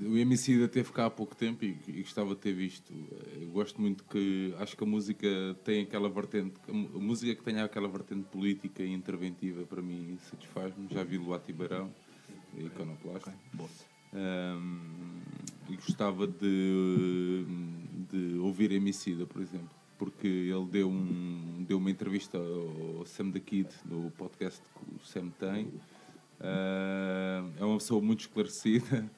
[0.03, 2.93] o MC da teve cá há pouco tempo e, e gostava de ter visto.
[3.41, 4.55] Eu gosto muito que.
[4.59, 5.29] Acho que a música
[5.65, 6.55] tem aquela vertente.
[6.69, 10.89] A música que tenha aquela vertente política e interventiva, para mim, satisfaz-me.
[10.91, 11.93] Já vi Luá Tibarão,
[12.57, 13.35] iconoclasta.
[14.13, 15.21] Ahm,
[15.69, 17.45] e gostava de,
[18.11, 23.41] de ouvir Emicida, por exemplo, porque ele deu, um, deu uma entrevista ao Sam the
[23.41, 25.73] Kid no podcast que o Sam tem.
[26.41, 29.11] Ah, é uma pessoa muito esclarecida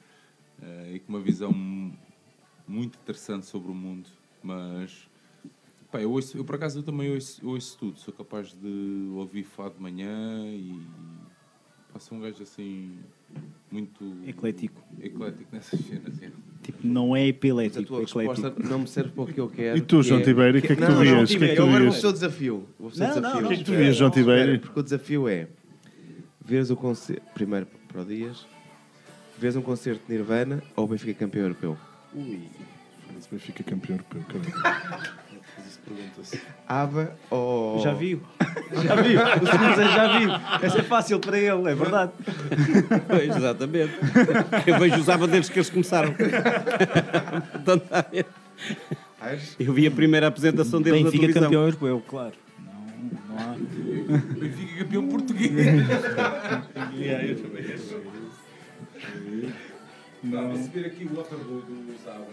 [0.61, 1.97] ah, e com uma visão mu-
[2.67, 4.09] muito interessante sobre o mundo,
[4.43, 5.07] mas
[5.91, 9.43] pá, eu, ouço, eu por acaso eu também ouço, ouço tudo, sou capaz de ouvir
[9.43, 10.81] fado de manhã e
[11.99, 12.99] sou um gajo assim
[13.71, 14.83] muito Eclético.
[15.01, 16.21] eclético nessas cenas.
[16.21, 16.29] é.
[16.61, 18.67] Tipo, não é Mas a epilético, tua é resposta eclético.
[18.69, 19.77] não me serve para o que eu quero.
[19.77, 21.31] E tu, João é- Tibério, o que é que tu Não, vias?
[21.31, 22.69] O que é Eu agora vou fazer o desafio.
[22.79, 23.41] Vou fazer Não, desafio.
[23.41, 24.59] não, O que é que tu vias, João Tibério?
[24.59, 25.47] Porque o desafio é
[26.43, 28.45] veres o concerto, primeiro para o Dias,
[29.37, 31.77] veres um concerto de Nirvana ou o Benfica campeão europeu.
[33.17, 34.53] Esse Benfica campeão europeu, caralho.
[36.67, 37.79] ABBA ou.
[37.81, 38.21] Já viu?
[38.83, 39.19] Já viu?
[39.21, 40.29] O Zé já viu.
[40.61, 42.11] Essa é fácil para ele, é verdade.
[43.07, 43.93] Pois, exatamente.
[44.65, 46.13] Eu vejo os Zaba desde que eles começaram.
[46.13, 47.85] Portanto.
[49.21, 49.55] Aires?
[49.57, 51.43] Eu vi a primeira apresentação deles na Benfica televisão.
[51.43, 52.33] campeão europeu, claro.
[52.59, 52.73] Não,
[53.29, 53.55] não há.
[54.37, 55.51] Benfica campeão português.
[60.29, 62.25] Não, vou subir aqui o Waterloo do Zaba.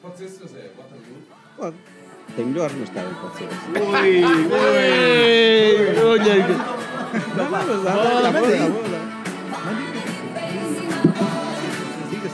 [0.00, 0.48] Pode ser, Sr.
[0.48, 1.22] Zé, Waterloo?
[1.56, 1.76] Pode.
[2.34, 3.70] Tem melhor, mas está bem, pode ser assim.
[3.72, 4.54] Ui, ui,
[6.02, 6.48] olha.
[7.36, 8.40] Não, mas dá, dá, dá, dá, dá.
[12.10, 12.28] Diga,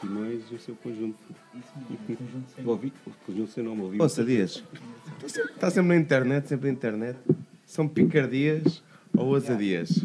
[0.00, 1.18] Simões e o seu conjunto.
[2.64, 4.00] Ouvi, o conjunto sem nome, ouvi.
[4.00, 4.62] Ouça, Dias.
[5.24, 7.18] Está sempre na internet, sempre na internet.
[7.66, 8.82] São picardias
[9.16, 10.04] ou ousadias?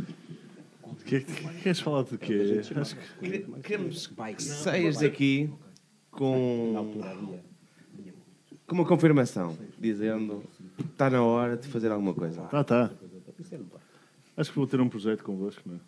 [1.06, 2.62] Que, que, queres falar do quê?
[2.76, 5.50] Acho que Queremos que saias daqui
[6.12, 7.40] com,
[8.66, 10.44] com uma confirmação, dizendo
[10.76, 12.42] que está na hora de fazer alguma coisa.
[12.44, 12.92] Tá, tá.
[14.36, 15.80] Acho que vou ter um projeto convosco, não é?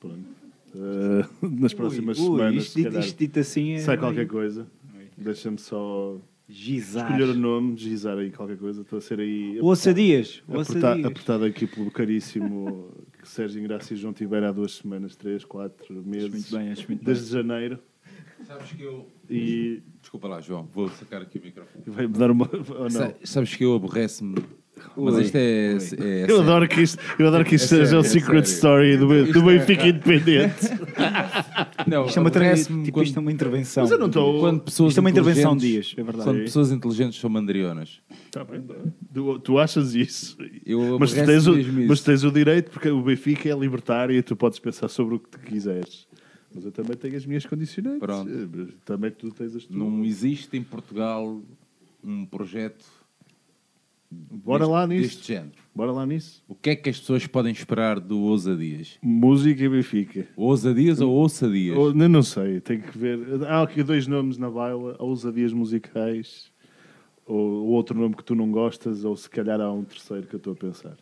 [0.00, 0.43] Pronto.
[0.74, 1.26] Eh,
[1.60, 4.66] nas próximas Ui, ui, semanas, isto se isto dito assim é- sai qualquer coisa.
[5.16, 6.18] Deixa-me só
[6.48, 7.06] Gizar.
[7.10, 8.82] escolher o nome, gizar aí qualquer coisa.
[8.82, 10.42] Estou a ser aí Ouça Dias.
[11.06, 12.90] Apertado aqui pelo caríssimo
[13.22, 16.28] Sérgio Ingrácio e João Tibeira há duas semanas, três, quatro meses.
[16.30, 17.78] muito bem, acho muito desde janeiro.
[18.46, 19.08] Sabes que eu.
[19.30, 21.84] E Desculpa lá, João, vou sacar aqui o microfone.
[21.86, 22.50] vai-me dar uma.
[22.76, 22.90] ou não?
[22.90, 24.34] Sa- Sabes que eu aborrece-me.
[24.96, 25.76] Mas isto é.
[26.00, 29.06] é Eu adoro que isto, eu adoro que isto É seja o secret story do,
[29.32, 30.54] do é- Benfica Independente.
[31.86, 33.82] Não, Isto é uma, tipo, quando- isto é uma intervenção.
[33.84, 34.40] Mas eu não estou.
[34.40, 36.28] Quando pessoas Isto é uma intervenção, inteligentes- Dias, é verdade.
[36.30, 38.00] Quando pessoas inteligentes são mandrionas.
[38.30, 38.74] Tá bem, tá.
[39.12, 40.36] tu, tu achas isso?
[40.64, 41.54] Eu Mas tu, tens o,
[41.86, 45.18] mas tens o direito, porque o Benfica é libertário e tu podes pensar sobre o
[45.18, 46.06] que tu quiseres.
[46.54, 47.98] Mas eu também tenho as minhas condicionantes.
[48.00, 48.30] Pronto.
[48.84, 49.76] Também tu tens as tuas.
[49.78, 51.40] Não existe em Portugal
[52.02, 52.84] um projeto
[54.30, 55.02] Bora deste, lá nisso.
[55.02, 55.52] deste género.
[55.74, 56.42] Bora lá nisso.
[56.48, 58.98] O que é que as pessoas podem esperar do Ousadias?
[59.02, 60.28] Música e Benfica.
[60.36, 61.76] Ousadias ou Ouçadias?
[61.76, 63.18] Ou, não, não sei, tem que ver.
[63.48, 66.52] Há aqui dois nomes na baila: ousadias musicais,
[67.26, 70.38] ou outro nome que tu não gostas, ou se calhar há um terceiro que eu
[70.38, 70.96] estou a pensar.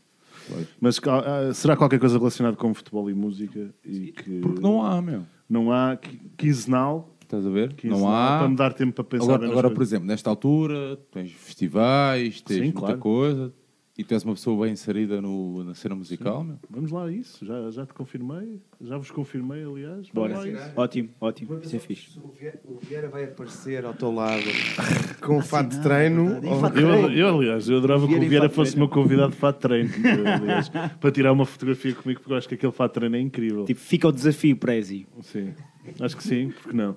[0.80, 3.72] Mas ah, ah, será qualquer coisa relacionada com futebol e música?
[3.84, 5.22] E que Porque não há, meu.
[5.48, 7.72] não há qui- quinzenal, Estás a ver?
[7.72, 8.38] quinzenal Não há.
[8.40, 9.24] para me dar tempo para pensar.
[9.24, 12.98] Agora, agora, por exemplo, nesta altura, tens festivais, tens Sim, muita claro.
[12.98, 13.54] coisa
[13.96, 16.58] e tu és uma pessoa bem inserida no, na cena musical, meu.
[16.68, 20.10] Vamos lá a isso, já, já te confirmei, já vos confirmei, aliás.
[20.10, 20.34] Bora.
[20.76, 21.58] Ótimo, ótimo.
[21.62, 22.18] Isso é fixe.
[22.22, 24.42] O Vie- O Vieira vai aparecer ao teu lado
[25.22, 26.34] com um fato de treino.
[26.34, 29.62] ou- Eu, eu, aliás, eu adorava que o Vieira fosse meu convidado de fato de
[29.62, 29.88] treino,
[30.42, 33.20] aliás, para tirar uma fotografia comigo, porque eu acho que aquele fato de treino é
[33.20, 33.64] incrível.
[33.64, 35.06] Tipo, fica o desafio, Prezi.
[35.22, 35.54] Sim,
[35.98, 36.94] acho que sim, porque não?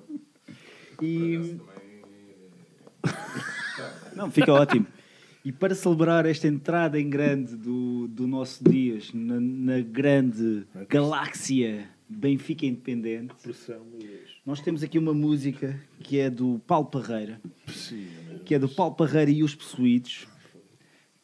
[1.02, 1.56] E...
[4.16, 4.86] Não, fica ótimo.
[5.44, 11.88] E para celebrar esta entrada em grande do, do nosso Dias, na, na grande galáxia
[12.08, 13.34] Benfica Independente,
[14.44, 17.40] nós temos aqui uma música que é do Paulo Parreira,
[18.44, 20.26] que é do Paulo Parreira e os Possuídos,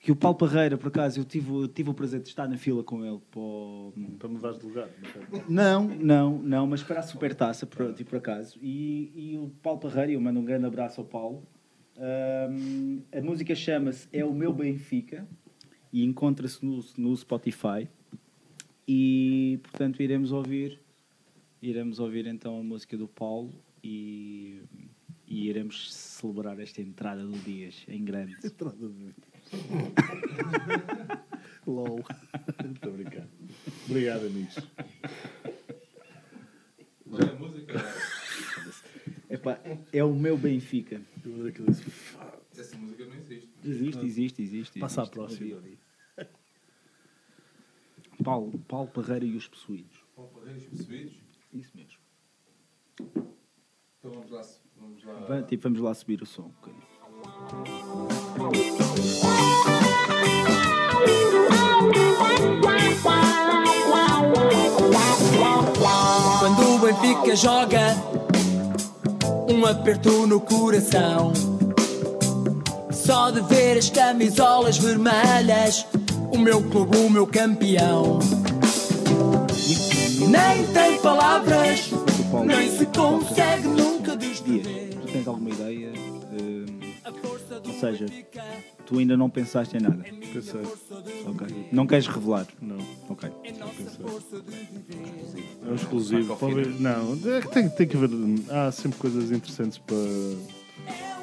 [0.02, 2.56] que o Paulo Parreira, por acaso, eu tive, eu tive o prazer de estar na
[2.58, 4.90] fila com ele para o, Para mudar de lugar.
[5.48, 8.58] não não, não, mas para a supertaça, por, tipo, por acaso.
[8.60, 11.46] E, e o Paulo Parreira, eu mando um grande abraço ao Paulo.
[11.96, 15.24] Ahm, a música chama-se É o Meu Benfica
[15.92, 17.88] e encontra-se no, no Spotify.
[18.88, 20.80] E, portanto, iremos ouvir,
[21.62, 23.52] iremos ouvir então a música do Paulo
[23.84, 24.62] e,
[25.28, 28.36] e iremos celebrar esta entrada do Dias em grande.
[31.66, 32.04] LOL.
[32.64, 33.28] Muito obrigado.
[33.88, 34.56] Obrigado, amigos.
[39.30, 39.58] Epá,
[39.92, 41.00] é o meu Benfica.
[41.24, 43.48] Eu vou dar aquele- Essa música não existe.
[43.64, 44.78] Existe, existe, existe.
[44.78, 45.60] Passa à próxima.
[48.22, 49.98] Paulo, Paulo Parreira e os Possuídos.
[50.70, 51.14] percebidos?
[51.52, 51.98] Isso mesmo.
[53.00, 54.42] Então vamos lá.
[54.76, 55.12] Vamos lá.
[55.26, 56.82] Va- tipo, vamos lá subir o som um bocadinho.
[66.92, 67.96] O Benfica joga,
[69.48, 71.32] um aperto no coração.
[72.90, 75.86] Só de ver as camisolas vermelhas,
[76.30, 78.18] o meu clube, o meu campeão.
[80.28, 81.90] Nem tem palavras,
[82.44, 84.90] nem se consegue nunca descrever.
[85.00, 85.92] tu tens alguma ideia?
[85.92, 88.06] Do ou seja,
[88.86, 90.02] tu ainda não pensaste em nada.
[90.32, 90.62] Pensei.
[91.26, 91.68] Ok.
[91.72, 92.46] Não queres revelar?
[92.60, 92.78] Não.
[93.08, 93.30] Ok.
[95.66, 96.36] É um exclusivo.
[96.36, 98.10] Pode ver- Não, é que tem, tem que haver.
[98.50, 99.96] Há sempre coisas interessantes para.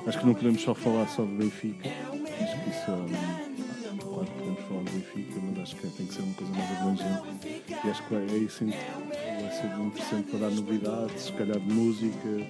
[0.07, 1.90] Acho que não podemos só falar só de Benfica.
[1.90, 3.99] Acho que isso é.
[3.99, 6.72] Claro que podemos falar de Benfica, mas acho que tem que ser uma coisa mais
[6.80, 7.64] abrangente.
[7.69, 11.73] E acho que vai, é isso vai ser interessante para dar novidades, se calhar de
[11.73, 12.48] música,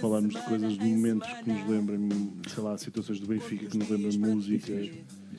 [0.00, 2.08] falarmos de coisas, de momentos que nos lembrem,
[2.48, 4.72] sei lá, situações do Benfica que nos lembrem música.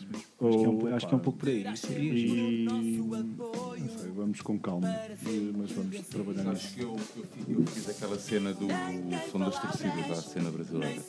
[0.03, 1.65] Acho que é um, acho que é um pouco por aí.
[1.75, 2.01] Giro.
[2.01, 4.87] E não sei, vamos com calma,
[5.57, 6.75] mas vamos trabalhar Sabes nisso.
[6.75, 8.67] que eu, eu, fiz, eu fiz aquela cena do
[9.31, 11.01] som das torcidas, da cena brasileira.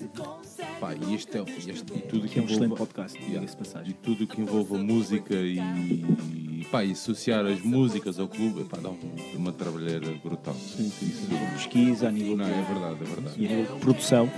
[0.81, 3.47] Pá, e este é este, e tudo Que é um que excelente envolve, podcast, Yeah.
[3.47, 3.97] de e passagem.
[4.03, 8.79] tudo que envolve a música e, e pá, e associar as músicas ao clube, pá,
[8.79, 8.99] dá um-
[9.37, 10.55] uma trabalheira brutal.
[10.55, 11.27] Sim, sim, sim.
[11.55, 13.43] Pesquisa, a nível Não, é verdade, é verdade.
[13.43, 14.31] e a nível de produção.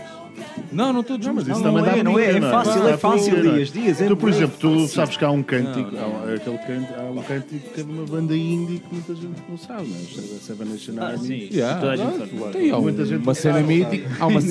[0.73, 2.97] Não, não estou Mas isso Não, também não dá é, não é, é fácil, é
[2.97, 4.89] fácil, Dias, Dias, é Tu, por muito exemplo, tu fácil.
[4.89, 7.85] sabes que há um cântico, Não, há, um- aquele cântico, há um cântico que é
[7.85, 10.01] de uma banda indie que muita gente não sabe, não é?
[10.37, 11.27] A Seven Nation Ah, Army.
[11.27, 11.49] sim.
[11.53, 12.53] Yeah, Toda a gente não, sabe.
[12.53, 14.47] tem, há Muita gente uma cena sabe, mítica, há uma cena,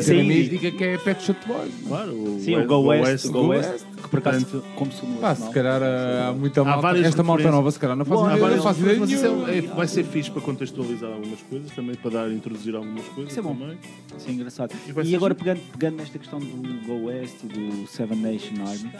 [0.00, 1.72] Isso é mítica que é Pet Shop Boys.
[1.88, 3.84] Claro, Sim, o Go West, Go West.
[4.02, 7.38] Que por acaso no Pá, se calhar ah, há muita Há malta, várias esta malta
[7.42, 7.54] referências.
[7.54, 9.50] nova, se calhar não faz Há ideia, várias não faz ideia mas isso nenhuma.
[9.50, 13.30] é- é- vai ser fixe para contextualizar algumas coisas, também para dar, introduzir algumas coisas
[13.32, 13.54] Isso é bom.
[13.54, 13.78] também.
[14.18, 14.74] Isso é engraçado.
[14.86, 15.44] E vai E ser agora, giro.
[15.44, 18.90] pegando, pegando nesta questão do Go West e do Seven Nation Army,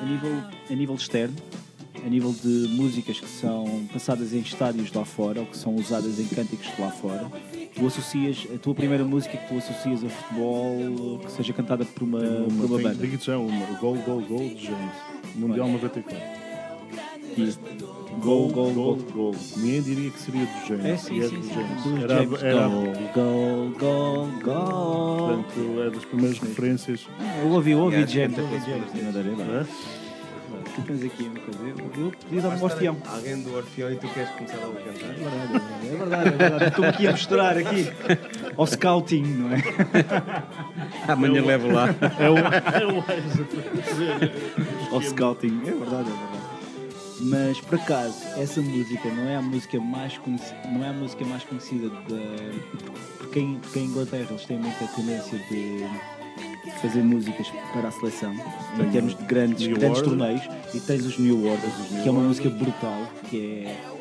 [0.00, 0.32] a nível,
[0.70, 1.34] a nível externo,
[2.04, 6.18] a nível de músicas que são passadas em estádios lá fora ou que são usadas
[6.18, 7.26] em cânticos de lá fora,
[7.74, 12.02] tu associas, a tua primeira música que tu associas a futebol que seja cantada por
[12.02, 12.94] uma, Tem por uma tem- banda.
[12.94, 14.94] Digo-te já uma, Gol, Gol, Gol de James,
[15.34, 16.18] Mundial 94.
[17.36, 17.54] E-
[18.20, 18.98] Gol, gol, Gol, gol.
[19.14, 19.34] Gol.
[19.56, 20.84] Ninguém diria que seria do James.
[20.84, 22.02] É sim, e é sim, do sim.
[22.02, 22.42] Era, James.
[22.42, 22.68] era,
[23.14, 27.06] Gol, gol, gol, portanto, é das primeiras referências.
[27.42, 28.36] Eu ouvi, eu ouvi Yeah, James,
[30.74, 31.58] Tu tens aqui uma coisa.
[31.62, 32.96] Eu, eu podia dar um orfeão.
[33.06, 35.12] Alguém do Orfeão e tu queres começar logo a É cantar.
[35.12, 36.64] verdade, é verdade, é verdade.
[36.64, 37.88] Estou aqui a mostrar aqui
[38.56, 39.62] ao scouting, não é?
[41.08, 41.88] Amanhã levo lá.
[42.18, 44.32] É o, é.
[44.92, 46.42] Ao scouting, é verdade, é verdade.
[47.24, 51.24] Mas por acaso, essa música não é a música mais conhecida, não é a música
[51.24, 52.52] mais conhecida da.
[53.18, 55.86] Porque em, porque em Inglaterra eles têm muita tendência de
[56.80, 58.34] fazer músicas para a seleção,
[58.78, 60.18] em termos de grandes, New grandes Order.
[60.18, 60.42] torneios,
[60.74, 63.91] e tens os New Orders, que é uma música brutal, que é.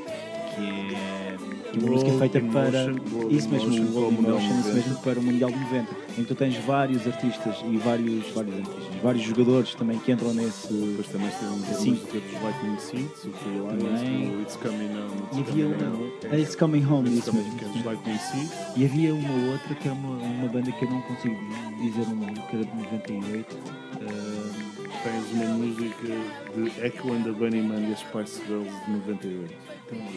[0.56, 1.38] Que é.
[1.82, 2.91] música feita para.
[3.30, 4.73] Isso mesmo, World in Mundial Motion, isso 90.
[4.73, 8.56] mesmo para o Mundial de 90, em que tu tens vários artistas e vários, vários
[8.57, 10.68] artistas, vários jogadores também que entram nesse.
[10.73, 14.91] Depois também temos a música dos Lightning Seeds, o Free o It's Coming.
[15.32, 16.38] It's E havia uma.
[16.38, 17.57] It's Coming Home, isso mesmo.
[17.60, 18.80] é.
[18.80, 21.36] E havia uma outra que é uma, uma banda que eu não consigo
[21.82, 23.57] dizer o nome, que era de 98.
[24.02, 24.72] ah,
[25.03, 26.14] Tens uma música
[26.56, 29.52] de Echo and the Bunnyman e as Spice Girls de 98,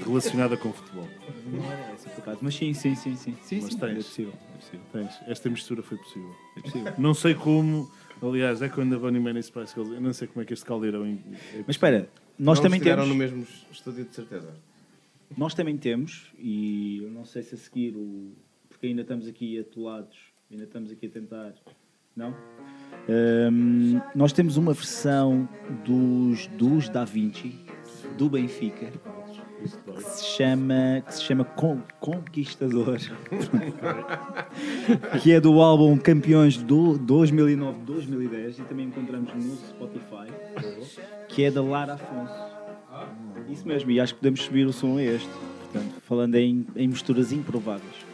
[0.04, 1.08] relacionada com futebol.
[1.46, 3.36] não era essa por acaso, mas sim, sim, sim, sim.
[3.42, 3.90] sim, Mas sim, tens.
[3.90, 4.80] É possível, é possível.
[4.92, 5.20] Tens.
[5.26, 6.34] Esta mistura foi possível.
[6.56, 6.92] É possível.
[6.98, 7.90] Não sei como,
[8.22, 10.64] aliás, Echo and the Bunnyman e Spice Girls, eu não sei como é que este
[10.64, 11.04] caldeirão.
[11.04, 11.16] é
[11.66, 13.08] Mas espera, nós também estiveram temos.
[13.08, 14.54] no mesmo estúdio, de certeza.
[15.36, 18.32] Nós também temos, e eu não sei se a seguir, o,
[18.68, 20.16] porque ainda estamos aqui atolados,
[20.50, 21.54] ainda estamos aqui a tentar.
[22.16, 22.32] Não?
[23.08, 25.48] Ahm, nós temos uma versão
[25.84, 27.56] dos, dos Da Vinci,
[28.16, 28.92] do Benfica,
[29.64, 32.98] que se chama, que se chama Con- Conquistador,
[35.22, 40.32] que é do álbum Campeões do 2009-2010 e também encontramos no Spotify,
[41.28, 42.34] que é da Lara Afonso.
[43.48, 45.28] Isso mesmo, e acho que podemos subir o som a este.
[45.72, 48.04] Portanto, falando em, em misturas improváveis.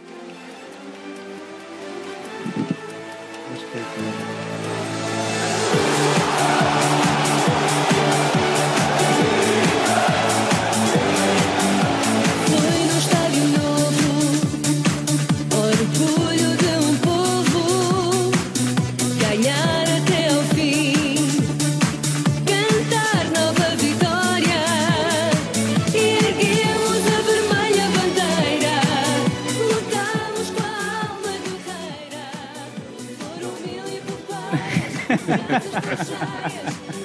[3.73, 4.30] Foi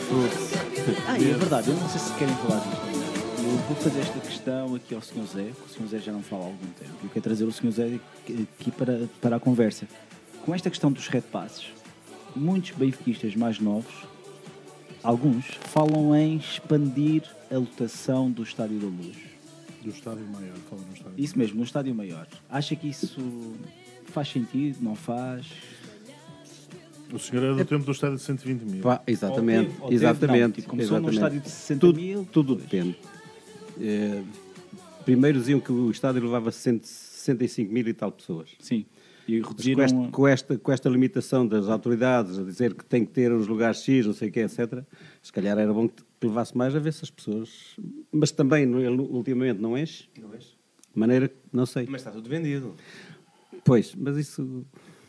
[1.08, 2.86] Ah, é verdade, eu não sei se querem falar disto.
[3.44, 5.26] Eu vou fazer esta questão aqui ao Sr.
[5.26, 5.88] Zé, que o Sr.
[5.88, 6.94] Zé já não fala há algum tempo.
[7.04, 7.72] Eu quero trazer o Sr.
[7.72, 9.88] Zé aqui para, para a conversa.
[10.46, 11.66] Com esta questão dos red passes,
[12.36, 13.94] muitos benfiquistas mais novos,
[15.04, 19.18] alguns, falam em expandir a lotação do Estádio da Luz.
[19.82, 21.14] Do estádio maior, fala no estádio.
[21.18, 22.28] Isso mesmo, no Estádio Maior.
[22.50, 23.54] Acha que isso
[24.06, 24.80] faz sentido?
[24.82, 25.46] Não faz?
[27.16, 28.82] O senhor é do tempo do estádio de 120 mil.
[28.82, 30.42] Pá, exatamente, Ou teve- ou teve, exatamente.
[30.42, 31.16] não, tipo, começou num exatamente.
[31.18, 32.70] estádio de 60 tudo, mil, Tudo depois.
[32.72, 32.98] depende.
[33.82, 34.22] Eh,
[35.06, 38.50] primeiro diziam que o estádio levava 165 mil e tal pessoas.
[38.60, 38.86] Sim.
[39.28, 39.84] E Mas com, reduziram...
[39.84, 43.32] esta, a- com, esta, com esta limitação das autoridades a dizer que tem que ter
[43.32, 44.84] os lugares X, não sei o que, etc.,
[45.22, 47.50] se calhar era bom que levasse mais a ver se as pessoas.
[48.12, 50.08] Mas também, ele ultimamente, não enche?
[50.22, 50.44] Não és?
[50.44, 51.88] De maneira que, não sei.
[51.90, 52.76] Mas está tudo vendido.
[53.64, 54.64] Pois, mas isso.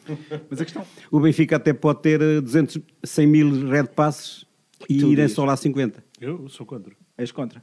[0.51, 0.85] Mas a questão...
[1.11, 4.47] O Benfica até pode ter eh, 200, 100 mil red passes
[4.89, 6.05] e tu irem só lá 50.
[6.21, 6.95] Eu sou contra.
[7.17, 7.63] És contra?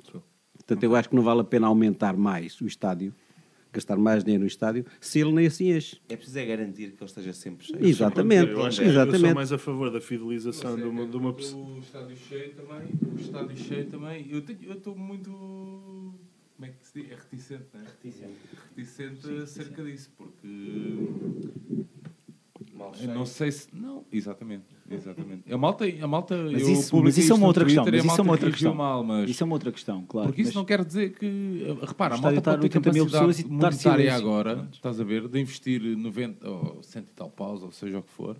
[0.53, 3.13] Portanto, eu acho que não vale a pena aumentar mais o estádio
[3.73, 5.99] gastar mais dinheiro no estádio se ele nem assim enche.
[6.07, 7.83] É preciso é garantir que ele esteja sempre cheio.
[7.83, 9.33] Exatamente, Eu, acho que eu sou exatamente.
[9.33, 11.67] mais a favor da fidelização de uma, de uma pessoa.
[11.75, 14.27] O estádio cheio também, o estádio cheio também.
[14.29, 14.39] Eu
[14.73, 15.31] estou muito.
[15.31, 17.11] Como é que se diz?
[17.11, 17.83] É reticente, não é?
[17.85, 18.33] Reticente.
[18.75, 20.47] Reticente acerca disso, porque.
[23.01, 23.67] Eu não sei se.
[23.73, 24.63] Não, exatamente.
[24.89, 25.51] exatamente.
[25.53, 25.85] A malta.
[26.01, 27.83] A malta Mas eu isso, mas publiquei isso é uma outra questão.
[27.83, 28.73] Twitter e Mas isso é uma outra questão.
[28.75, 29.29] mal, mas.
[29.29, 30.27] Isso é uma outra questão, claro.
[30.29, 31.77] Porque isso mas- não quer dizer que.
[31.81, 35.39] Repara, a malta pode ter 80 mil pessoas e monetária agora, estás a ver, de
[35.39, 38.37] investir 90 ou 100 e tal paus, ou seja o que for.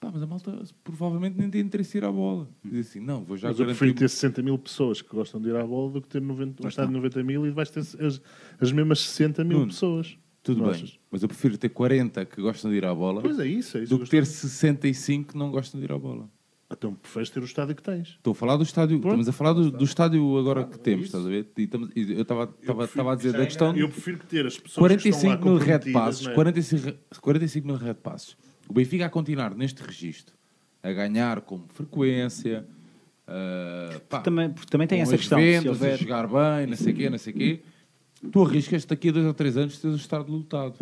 [0.00, 2.48] Pá, mas a malta provavelmente nem tem interesse em ir à bola.
[2.64, 3.78] Diz assim, não, vou já Mas eu garantir.
[3.78, 6.64] prefiro ter 60 mil pessoas que gostam de ir à bola do que ter 90,
[6.64, 8.20] um estádio de 90 mil e vais ter as,
[8.58, 10.16] as mesmas 60 mil Nuno, pessoas.
[10.42, 13.46] Tudo bem, mas eu prefiro ter 40 que gostam de ir à bola Pois é
[13.46, 13.96] isso, é isso.
[13.98, 16.28] do que ter 65 que não gostam de ir à bola.
[16.72, 18.10] Então preferes ter o estádio que tens.
[18.10, 19.20] Estou a falar do estádio, Pronto.
[19.20, 21.16] estamos a falar do, do estádio agora que temos, isso.
[21.16, 21.48] estás a ver?
[21.58, 24.26] E estamos- e eu estava estava- prefiro- estava a dizer da questão Eu prefiro que
[24.26, 26.34] ter as pessoas que estão lá 45 mil red comprometidas, passes, não é?
[26.34, 28.36] 45, re- 45 mil red passes.
[28.68, 30.34] O Benfica a continuar neste registro,
[30.82, 32.64] a ganhar com frequência,
[33.26, 35.38] ah, pá, Também, porque também tem com essa as questão.
[35.38, 35.98] Se vendas, a houver...
[35.98, 37.60] jogar bem, não sei o quê, não sei o quê.
[38.32, 40.74] Tu arriscas daqui a dois ou três anos teres o estádio lotado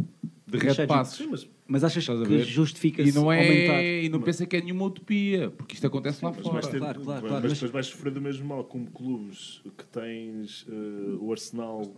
[0.47, 1.17] de red Sérgio, passes.
[1.19, 3.83] Sim, mas, Mas achas que justifica-se E não, é, aumentar?
[3.85, 6.55] e não pensa que é nenhuma utopia, porque isto acontece lá mas fora.
[6.55, 9.61] vais ter, Claro, claro, mas claro, mas- depois vais sofrer do mesmo mal como clubes
[9.77, 11.95] que tens eh, o Arsenal.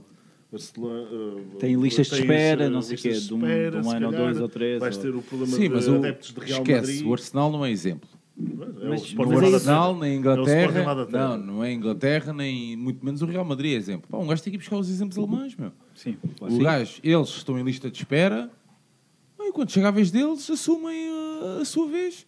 [0.52, 3.76] Barcelona, eh, Tem listas de espera, eh, não sei listas quê, de um- espera, de
[3.86, 5.86] um ano ou calhar dois ou três, Vais ou- ter o problema Sim, de mas
[5.88, 7.06] o, adeptos de Real esquece, Madrid.
[7.06, 8.08] o Arsenal não é exemplo.
[8.80, 9.70] É o Mas- Sporting mas o é isso.
[9.70, 11.36] É o Sporting Inglaterra, terra.
[11.36, 14.08] não, não é Inglaterra, nem muito menos o Real Madrid é exemplo.
[14.10, 15.72] Pá, um gajo tem que ir buscar os exemplos alemães, meu.
[15.94, 18.50] Sim, O gajo, eles estão em lista de espera,
[19.38, 22.26] e quando chega a vez deles, assumem uh, a, sua vez.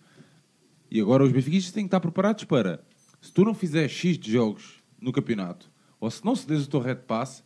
[0.91, 2.83] E agora os benfiquistas têm que estar preparados para,
[3.21, 5.71] se tu não fizeres X de jogos no campeonato,
[6.01, 7.43] ou se não se o teu red pass,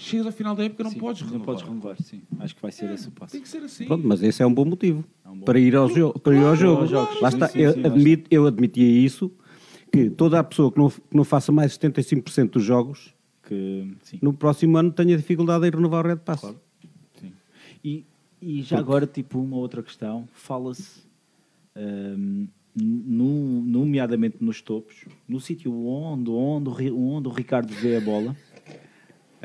[0.00, 1.46] chegas ao final da época não Sim, podes não renovar.
[1.54, 2.22] podes renovar, sim.
[2.38, 3.32] Acho que vai ser esse o passo.
[3.32, 3.84] Tem que ser assim.
[3.84, 6.44] Pronto, mas esse é um bom motivo um bom para ir ao, jo para ir
[6.44, 6.86] ao jogo.
[6.88, 7.48] claro, lá está.
[7.48, 9.30] sim, eu, sim, admito, eu admitia isso,
[9.92, 13.14] que toda a pessoa que não, que não faça mais de 75% dos jogos,
[13.46, 14.18] Que, sim.
[14.22, 16.40] no próximo ano tenha dificuldade em renovar o Red Pass.
[17.20, 17.32] Sim.
[17.84, 18.04] E,
[18.40, 20.26] e já agora, tipo, uma outra questão.
[20.32, 21.00] Fala-se,
[21.76, 28.36] hum, no- nomeadamente nos topos, no sítio onde, onde, onde o Ricardo vê a bola,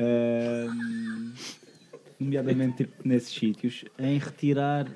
[0.00, 1.32] hum,
[2.18, 4.86] nomeadamente tipo, nesses sítios, em retirar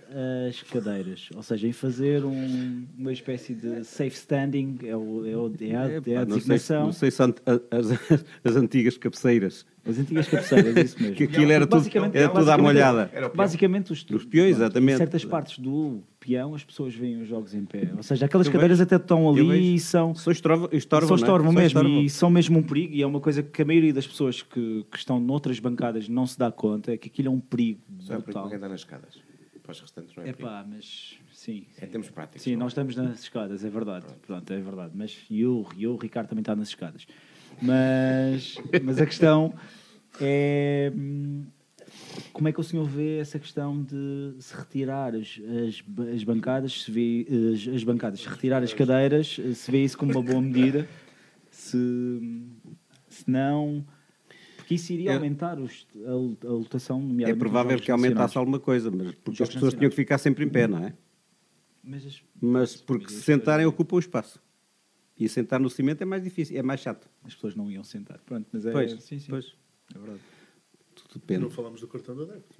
[0.49, 1.29] as cadeiras.
[1.35, 5.77] Ou seja, em fazer um- uma espécie de safe standing, é, o, é, o- é
[5.77, 6.85] a, é a Epá, não, sei, designação.
[6.87, 7.31] não sei se as,
[8.43, 11.17] as antigas cabeceiras, As antigas cabeceiras, é isso mesmo.
[11.17, 13.11] que aquilo era tudo, Basicamente- era tudo à basicamente- molhada.
[13.35, 14.97] Basicamente, os, Dos peões, exatamente.
[14.99, 17.91] Certas partes do peão, as pessoas veem os jogos em pé.
[17.97, 20.15] Ou seja, aquelas Eu cadeiras vejo- até estão ali e são.
[20.15, 21.15] Só estorvam, estorvam, é?
[21.17, 22.03] estorvam Só mesmo estorvam.
[22.03, 22.95] e são mesmo um perigo.
[22.95, 26.27] E é uma coisa que a maioria das pessoas que, que estão noutras bancadas não
[26.27, 28.47] se dá conta: é que aquilo é um perigo Só é para brutal.
[28.49, 29.19] quem está nas escadas.
[29.63, 30.49] Para os restantes não é É perigo.
[30.51, 31.65] pá, mas sim.
[31.79, 32.43] É termos práticos.
[32.43, 32.61] Sim, não é?
[32.65, 34.07] nós estamos nas escadas, é verdade.
[34.27, 34.93] Pronto, é verdade.
[34.95, 37.07] Mas e eu, e eu, o Ricardo também está nas escadas.
[37.61, 39.53] Mas, mas a questão
[40.21, 41.45] é hum,
[42.33, 45.83] como é que o senhor vê essa questão de se retirar as, as,
[46.15, 50.13] as bancadas, se vê as, as bancadas, se retirar as cadeiras, se vê isso como
[50.13, 50.89] uma boa medida,
[51.51, 51.79] se,
[53.09, 53.85] se não.
[54.57, 56.11] Porque isso iria É- aumentar os- a,
[56.47, 57.31] a lotação, É nomeadamente.
[57.33, 58.37] nos provável que aumentasse nacionais.
[58.37, 60.93] alguma coisa, mas porque as pessoas tinham que ficar sempre em pé, não é?
[61.83, 64.41] Mas as- Mas porque se sentarem ocupam o espaço.
[65.19, 67.09] E sentar no cimento é mais difícil, é mais chato.
[67.25, 68.19] as pessoas não iam sentar.
[68.25, 68.73] Pronto, mas é.
[68.73, 69.27] Pois, sim, sim.
[69.29, 69.55] pois.
[69.95, 70.21] É verdade.
[71.15, 71.41] Depende.
[71.43, 72.55] Não falamos do cartão do adepto.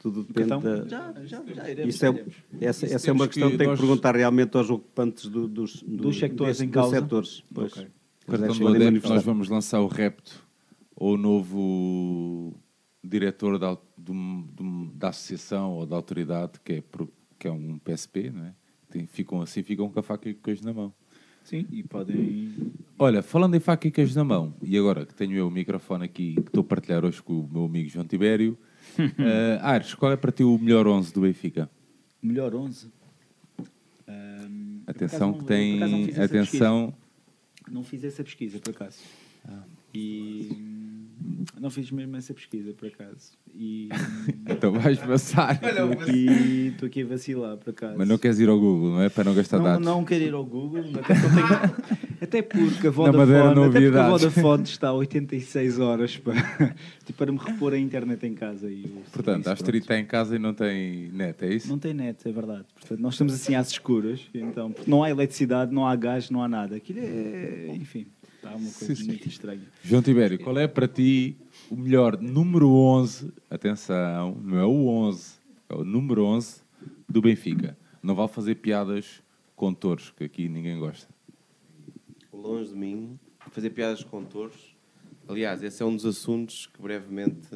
[0.00, 0.86] Tudo depende Então, da...
[0.86, 1.94] já, já, já iremos.
[1.94, 2.34] Isso é, iremos.
[2.60, 5.26] essa, Isso essa é uma questão que que tem que nós- perguntar realmente aos ocupantes
[5.28, 7.00] do- dos, do- Dos sectores desse- em causa?
[7.00, 7.42] setores.
[7.52, 7.72] Pois.
[7.72, 7.82] Ok.
[7.82, 7.92] Eles
[8.26, 9.14] Cartão adepto, manifestar.
[9.14, 10.46] nós vamos lançar o Repto,
[10.94, 12.54] ou o novo
[13.02, 16.82] diretor da, do- do- da associação ou da autoridade, que é,
[17.38, 18.54] que é um PSP, não é?
[18.90, 20.94] Tem- ficam assim, ficam com a faca e o queijo na mão.
[21.44, 22.72] Sim, e podem.
[22.98, 26.04] Olha, falando em faca e queijo na mão, e agora que tenho eu o microfone
[26.04, 28.56] aqui, que estou a partilhar hoje com o meu amigo João Tibério,
[28.98, 31.70] eh, Aires, qual é para ti o melhor 11 do Benfica?
[32.22, 32.90] Melhor 11.
[34.08, 36.04] Ahm, eu, por Atenção que não- não tem...
[36.18, 36.86] Atenção...
[36.86, 37.04] pesquisa.
[37.70, 38.98] Não fiz essa pesquisa, por acaso.
[39.94, 40.48] E.
[41.58, 43.32] Não fiz mesmo essa pesquisa, por acaso.
[43.54, 43.88] E.
[44.46, 45.58] Então vais passar.
[45.62, 47.94] Estou aqui, estou aqui a vacilar, por acaso.
[47.96, 49.08] Mas não queres ir ao Google, não é?
[49.08, 49.86] Para não gastar não, dados.
[49.86, 51.74] não quero ir ao Google, até, não tenho-
[52.20, 54.22] até porque a Vodafone, até havia porque a dados.
[54.22, 56.34] Vodafone está a 86 horas para,
[57.04, 58.70] tipo, para me repor a internet em casa.
[58.70, 61.68] E o Portanto, a Astrid está em casa e não tem net, é isso?
[61.68, 62.64] Não tem net, é verdade.
[62.78, 66.42] Portanto, nós estamos assim às escuras, então, porque não há eletricidade, não há gás, não
[66.42, 66.76] há nada.
[66.76, 68.06] Aquilo é, enfim.
[68.44, 69.62] Está uma coisa muito estranha.
[69.82, 71.36] João Tibério, qual é para ti
[71.70, 73.32] o melhor número 11?
[73.48, 75.34] Atenção, não é o 11,
[75.70, 76.60] é o número 11
[77.08, 77.76] do Benfica.
[78.02, 79.22] Não vale fazer piadas
[79.56, 81.08] com touros, que aqui ninguém gosta.
[82.30, 83.18] Longe de mim,
[83.50, 84.74] fazer piadas com touros.
[85.26, 87.48] Aliás, esse é um dos assuntos que brevemente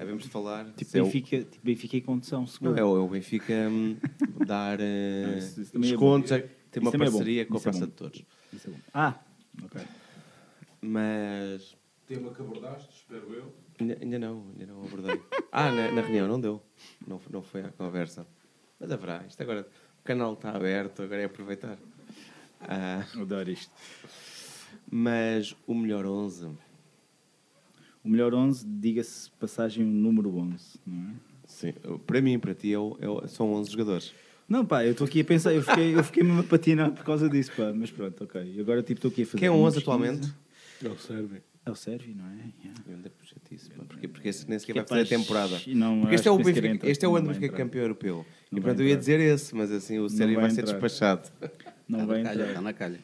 [0.00, 0.64] havemos de falar.
[0.72, 2.76] Tipo é o- Benfica, tipo Benfica e condição, Não, seguro.
[2.76, 3.96] é o, é o Benfica hum,
[4.44, 6.30] dar eh, isso- isso também é descontos.
[6.30, 8.24] Tem Isso uma é parceria com a Isso é Praça de Touros.
[8.52, 8.78] Isso é bom.
[8.92, 9.14] Ah,
[9.62, 9.80] ok.
[10.80, 11.76] Mas
[12.06, 13.52] Tema que abordaste, espero eu.
[13.78, 15.20] ainda, ainda não, ainda não abordei.
[15.50, 16.62] Ah, na, na reunião não deu.
[17.06, 18.26] Não, não foi à conversa.
[18.78, 19.24] Mas haverá.
[19.26, 19.66] Isto agora,
[20.00, 21.78] o canal está aberto, agora é aproveitar.
[22.60, 23.72] Ah, Adoro isto.
[24.90, 26.48] mas o melhor 11.
[28.04, 31.14] O melhor 11, diga-se passagem número 11, não é?
[31.46, 31.72] Sim,
[32.06, 34.12] para mim, para ti, é o- é são 11 jogadores.
[34.48, 37.04] Não, pá, eu estou aqui a pensar, eu fiquei, eu fiquei mesmo a patinar por
[37.04, 38.60] causa disso, pá, mas pronto, ok.
[38.60, 39.38] Agora tipo estou aqui a fazer.
[39.38, 39.94] Quem é o uma 11 pesquisa.
[39.96, 40.34] atualmente?
[40.84, 41.42] É o Sérvio.
[41.66, 42.52] É o Sérvio, não é?
[42.64, 43.10] Yeah.
[43.24, 45.60] Chatice, pá, Porque, porque esse nem sequer Que vai fazer a temporada.
[45.68, 46.90] não, porque este é, o Benfica, entra.
[46.90, 47.64] este é o ano do vai Benfica entrar.
[47.64, 48.26] campeão europeu.
[48.50, 49.00] Não e vai pronto, eu ia entrar.
[49.00, 50.72] dizer esse, mas assim o Sérgio vai vai ser entrar.
[50.72, 51.28] despachado.
[51.88, 52.48] Não vai Está na calha, entrar.
[52.48, 53.00] está na calha.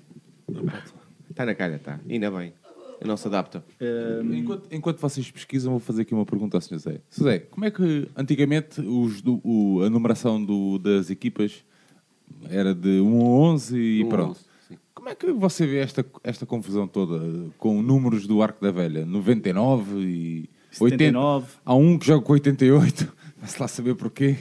[1.30, 2.00] Está na calha, está.
[2.08, 2.54] Ainda bem.
[3.00, 3.62] Eu não se adapta.
[3.80, 6.78] Ahm, Enquanto, enquanto vocês pesquisam, vou fazer aqui uma pergunta ao Sr.
[6.78, 7.00] Zé.
[7.10, 7.24] Sr.
[7.24, 11.64] Zé, como é que antigamente os do- o- a numeração do- das equipas
[12.48, 14.30] era de 1 a 11 e Um pronto?
[14.30, 14.46] 11, sim.
[15.04, 19.04] Como é que você vê esta, esta confusão toda com números do Arco da Velha?
[19.04, 21.44] 99 e 79.
[21.44, 21.60] 80.
[21.62, 23.12] Há um que joga com 88.
[23.36, 24.34] Vai-se lá saber porquê.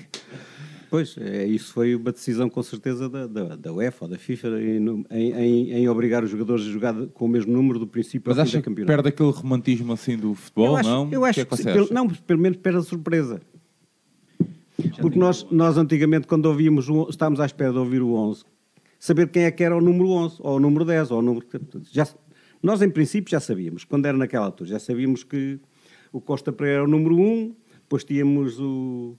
[0.89, 4.47] Pois, é, isso foi uma decisão com certeza da, da, da UEFA ou da FIFA
[4.61, 8.37] em, em, em- obrigar os jogadores a jogar com o mesmo número do princípio Mas
[8.37, 11.09] ao acha que perde aquele romantismo assim do futebol, eu acho, não?
[11.11, 13.41] Eu acho que é que, sim, pelo, não, pelo menos perde a surpresa.
[15.01, 18.45] Porque nós, nós antigamente, quando ouvíamos, o, estávamos à espera de ouvir o 11,
[19.03, 21.45] saber quem é que era o número 11, ou o número 10, ou o número...
[21.91, 22.07] Já,
[22.61, 25.59] nós, em princípio, já sabíamos, quando era naquela altura, já sabíamos que
[26.13, 29.17] o Costa Pereira era o número 1, depois tínhamos o...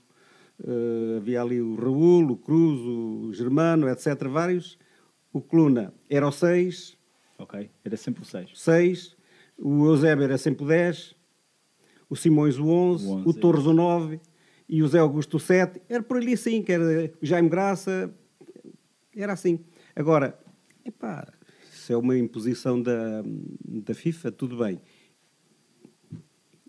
[0.63, 4.75] eh, havia ali o Raul, o Cruz, o Germano, etc., vários.
[5.31, 6.97] O Coluna era o 6,
[7.37, 8.49] ok, era sempre o 6.
[8.55, 9.15] 6,
[9.55, 11.15] o Eusébio era sempre o 10,
[12.09, 13.39] o Simões o 11, O o, 11, é.
[13.39, 14.19] Torres o 9
[14.67, 15.79] e o Zé Augusto o 7.
[15.87, 18.11] Era por ali assim, que era o Jaime Graça,
[19.15, 19.59] era assim.
[19.95, 20.37] Agora,
[20.83, 21.27] epá,
[21.71, 23.23] se é uma imposição da,
[23.63, 24.81] da FIFA, tudo bem.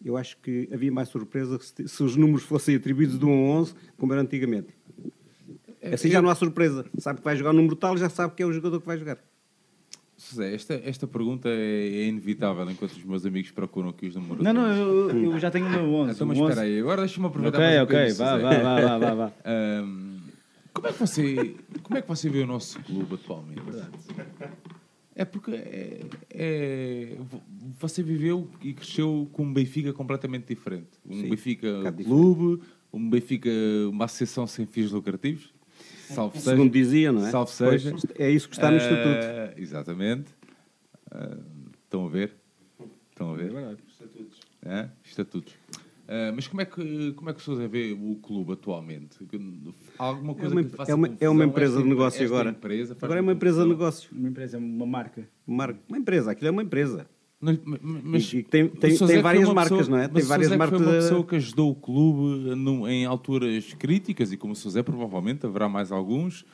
[0.04, 3.58] Eu acho que havia mais surpresa se, se os números fossem atribuídos de 1 a
[3.58, 4.68] 11, como era antigamente.
[5.92, 6.84] Assim já não há surpresa.
[6.98, 8.98] Sabe que vai jogar o número tal, já sabe que é o jogador que vai
[8.98, 9.18] jogar.
[10.18, 14.42] José, esta, esta pergunta é, é inevitável enquanto os meus amigos procuram aqui os números.
[14.42, 16.12] Não, não, eu, eu já tenho o meu 11.
[16.12, 16.52] Então, mas o 11.
[16.52, 19.32] espera aí, agora deixa-me aproveitar Ok, mais um ok, vá, vá, vá, vá, vá, vá.
[20.76, 23.62] Como, é que você, como é que você vê o nosso clube atualmente?
[25.14, 27.16] É porque é, é-
[27.78, 30.90] você viveu e cresceu com um Benfica completamente diferente.
[31.08, 32.62] Um Sim, Benfica um clube,
[32.92, 33.48] um Benfica,
[33.90, 35.54] uma associação sem fins lucrativos.
[36.08, 36.50] Salve seja.
[36.50, 37.30] Segundo dizia, não é?
[37.30, 37.96] Salve Pois, seja.
[38.18, 39.60] é isso que está no Ah, Estatuto.
[39.60, 40.34] Exatamente.
[41.10, 41.38] Ah,
[41.84, 42.34] estão a ver?
[43.10, 43.78] Estão a ver?
[44.62, 45.54] É, estatutos.
[46.08, 49.18] Ah, mas como é que como é que o Sousa vê o clube atualmente?
[49.98, 52.50] Há alguma coisa uma- que faça é uma- é uma empresa Esta de negócio agora.
[52.50, 53.36] empresa Agora é uma confusão?
[53.36, 54.10] empresa de negócio.
[54.16, 55.28] Uma empresa, uma marca.
[55.46, 57.06] Mar- Uma empresa, aquilo é uma empresa.
[57.40, 57.58] Não,
[58.02, 60.08] mas, E- e tem- tem- tem é várias marcas, pessoa- não é?
[60.08, 63.04] mas Tem várias Sousa é marcas Foi uma pessoa que ajudou o clube no- em
[63.04, 66.46] alturas críticas e como o Sousa é, provavelmente haverá mais alguns,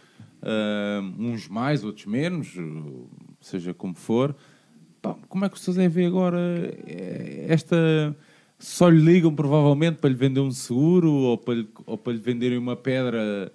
[0.42, 3.08] ah, uns mais, outros menos, uh,
[3.40, 4.34] seja como for.
[5.00, 6.38] Pá, como é que o Sousa vê agora
[6.86, 8.16] eh, esta.
[8.64, 12.18] Só lhe ligam provavelmente para lhe vender um seguro ou para lhe, ou para lhe
[12.20, 13.52] venderem uma pedra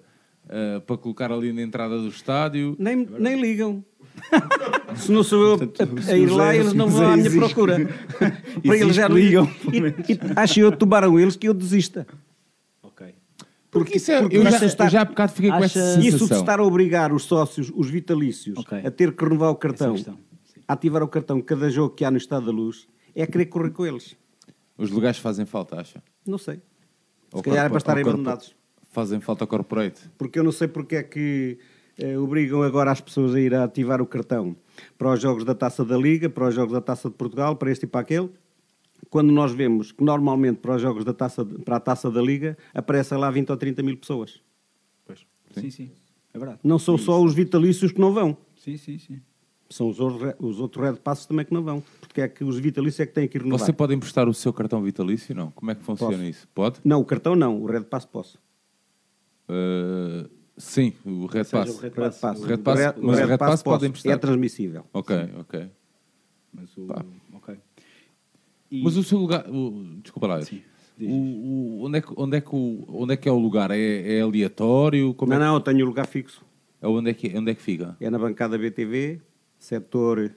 [0.48, 2.76] ah, para colocar ali na entrada do estádio.
[2.78, 3.82] Nem, nem ligam.
[4.96, 5.70] Se não sou eu
[6.08, 7.76] a, a ir lá, eles não vão à minha procura.
[8.66, 9.78] Para eles já ligam, E,
[10.12, 12.06] e acho eu que tomaram eles que eu desista.
[12.82, 13.14] Ok.
[13.70, 16.00] Porque isso é, porque eu, já, acha- eu já há bocado fiquei com essa Isso
[16.00, 16.40] de sensação.
[16.40, 18.78] estar a obrigar os sócios, os vitalícios, Ok.
[18.84, 19.94] a ter que renovar o cartão,
[20.66, 23.70] a ativar o cartão cada jogo que há no Estado da Luz, é querer correr
[23.70, 24.16] com eles.
[24.78, 26.02] Os lugares fazem falta, acha?
[26.24, 26.56] Não sei.
[26.56, 26.62] Se
[27.32, 28.54] Ou calhar é para estarem abandonados.
[28.90, 30.00] Fazem falta ao corporate.
[30.16, 31.58] Porque eu não sei porque é que
[31.98, 34.56] eh, obrigam agora as pessoas a ir a ativar o cartão
[34.96, 37.70] para os jogos da Taça da Liga, para os jogos da Taça de Portugal, para
[37.70, 38.30] este e para aquele,
[39.10, 42.22] quando nós vemos que normalmente para os jogos da Taça, de- para a Taça da
[42.22, 44.40] Liga aparecem lá 20 ou 30 mil pessoas.
[45.54, 45.90] Sim, sim.
[46.32, 46.60] É verdade.
[46.62, 49.20] Não são só os vitalícios que não vão, Sim, sim, sim.
[49.70, 51.82] São os outros, os outros Red Passos também que não vão.
[52.00, 53.64] Porque é que os vitalícios é que têm que ir renovar.
[53.66, 55.34] Você pode emprestar o seu cartão vitalício?
[55.34, 55.50] Não.
[55.50, 56.24] Como é que funciona Posso.
[56.28, 56.48] isso?
[56.54, 56.80] Pode?
[56.84, 58.38] Não, o cartão não, o Red Pass posso.
[59.48, 61.70] Uh, sim, o Red Pass.
[61.76, 62.40] o Red O Red Pass.
[62.40, 64.12] O Red Pass- O mas o Red Pass pode emprestar.
[64.12, 64.84] É transmissível.
[64.92, 65.70] Ok, ok.
[66.52, 66.86] Mas o.
[66.86, 67.04] Pá.
[67.34, 67.56] Ok.
[68.70, 69.48] E- Mas o seu lugar.
[69.50, 70.42] o- desculpa lá.
[70.42, 70.62] Sim,
[71.00, 71.04] O,
[71.80, 73.70] o- onde, é que, onde, é que o, onde é que é o lugar?
[73.70, 75.14] É, é aleatório?
[75.14, 76.44] Como Não, é, que- não, eu tenho lugar fixo.
[76.82, 77.96] é onde, é que, onde é que fica?
[78.00, 79.20] É na bancada BTV,
[79.58, 80.34] setor.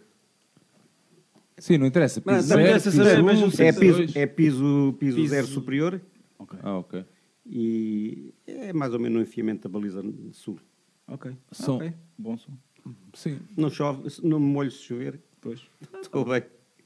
[1.57, 2.21] Sim, não interessa.
[2.25, 4.15] Mas Piso não zero, interessa piso saber, um, mas É piso piso, dois.
[4.15, 6.01] é piso, piso, Piso- zero superior
[6.39, 6.59] Ok.
[6.63, 7.05] Ah, ok.
[7.45, 10.57] e é mais ou menos no enfiamento da baliza sul.
[11.07, 11.31] Ok.
[11.51, 11.93] São- Ok.
[12.17, 12.51] Bom som.
[13.13, 13.39] Sim.
[13.55, 15.19] Não chove, não me molho se chover.
[15.39, 15.61] Pois.
[16.01, 16.43] Estou bem.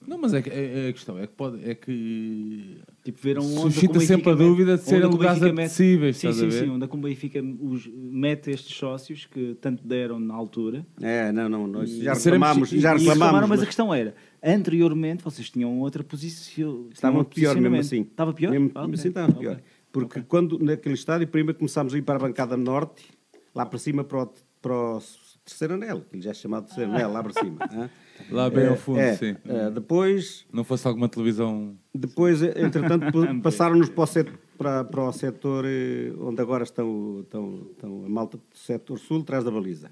[0.07, 3.37] Não, mas é que é, é a questão é que, pode, é que Tipo, ver
[3.37, 6.69] onde Suscita sempre a dúvida de serem é lugares apetecíveis, Sim, sim, a sim.
[6.69, 10.85] Onde é que o Benfica os, mete estes sócios que tanto deram na altura.
[11.01, 13.13] É, não, não, nós já reclamámos, e- já reclamámos.
[13.13, 16.87] reclamaram, mas a mas questão era, anteriormente vocês tinham outra posição.
[16.91, 18.01] Estava tinham pior mesmo assim.
[18.01, 18.51] Estava pior?
[18.51, 18.93] Mesmo, Ah, ok.
[18.93, 19.61] assim estava pior.
[19.91, 23.05] Porque quando naquele estádio, primeiro começámos a ir para a bancada norte,
[23.53, 25.01] lá para cima para o, para o
[25.45, 27.59] terceiro anel, que já é chamado terceiro anel, lá para cima.
[27.71, 27.89] hã?
[28.29, 29.35] Lá bem É, ao fundo, é, sim.
[29.45, 31.77] é, depois, Não fosse alguma televisão.
[31.93, 37.19] depois entretanto, pa- passaram-nos para o setor, para, para o setor eh, onde agora estão,
[37.21, 39.91] estão, estão a malta do setor sul, atrás da baliza.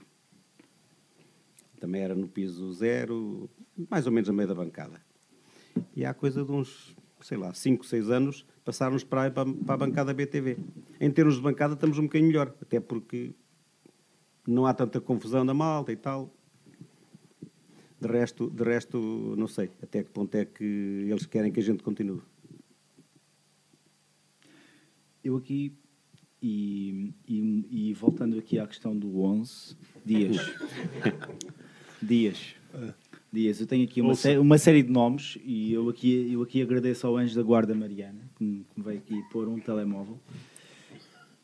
[1.79, 3.49] Também era no piso zero,
[3.89, 5.01] mais ou menos a meio da bancada.
[5.95, 9.77] E há coisa de uns, sei lá, 5, 6 anos, passaram-nos para, para, para a
[9.77, 10.57] bancada BTV.
[10.99, 13.33] Em termos de bancada estamos um bocadinho melhor, até porque
[14.47, 16.29] não há tanta confusão da malta e tal.
[17.99, 20.63] De resto, de resto, não sei até que ponto é que
[21.09, 22.19] eles querem que a gente continue.
[25.23, 25.71] Eu aqui,
[26.41, 30.35] e, e, e voltando aqui à questão do 11, Dias.
[32.01, 32.55] Dias.
[33.31, 36.61] Dias, eu tenho aqui uma, sé- uma série de nomes e eu aqui, eu aqui
[36.61, 40.19] agradeço ao Anjo da Guarda Mariana, que me, que me veio aqui pôr um telemóvel.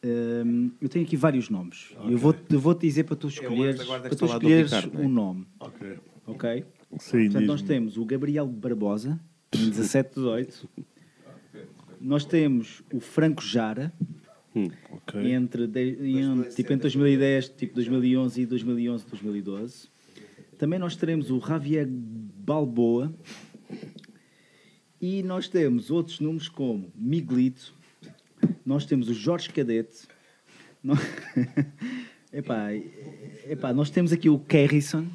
[0.04, 1.94] Hum, eu tenho aqui vários nomes.
[2.10, 5.06] Eu vou-te vou dizer para tu da escolheres, para tu escolheres Ricardo, é?
[5.06, 5.46] um nome.
[5.60, 5.98] Ok.
[6.26, 6.66] Ok?
[7.00, 9.20] Sim, Portanto, nós temos o Gabriel Barbosa,
[9.54, 10.66] em 17-18.
[12.00, 13.92] Nós temos o Franco Jara,
[14.92, 15.32] Ok.
[15.32, 19.90] entre, de- em- tipo, entre 2010, tipo 2011 e 2011, 2012.
[20.58, 23.14] Também nós teremos o Javier Balboa.
[25.02, 27.74] E nós temos outros nomes como Miguelito.
[28.66, 30.08] Nós temos o Jorge Cadete.
[30.84, 30.94] No-
[32.32, 32.70] epá,
[33.50, 35.06] epá, nós temos aqui o Kerrison.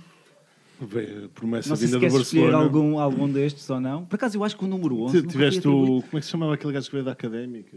[0.81, 2.65] Bem, Promessa Não sei se vinda do queres escolher Barcelona.
[2.65, 4.05] algum, algum destes ou não.
[4.05, 5.13] Por acaso eu acho que o número 11.
[5.13, 6.03] Tu nunca tiveste o.
[6.03, 7.77] Como é que se chamava aquele gajo que veio da académica?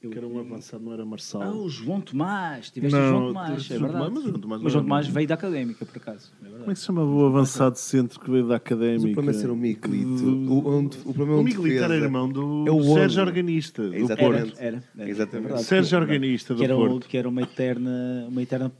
[0.00, 1.42] Eu- Que era um avançado, não era Marçal.
[1.42, 2.70] Ah, o João Tomás.
[2.70, 3.92] Tiveste o Não, João Tomás, é o verdade.
[3.92, 6.32] Tomás, mas o João Tomás Mas o João Tomás veio da académica, por acaso.
[6.40, 9.02] É Como é que se chamava o avançado centro que veio da académica?
[9.02, 10.22] Mas o problema é ser o Miguelito.
[10.22, 13.04] Que- O, onde- o problema é O onde Miguelito era irmão do É o Sérgio
[13.04, 13.20] onze.
[13.22, 14.42] Organista, do Exatamente.
[14.44, 14.60] Porto.
[14.60, 15.10] Era, era.
[15.10, 15.42] Exatamente.
[15.46, 15.64] Verdade.
[15.64, 17.08] Sérgio Organista do que era, um- Porto.
[17.08, 18.72] que era uma eterna, uma eterna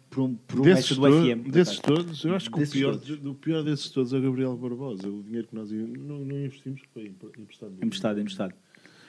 [0.47, 1.51] promessa do FM.
[1.51, 5.09] desses todos, eu acho que o pior, do pior desses todos é o Gabriel Barbosa.
[5.09, 7.73] O dinheiro que nós não, não investimos foi emprestado.
[7.82, 8.55] Emprestado, emprestado.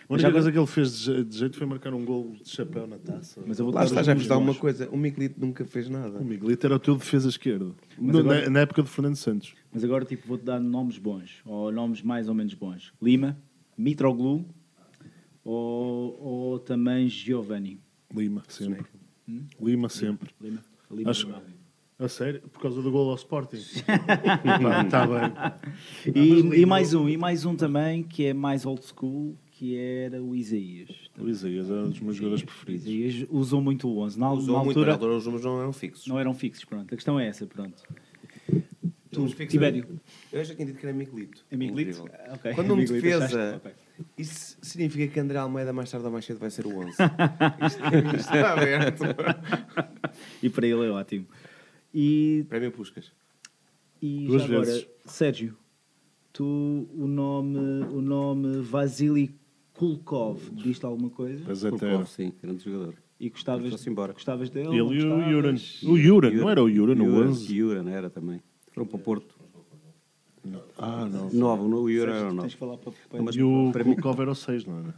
[0.09, 2.03] A Mas única já coisa que ele fez de je- de jeito foi marcar um
[2.03, 3.43] gol de chapéu na taça.
[3.45, 4.89] Mas eu vou Lá dar está, já vos dá uma coisa.
[4.89, 6.17] O Miguelito nunca fez nada.
[6.17, 7.75] O Miguelito era o teu defesa esquerdo.
[7.95, 9.53] Mas No- agora- na, na época de Fernando Santos.
[9.71, 12.91] Mas agora tipo, vou-te dar nomes bons, ou nomes mais ou menos bons.
[12.99, 13.37] Lima,
[13.77, 14.43] Mitroglou,
[15.43, 17.79] ou, ou também Giovanni.
[18.13, 18.85] Lima, sempre.
[19.27, 19.43] Hum?
[19.61, 20.31] Lima, sempre.
[20.41, 20.63] Lima.
[20.91, 21.11] Lima.
[21.11, 21.27] Acho,
[21.99, 22.41] a sério?
[22.51, 23.57] Por causa do gol ao Sporting?
[23.57, 26.13] Está bem.
[26.15, 30.23] E, e mais um, e mais um também que é mais old school, que era
[30.23, 30.89] o Isaías.
[31.17, 32.87] O Isaías era um dos meus jogadores preferidos.
[32.87, 34.17] Isaías usou muito o 11.
[34.17, 36.07] Na, Usou na muito, altura na altura os números não eram fixos.
[36.07, 36.93] não eram fixos, pronto.
[36.93, 37.83] A questão é essa, pronto.
[39.11, 39.99] Tu, Tibério.
[40.31, 41.43] Eu já tinha dito que era Miguelito.
[41.51, 41.91] É Miguelito?
[41.99, 42.09] Incrível.
[42.25, 42.53] Ah, ok.
[42.53, 43.61] Quando um defesa,
[44.17, 46.91] isso significa que André Almeida mais tarde ou mais cedo vai ser o 11.
[47.67, 49.03] isto, isto está aberto.
[50.41, 51.25] E para ele é ótimo.
[51.93, 53.11] E, Prémio Puscas.
[54.01, 54.87] e Duas já agora, vezes.
[55.05, 55.57] Sérgio,
[56.31, 57.57] tu, o nome,
[57.91, 59.37] o nome Vasily
[59.79, 61.41] Kulkov, diz-te alguma coisa?
[61.69, 62.95] Kulkov, sim, grande jogador.
[63.17, 64.11] E gostavas, embora.
[64.11, 64.67] gostavas dele?
[64.67, 65.21] Ele e o?
[65.29, 65.55] Yuran.
[65.83, 67.55] O Yuran, não era o Yuran, o Yuran, 11?
[67.55, 68.41] Yuran era também.
[68.73, 69.35] Foram para o Porto.
[70.77, 71.29] Ah, não.
[71.31, 72.49] Novo, no- o Yuran era Tens novo.
[72.49, 74.95] que falar para, para Não, mas E o Kulkov era o 6, não era?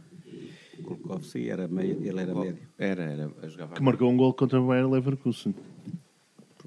[0.82, 2.68] Kulkov, sim, era meio, ele era médio.
[2.76, 3.30] Era, era.
[3.48, 5.54] Jogava Que marcou um gol contra o Bayer Leverkusen.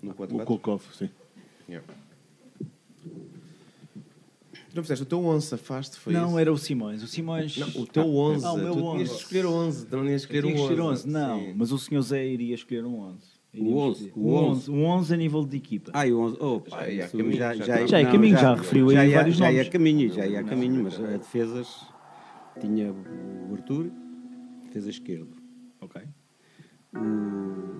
[0.02, 0.46] no O 4-4.
[0.46, 1.10] Kulkov, sim.
[1.68, 1.86] Yeah.
[4.76, 6.40] Tu não fizeste o teu 11, safaste, foi Não, isso?
[6.40, 7.02] era o Simões.
[7.02, 7.56] O Simões.
[7.58, 8.46] Não, o teu 11.
[8.46, 9.04] Ah, o meu tu 11.
[9.06, 9.86] de escolher o 11.
[9.86, 10.56] Tu não Eu escolher o 11.
[10.62, 11.08] escolher 11.
[11.08, 11.54] Não, Sim.
[11.56, 13.20] mas o senhor Zé iria escolher um 11.
[13.54, 14.26] Iríamos O 11, escolher.
[14.28, 14.72] o 11.
[14.72, 15.92] Um 11 a nível de equipa.
[15.94, 16.38] Ah, e o 11.
[16.42, 17.86] Oh, pá, Já ia caminho, já está.
[17.88, 19.68] Já ia a caminho, já referiu aí já ia- vários Já ia nomes.
[19.68, 21.86] a caminho, já ia a caminho, mas a defesas
[22.60, 23.90] tinha o Arthur,
[24.66, 25.38] defesa esquerdo.
[25.80, 26.02] Ok.
[26.94, 27.80] O,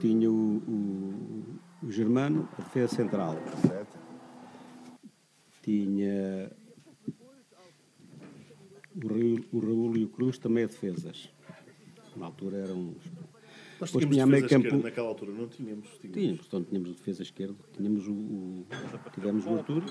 [0.00, 0.34] tinha o,
[0.68, 3.38] o, o Germano, a defesa central.
[5.64, 6.50] Tinha
[9.02, 11.30] o Raul, o Raul e o Cruz também a defesas.
[12.16, 12.94] Na altura eram.
[13.80, 14.66] Nós Depois tínhamos tinha defesa meio campo.
[14.66, 15.88] esquerda naquela altura, não tínhamos.
[16.00, 16.14] tínhamos.
[16.20, 18.66] Tínhamos, portanto, tínhamos o defesa esquerdo, tínhamos o, o-
[19.12, 19.86] tivemos o Arturo,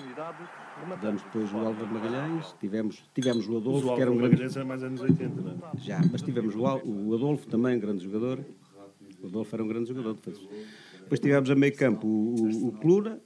[0.99, 4.31] tivemos depois o Álvaro Magalhães, tivemos, tivemos o Adolfo, o que era um grande.
[4.31, 5.77] Magalhães era mais anos 80, não é?
[5.79, 8.39] Já, mas tivemos o, o Adolfo também, grande jogador.
[9.21, 10.13] O Adolfo era um grande jogador.
[10.13, 10.39] Depois,
[11.01, 13.19] depois tivemos a meio campo o, o, o Cluna,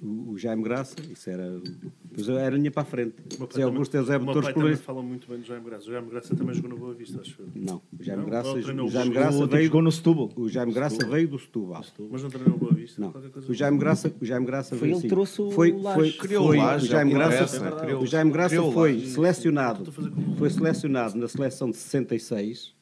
[0.00, 1.60] o, o Jaime Graça, isso era.
[2.04, 3.14] Depois era linha para a frente.
[3.34, 4.80] O meu pai Zé Augusto e o Zé o meu Torres pai também Clubeiros.
[4.84, 5.88] fala muito bem do Jaime Graça.
[5.88, 7.48] O Jaime Graça também jogou no Boa Vista, acho eu.
[7.54, 8.28] Não, o Jaime Não?
[8.30, 9.10] Graça, o o Jaime Setúbal?
[9.10, 9.64] Graça veio.
[9.66, 10.30] jogou no Setúbal.
[10.36, 11.84] O Jaime Graça veio do Setúbal.
[12.10, 13.00] Mas não treinou o Boa Vista?
[13.00, 13.14] Não.
[13.48, 15.02] O Jaime Graça, o Jaime Graça Foi veio ele assim.
[15.02, 15.98] que trouxe o foi, Laje.
[15.98, 19.92] foi, Criou foi, o Jaime é Graça, criou- o Jaime Graça foi selecionado,
[20.38, 22.74] foi selecionado na seleção de 66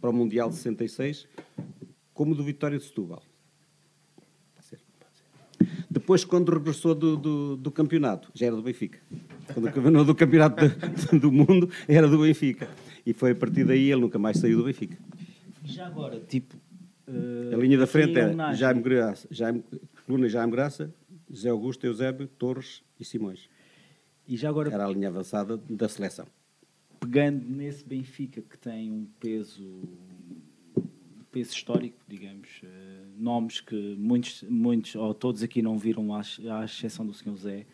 [0.00, 1.26] para o Mundial de 66
[2.12, 3.22] como do Vitória de Setúbal.
[5.94, 8.98] Depois, quando regressou do, do, do campeonato, já era do Benfica.
[9.52, 12.68] Quando acabou do campeonato de- do mundo, era do Benfica.
[13.06, 14.98] E foi a partir daí ele nunca mais saiu do Benfica.
[15.64, 16.56] Já agora, tipo.
[17.06, 19.62] A linha da frente era homenagem- Jaime Graça, Jaime,
[20.04, 20.92] coluna Jaime Graça,
[21.30, 23.48] José Augusto, Eusébio, Torres e Simões.
[24.26, 26.26] E já agora, Era a linha avançada da seleção.
[26.98, 29.82] pegando nesse Benfica que tem um peso,
[31.34, 32.68] peso histórico, digamos, eh,
[33.18, 37.36] nomes que muitos, muitos ou todos aqui não viram, à, à exceção do Sr.
[37.36, 37.66] Zé,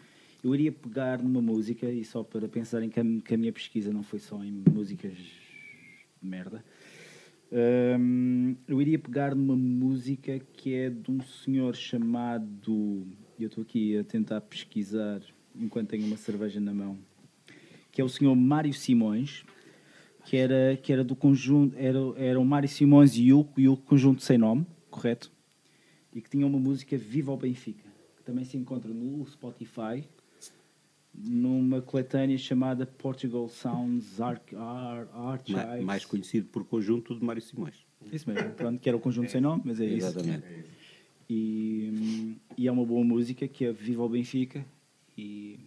[0.43, 3.93] eu iria pegar numa música, e só para pensarem que a, que a minha pesquisa
[3.93, 6.65] não foi só em músicas de merda,
[7.53, 13.07] hum, eu iria pegar numa música que é de um senhor chamado.
[13.39, 15.20] Eu estou aqui a tentar pesquisar
[15.55, 16.99] enquanto tenho uma cerveja na mão
[17.93, 19.45] que é o senhor Mário Simões,
[20.24, 23.76] que era, que era do conjunto, era, era o Mário Simões e o, e o
[23.76, 25.30] conjunto sem nome, correto?
[26.14, 27.84] E que tinha uma música Viva o Benfica,
[28.16, 30.05] que também se encontra no Spotify,
[31.12, 35.84] numa coletânea chamada Portugal Sounds Ar Ar Ma- Archives.
[35.84, 37.84] mais conhecido por conjunto de Mário Simões.
[38.12, 40.06] Isso mesmo, pronto, que era o conjunto sem nome, mas é isso.
[40.06, 40.44] Exatamente.
[41.28, 44.64] E, e é uma boa música que é Viva o Benfica
[45.16, 45.60] e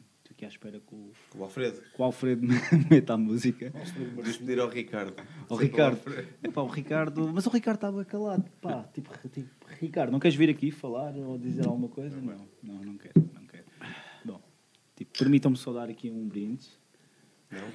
[0.43, 1.81] aqui à espera que o, O Alfredo.
[1.81, 2.47] que o Alfredo
[2.89, 3.69] meta a música.
[4.15, 5.13] Deves pedir ao Ricardo.
[5.49, 5.99] O Ricardo.
[6.43, 7.31] Epá, o Ricardo.
[7.33, 8.43] Mas o Ricardo estava calado.
[8.61, 9.49] Pá, tipo, tipo,
[9.79, 12.19] Ricardo, não queres vir aqui falar ou dizer alguma coisa?
[12.19, 13.65] Não, não, não quero, não quero.
[14.25, 14.41] Bom,
[14.95, 16.67] tipo, permitam-me só dar aqui um brinde.
[17.51, 17.67] Não?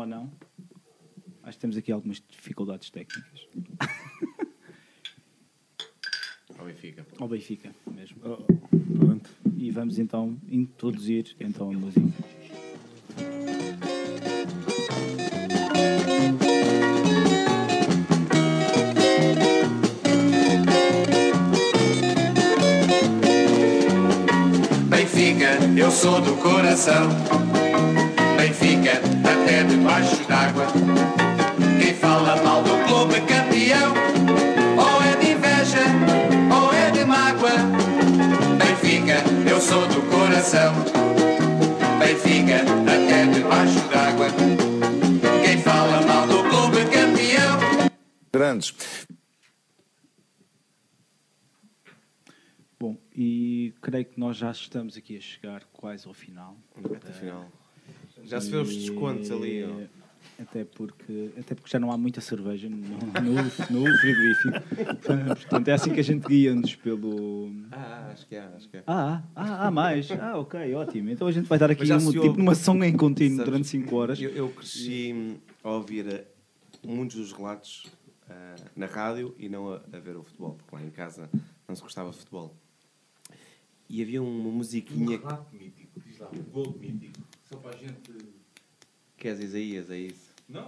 [0.00, 0.32] Ou não?
[1.42, 3.48] Acho que temos aqui algumas dificuldades técnicas.
[6.56, 7.06] Ao Benfica.
[7.18, 8.20] Ao Benfica mesmo.
[8.20, 9.30] Pronto.
[9.62, 12.02] E vamos então introduzir então a música.
[24.88, 27.08] Benfica, eu sou do coração.
[28.36, 30.66] Benfica, até debaixo d'água.
[31.80, 33.94] Quem fala mal do clube campeão,
[40.42, 40.74] coração.
[42.00, 44.26] Benfica, até debaixo d'água.
[45.44, 47.90] Quem fala mal do clube campeão.
[48.32, 49.06] Grandes.
[52.80, 56.56] Bom, e creio que nós já estamos aqui a chegar quase ao final.
[56.76, 57.48] Reta final.
[58.24, 59.62] Já se vê os descontos ali.
[59.64, 60.01] ó.
[60.38, 63.34] Até porque, até porque já não há muita cerveja no, no,
[63.70, 64.54] no frigorífico.
[65.36, 67.52] Portanto, é assim que a gente guia-nos pelo.
[67.70, 68.82] Ah, acho que é, acho que é.
[68.86, 70.10] Ah, ah, há mais.
[70.10, 71.10] Ah, ok, ótimo.
[71.10, 73.68] Então a gente vai estar aqui um, tipo ouve- numa som em contínuo Sabes, durante
[73.68, 74.20] 5 horas.
[74.20, 76.26] Eu, eu cresci hum, a ouvir eh,
[76.84, 77.86] muitos dos relatos
[78.28, 81.30] ah, na rádio e não a, a ver o futebol, porque lá em casa
[81.68, 82.56] não se gostava de futebol.
[83.88, 87.20] E havia uma musiquinha que, relato mítico, diz lá, um gol mítico.
[87.48, 88.31] Só para a gente.
[89.22, 90.32] Que és Isaías, é isso?
[90.48, 90.66] Não,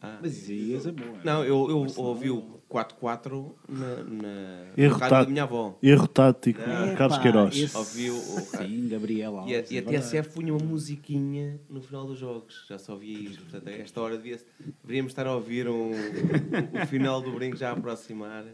[0.00, 0.18] Ah.
[0.22, 1.16] Mas Isaías é bom.
[1.16, 1.24] é?
[1.24, 5.30] Não, eu, eu ouvi o 4-4 na, na Erro rádio da tático.
[5.32, 5.76] minha avó.
[5.82, 6.60] Erro tático.
[6.96, 7.56] Carlos Queiroz.
[7.56, 9.70] esse- Ouvi o, o Sim, Gabriel E a, Alves.
[9.72, 9.96] e a é verdade.
[10.06, 13.42] TSF punha uma musiquinha no final dos jogos, já só ouvia isto.
[13.42, 14.38] Portanto, a esta hora devia
[14.84, 18.44] deveríamos estar a ouvir um- o final do brinco já a aproximar.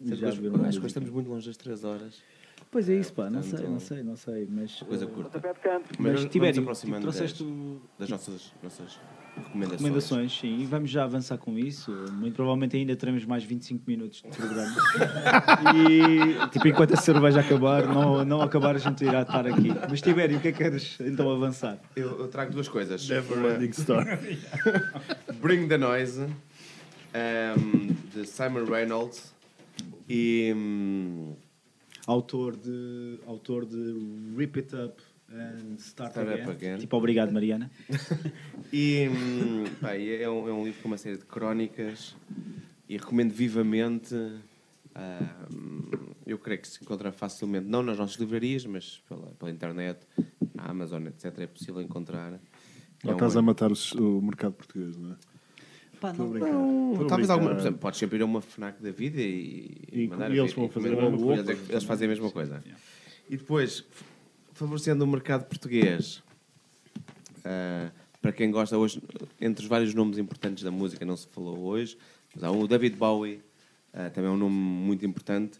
[0.00, 2.22] Já a acho que estamos muito longe das 3 horas.
[2.74, 4.48] Pois é isso, pá, não sei, não sei, não sei.
[4.50, 5.40] Mas, Coisa curta.
[5.96, 7.44] Mas, Tibério, tipo, trouxeste
[7.96, 8.98] das, nossas, nossas
[9.36, 9.80] recomendações.
[9.80, 11.92] recomendações, sim, e vamos já avançar com isso.
[12.14, 14.74] Muito provavelmente ainda teremos mais 25 minutos de programa.
[15.88, 19.68] e, tipo, enquanto a cerveja acabar, não, não acabar, a gente irá estar aqui.
[19.88, 21.78] Mas, Tibério, o que é que queres então avançar?
[21.94, 23.08] Eu, eu trago duas coisas.
[23.08, 24.40] Never Ending Story.
[25.40, 29.32] Bring the Noise, um, de Simon Reynolds.
[30.08, 30.52] E.
[30.56, 31.34] hum,
[32.06, 33.94] Autor de, autor de
[34.36, 35.02] Rip It Up,
[35.32, 36.50] And start, Start Up again.
[36.50, 36.78] Again.
[36.78, 37.70] Tipo, obrigado, Mariana.
[38.72, 42.14] E hum, pá, é, um, é um livro com uma série de crónicas
[42.88, 44.14] e recomendo vivamente.
[44.14, 45.82] hum,
[46.26, 50.00] eu creio que se encontra facilmente, não nas nossas livrarias, mas pela, pela internet,
[50.58, 51.38] a Amazon, etc.
[51.38, 52.32] É possível encontrar.
[53.04, 55.16] Ou É um- a matar o, o mercado português, não é?
[56.04, 56.92] Pá, não.
[56.94, 57.50] Não, talvez alguma.
[57.52, 60.52] Por exemplo, podes sempre ir a uma FNAC da vida e, E- mandar e eles
[60.52, 61.52] vão fazer a mesma eles- coisa.
[61.70, 62.62] Eles fazem a mesma coisa.
[63.30, 63.84] E depois,
[64.52, 66.22] favorecendo o mercado português,
[67.44, 67.90] ah,
[68.20, 69.02] para quem gosta hoje,
[69.40, 71.96] entre os vários nomes importantes da música, não se falou hoje,
[72.34, 73.40] mas há um, o David Bowie,
[73.92, 75.58] ah, também é um nome muito importante.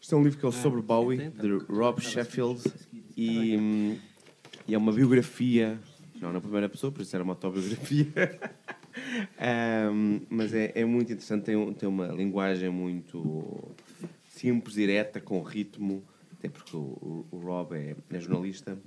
[0.00, 2.60] Isto é um livro que é o sobre Bowie, de Rob Sheffield,
[3.16, 3.98] e, hum,
[4.66, 5.78] e é uma biografia,
[6.20, 8.08] não na primeira pessoa, por isso era uma autobiografia.
[9.38, 13.74] Ahm, mas é, é muito interessante, tem, um- tem uma linguagem muito
[14.28, 16.02] simples, direta, com ritmo,
[16.32, 18.78] até porque o, o- Rob é, é jornalista.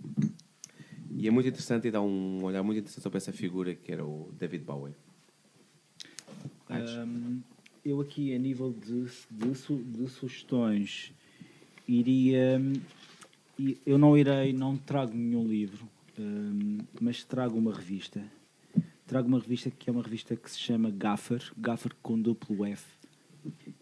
[1.11, 4.05] E é muito interessante e dá um olhar muito interessante sobre essa figura que era
[4.05, 4.93] o David Bowie.
[7.05, 7.41] Hum,
[7.83, 9.51] eu aqui, a nível de, de,
[9.83, 11.13] de sugestões,
[11.87, 12.59] iria.
[13.85, 15.87] Eu não irei, não trago nenhum livro,
[16.19, 18.21] hum, mas trago uma revista.
[19.05, 22.85] Trago uma revista que é uma revista que se chama Gaffer, Gaffer com duplo F.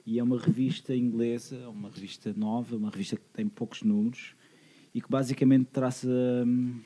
[0.06, 4.36] E é uma revista inglesa, uma revista nova, uma revista que tem poucos números
[4.94, 6.08] e que basicamente traça.
[6.46, 6.82] hum,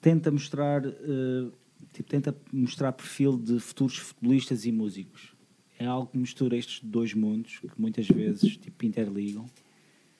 [0.00, 1.50] tenta mostrar eh,
[1.92, 5.34] tipo, tenta mostrar perfil de futuros futebolistas e músicos
[5.78, 9.46] é algo que mistura estes dois mundos que muitas vezes tipo interligam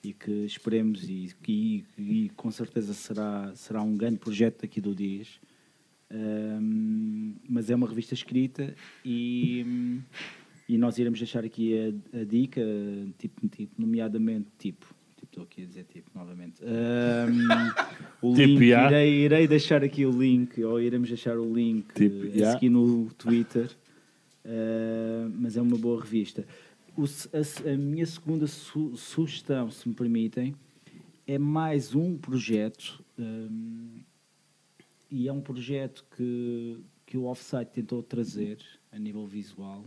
[0.01, 4.95] e que esperemos e, e, e com certeza será será um grande projeto daqui do
[4.95, 5.39] dias
[6.11, 8.73] Ahm, mas é uma revista escrita
[9.05, 9.99] e
[10.67, 11.73] e nós iremos deixar aqui
[12.13, 12.61] a, a dica
[13.17, 14.85] tipo, tipo nomeadamente tipo
[15.17, 17.47] tipo estou aqui a dizer tipo novamente Ahm,
[18.21, 22.25] o Tipo, link irei, irei deixar aqui o link ou iremos deixar o link Tipo,
[22.25, 22.51] eh, a já.
[22.53, 23.69] seguir no Twitter
[24.45, 26.47] Uh, mas é uma boa revista.
[26.97, 30.55] O a, a minha segunda su- sugestão, se me permitem,
[31.27, 33.99] é mais um projeto um,
[35.11, 38.57] e é um projeto que, que o Offsite tentou trazer
[38.91, 39.85] a nível visual,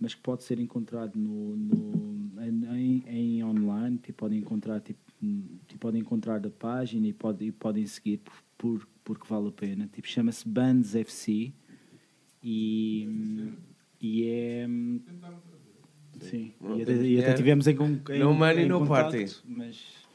[0.00, 2.42] mas que pode ser encontrado no, no-
[2.74, 4.98] em, em online, tipo, podem encontrar tipo,
[5.66, 9.52] tipo, podem encontrar a página e, pode, e podem seguir por, por- porque vale a
[9.52, 9.88] pena.
[9.92, 11.52] Tipo, chama-se Bands FC
[12.42, 13.08] e,
[14.00, 14.66] e é
[16.20, 19.34] sim, e até, e até tivemos em, em, No money, em no contacto, party.
[19.46, 20.05] mas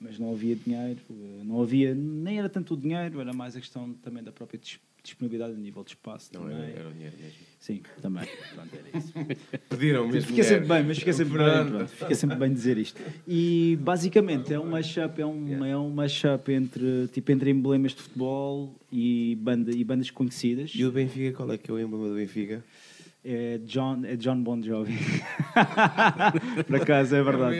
[0.00, 3.60] mas não havia dinheiro eh, não havia nem era tanto o dinheiro era mais a
[3.60, 6.72] questão também da própria dis- disponibilidade a nível de espaço Não, também.
[6.76, 7.38] era, o dinheiro mesmo.
[7.58, 8.24] sim também
[8.54, 9.12] Pronto, era isso
[9.70, 10.28] Pediram mesmo.
[10.30, 11.70] Fica sempre bem, mas fica sempre bem, Pronto.
[11.70, 13.00] pronto, fica sempre bem dizer isto.
[13.26, 18.02] E basicamente é um mashup, é um, é um mashup entre, tipo, entre emblemas de
[18.02, 20.72] futebol e, banda, e bandas conhecidas.
[20.74, 22.62] E o Benfica, qual é que é o emblema do Benfica?
[23.24, 24.98] É John, é John Bon Jovi.
[26.66, 27.56] Por acaso, é verdade.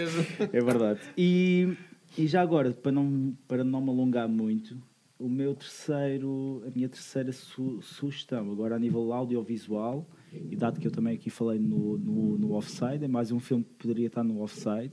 [0.53, 1.01] É verdade.
[1.17, 1.75] E,
[2.17, 4.77] e já agora, para não, para não me alongar muito,
[5.19, 10.87] o meu terceiro, a minha terceira su- sugestão, agora a nível audiovisual, e dado que
[10.87, 14.23] eu também aqui falei no, no, no Offside, é mais um filme que poderia estar
[14.25, 14.93] no Offside,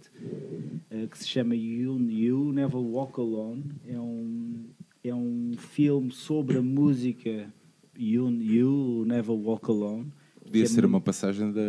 [0.89, 3.63] eh, que se chama You, you Never Walk Alone.
[3.87, 4.65] É um,
[5.03, 7.53] é um filme sobre a música
[7.97, 10.11] You, you Never Walk Alone.
[10.43, 11.61] Podia é ser uma passagem da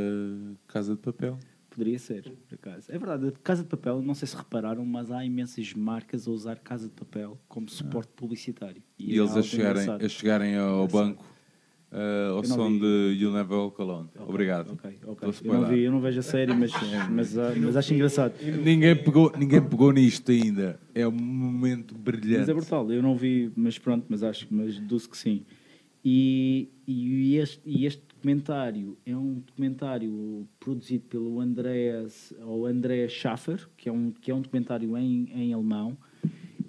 [0.67, 1.39] Casa de Papel.
[1.79, 2.91] Poderia ser, por acaso.
[2.91, 6.31] É verdade, a Casa de Papel, não sei se repararam, mas há imensas marcas a
[6.33, 8.83] usar Casa de Papel como suporte publicitário.
[8.99, 11.25] E, é eles a chegarem, a chegarem ao banco
[11.93, 12.81] ah, ao som vi.
[12.81, 14.09] de You'll Never Walk Alone.
[14.19, 14.73] Obrigado.
[14.73, 15.29] Ok, ok.
[15.29, 16.73] Estou a Eu não, vi, eu não vejo a série, mas,
[17.13, 18.35] mas, ah, mas acho engraçado.
[18.43, 20.81] Ninguém pegou, ninguém pegou nisto ainda.
[20.93, 22.41] É um momento brilhante.
[22.41, 25.45] Mas é brutal, eu não vi, mas pronto, mas acho mas deduzo que sim.
[26.05, 33.69] E, e, este, e este documentário é um documentário produzido pelo Andreas, ou Andreas Schaffer,
[33.77, 35.97] que é um, que é um documentário em, em alemão,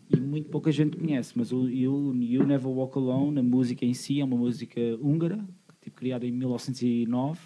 [0.09, 3.93] e muito pouca gente conhece, mas o You, you Never Walk Alone, a música em
[3.93, 5.47] si, é uma música húngara,
[5.81, 7.39] tipo, criada em 1909.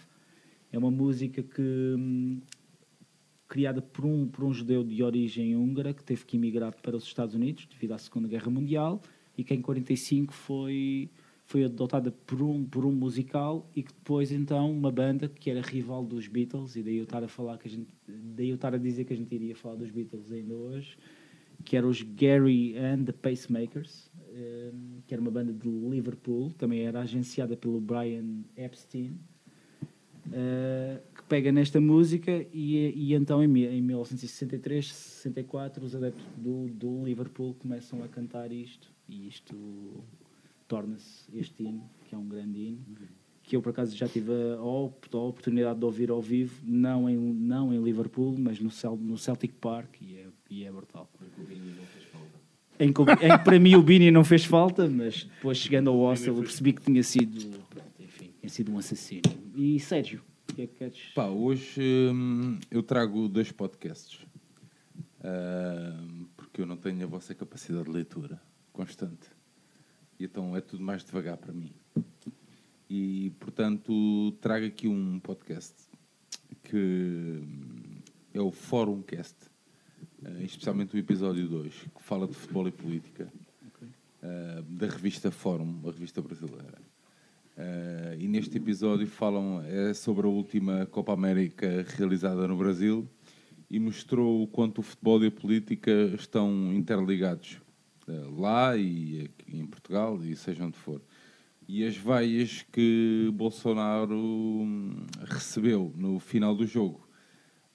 [0.71, 2.41] É uma música que hum,
[3.47, 7.03] criada por um, por um judeu de origem húngara que teve que emigrar para os
[7.03, 9.01] Estados Unidos devido à Segunda Guerra Mundial
[9.37, 11.11] e que em 45 foi
[11.53, 15.61] foi adotada por um por um musical e que depois então uma banda que era
[15.61, 18.73] rival dos Beatles e daí eu estar a falar que a gente daí eu estar
[18.73, 20.97] a dizer que a gente iria falar dos Beatles ainda hoje
[21.63, 24.71] que eram os Gary and the Pacemakers eh,
[25.05, 29.15] que era uma banda de Liverpool também era agenciada pelo Brian Epstein
[30.31, 36.65] eh, que pega nesta música e, e então em, em 1963, 64, os adeptos do,
[36.69, 39.53] do Liverpool começam a cantar isto e isto
[40.67, 42.79] torna-se este hino, que é um grande hino,
[43.43, 47.09] que eu por acaso já tive a, op- a oportunidade de ouvir ao vivo, não
[47.09, 51.09] em, não em Liverpool, mas no, Cel- no Celtic Park e é, e é brutal.
[52.79, 55.89] Em que, o- em que para mim o Bini não fez falta, mas depois chegando
[55.89, 59.21] ao hostel eu percebi que tinha sido, pronto, enfim, tinha sido um assassino.
[59.55, 60.97] E Sérgio, o que é que queres?
[61.13, 61.81] Pá, hoje
[62.11, 64.19] hum, eu trago dois podcasts.
[65.23, 68.41] Hum, porque eu não tenho a vossa capacidade de leitura
[68.71, 69.27] constante.
[70.19, 71.73] E então é tudo mais devagar para mim.
[72.89, 75.73] E, portanto, trago aqui um podcast
[76.63, 78.01] que hum,
[78.33, 79.35] é o Fórumcast,
[80.23, 83.31] eh, especialmente o episódio 2, que fala de futebol e política,
[84.21, 86.79] eh, da revista Fórum, a revista brasileira.
[87.57, 93.07] Eh, e neste episódio falam é sobre a última Copa América realizada no Brasil
[93.69, 97.59] e mostrou o quanto o futebol e a política estão interligados
[98.37, 101.01] lá e em Portugal e seja onde for.
[101.67, 107.07] E as vaias que Bolsonaro hum, recebeu no final do jogo.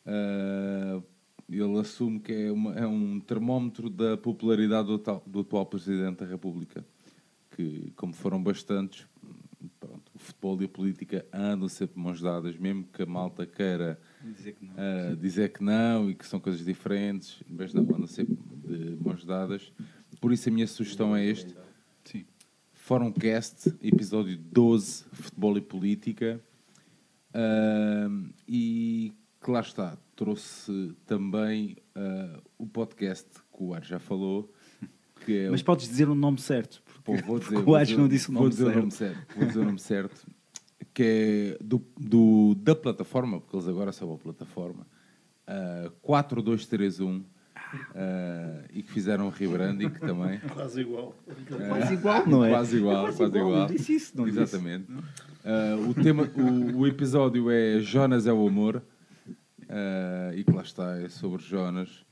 [0.04, 1.02] Eh,
[1.50, 6.18] ele assume que é, uma- é um termómetro da popularidade do, tal- do atual Presidente
[6.18, 6.84] da República
[7.56, 9.06] que, como foram bastantes,
[9.80, 13.46] pronto, o futebol e a política andam sempre de mãos dadas, mesmo que a malta
[13.46, 14.74] queira Dizer que não.
[14.76, 18.36] ah, dizer que não e que são coisas diferentes, mas não, andam sempre
[18.66, 19.72] de mãos dadas.
[20.20, 21.54] Por isso a minha sugestão é este.
[22.04, 22.24] Sim.
[22.72, 26.40] Fórumcast, episódio 12, Futebol e Política.
[27.34, 34.52] Ahm, e que lá está, trouxe também ah, o podcast que o Ar já falou,
[35.24, 37.62] que é Mas o podes dizer o nome certo, porque, Pô, vou porque dizer, o
[37.64, 38.70] vou Ares dizer- não disse o nome certo.
[38.72, 39.36] o nome certo.
[39.36, 40.26] Vou dizer o nome certo.
[40.94, 44.86] Que é do, do- da plataforma, porque eles agora são a plataforma,
[45.46, 47.22] uh, 4231,
[47.74, 50.38] uh, e que fizeram um rebranding também.
[50.52, 51.14] Quase igual.
[51.68, 52.50] Quase igual, não é?
[52.50, 53.60] Quase igual, É quase igual.
[53.62, 54.40] Eu disse isso, não disse?
[54.40, 54.90] Exatamente.
[54.90, 60.62] Uh, o, tema, o, o episódio é Jonas é o Amor, uh, e que lá
[60.62, 62.07] está, é sobre Jonas.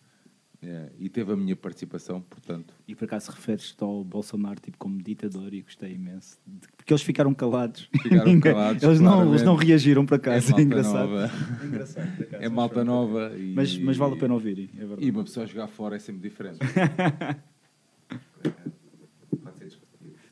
[0.63, 5.01] Yeah, e teve a minha participação, portanto, E por acaso referes-te ao Bolsonaro tipo, como
[5.03, 6.39] ditador e gostei imenso.
[6.47, 7.89] de- Porque eles ficaram calados.
[8.03, 10.47] Ficaram calados, eles, não, eles não reagiram para é casa.
[10.47, 11.09] É, malta engraçado.
[11.11, 11.31] nova.
[11.63, 12.87] É engraçado, acaso, É mas malta pronto.
[12.87, 13.33] nova.
[13.39, 15.07] E, Mas, mas vale a pena ouvirem, é verdade.
[15.07, 16.59] E uma pessoa jogar fora é sempre diferente.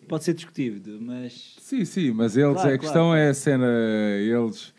[0.09, 3.67] Pode ser discutível, mas sim, sim, mas eles, Claro, a questão é a cena,
[4.21, 4.74] eles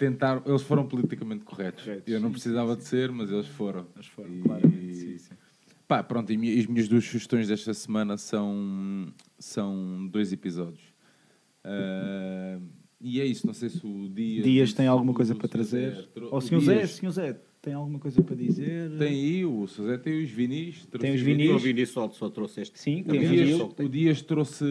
[0.00, 1.84] tentaram, eles foram politicamente corretos.
[1.84, 3.86] Corretos, Eu não sim, precisava de ser, mas eles foram.
[3.94, 5.34] Eles foram, E- claramente, sim, sim.
[5.86, 10.80] Pá, pronto, e as minhas duas sugestões desta semana são, são dois episódios.
[11.64, 12.58] Ah,
[13.00, 14.44] e é isso, não sei se o Dias...
[14.44, 16.08] Dias tem alguma o- coisa o para trazer?
[16.30, 18.90] Ou o senhor Zé, senhor Zé, tem alguma coisa para dizer?
[18.98, 20.86] Tem aí, o José tem os vinis.
[20.98, 21.46] Tem os vinis.
[21.48, 22.78] Eu ouvi nisso, só, só trouxe este.
[22.78, 23.12] Sim, O.
[23.12, 24.64] Dias, o Dias trouxe,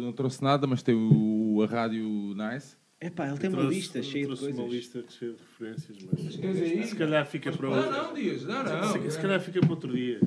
[0.00, 2.76] não trouxe nada, mas tem o, a rádio Nice.
[3.00, 4.60] Epá, ele tem uma Trouxe- lista cheia de trouxe coisas.
[4.60, 7.90] uma lista cheia de referências, mas se calhar fica para outro.
[7.92, 8.92] Não, não, Dias, não, não.
[8.92, 10.18] Se, se calhar fica para outro dia.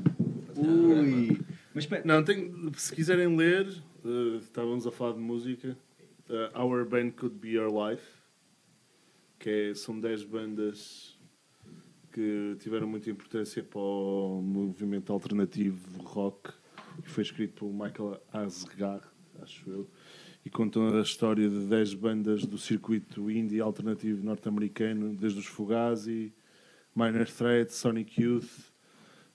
[0.55, 1.37] Ui.
[1.73, 3.67] Mas espera, Não, tem- se quiserem ler,
[4.05, 5.77] eh, estávamos a falar de música.
[6.29, 8.05] eh, Our Band Could Be Your Life,
[9.37, 11.17] que é- são 10 bandas
[12.13, 16.51] que tiveram muita importância para o movimento alternativo rock,
[17.03, 19.01] que foi escrito por Michael Asghar,
[19.41, 19.89] acho eu,
[20.45, 26.33] e contam a história de 10 bandas do circuito indie alternativo norte-americano, desde os Fugazi,
[26.95, 28.71] Minor Threat, Sonic Youth,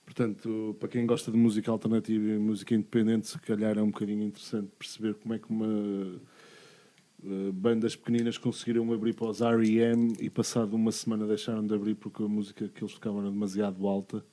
[0.07, 4.23] Portanto, para quem gosta de música alternativa e música independente, se calhar é um bocadinho
[4.23, 6.21] interessante perceber como é que uma
[7.25, 10.15] eh, bandas pequeninas conseguiram abrir para os R.E.M.
[10.21, 13.85] e passado uma semana deixaram de abrir porque a música que eles tocavam era demasiado
[13.89, 14.25] alta.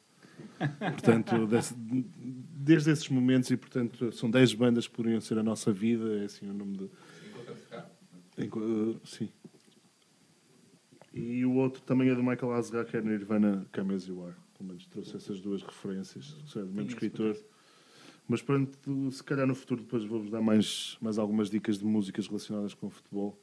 [0.80, 5.72] Portanto, desse- desde esses momentos, e portanto, são 10 bandas que poderiam ser a nossa
[5.72, 6.89] vida, é assim o nome de.
[8.45, 9.30] Enco- eh, sim.
[11.14, 14.35] E o outro também é do Michael Asghar, que é Nirvana, Come As You Are.
[14.57, 17.38] Pelo menos trouxe essas duas referências, que é do mesmo escritor.
[18.27, 22.26] Mas pronto, se calhar no futuro depois vou-vos dar mais, mais algumas dicas de músicas
[22.27, 23.38] relacionadas com futebol.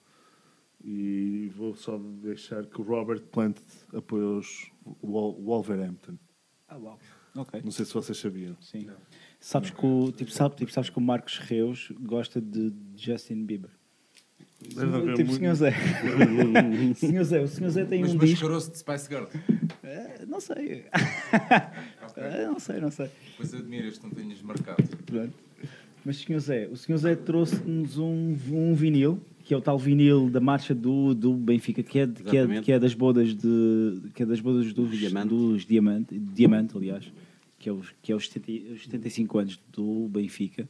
[0.83, 3.59] E vou só deixar que o Robert Plant
[3.95, 4.71] apoia os
[5.03, 6.17] Wol- Wolverhampton.
[6.71, 6.99] Ah, uau.
[7.37, 7.61] Ok.
[7.65, 8.57] Não sei se vocês sabiam.
[8.61, 8.87] Sim.
[9.39, 13.71] Sabes que o, tipo, sabe, tipo, sabes que o Marcos Reus gosta de Justin Bieber.
[14.75, 15.73] Deve haver tipo, muito- senhor Zé.
[16.97, 18.33] senhor Zé, o senhor Zé tem Mas um disco.
[18.35, 19.25] mascarou-se de Spice Girl.
[19.83, 20.87] Eh, não sei.
[22.17, 23.09] Eh, não sei, não sei.
[23.37, 24.83] Pois admiras que não tenhas marcado.
[25.07, 25.33] Pronto.
[26.05, 29.21] Mas senhor Zé, o senhor Zé trouxe-nos um, um vinil,
[29.51, 32.71] que é o tal vinil da marcha do, do Benfica, que é, que, é, que
[32.71, 35.29] é das bodas de que é das bodas dos, Diamante.
[35.29, 37.13] dos diamante, diamante, aliás,
[37.59, 40.69] que é os que é os 70 os 75 anos do Benfica,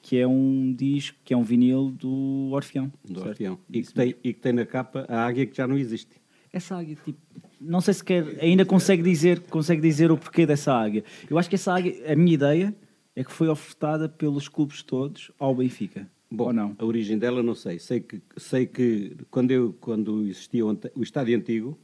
[0.00, 2.92] que é um disco, que é um vinil do Orfeão.
[3.04, 3.30] Do certo?
[3.30, 3.58] Orfeão.
[3.68, 6.14] E Isso que, tem, e que tem na capa a águia que já não existe.
[6.52, 7.18] Essa águia, tipo,
[7.60, 11.02] não sei se quer, ainda consegue dizer, consegue dizer o porquê dessa águia.
[11.28, 12.72] Eu acho que essa águia, a minha ideia
[13.16, 16.08] é que foi ofertada pelos clubes todos ao Benfica.
[16.34, 16.74] Bom, ou não?
[16.78, 17.78] a origem dela não sei.
[17.78, 21.78] Sei que, sei que quando, eu, quando existia o, estádio antigo,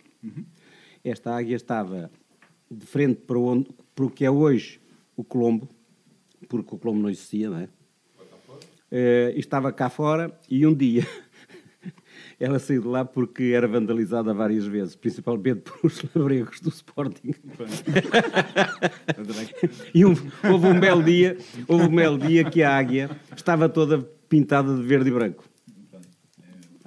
[1.04, 2.10] esta águia estava
[2.70, 4.80] de frente para, onde, para o que é hoje
[5.16, 5.68] o Colombo,
[6.48, 7.68] porque o Colombo não existia, não é?
[8.92, 11.06] E estava cá fora e um dia
[12.38, 17.34] ela saiu de lá porque era vandalizada várias vezes, principalmente por os labregos do Sporting.
[19.94, 20.14] e um-
[20.50, 21.36] houve um belo dia,
[21.68, 25.44] houve um belo dia que a águia estava toda pintada de verde e branco.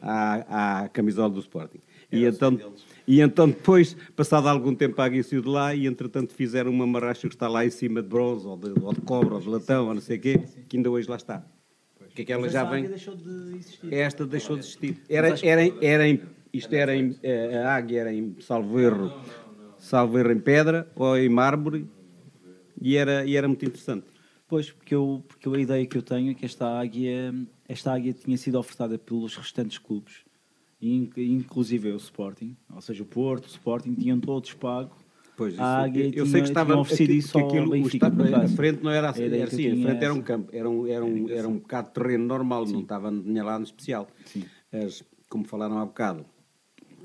[0.02, 1.80] À, à camisola do Sporting.
[2.11, 2.60] E então,
[3.07, 6.88] e então depois, passado algum tempo, a águia saiu de lá e entretanto fizeram uma
[6.88, 9.49] marracha que está lá em cima de bronze, ou de, ou de cobre, ou de
[9.49, 11.45] latão, ou não sei o quê, que ainda hoje lá está.
[12.14, 12.86] Que aquela já vem...
[12.86, 13.94] deixou de existir.
[13.94, 14.98] Esta deixou de existir.
[15.10, 16.22] Era, era, era em,
[16.53, 19.11] isto era em, eh, a águia era em salvo erro,
[19.80, 21.88] salvo erro em pedra ou em mármore
[22.80, 24.12] e era, e era muito interessante.
[24.53, 27.34] Pois, porque, eu, porque a ideia que eu tenho é que esta águia,
[27.67, 30.17] esta águia tinha sido ofertada pelos restantes clubes,
[30.80, 34.95] in- inclusive o Sporting, ou seja, o Porto, o Sporting, tinham todos pago.
[35.35, 38.47] Pois, a águia eu tinha, sei que estava oferecido isso ao aquilo, o Benfica, a
[38.47, 40.21] frente não era assim, era assim, a frente era um essa.
[40.21, 43.57] campo, era um, era um, era um bocado de terreno normal, não estava tinha lá
[43.57, 44.07] no especial.
[44.71, 46.27] As, como falaram há bocado,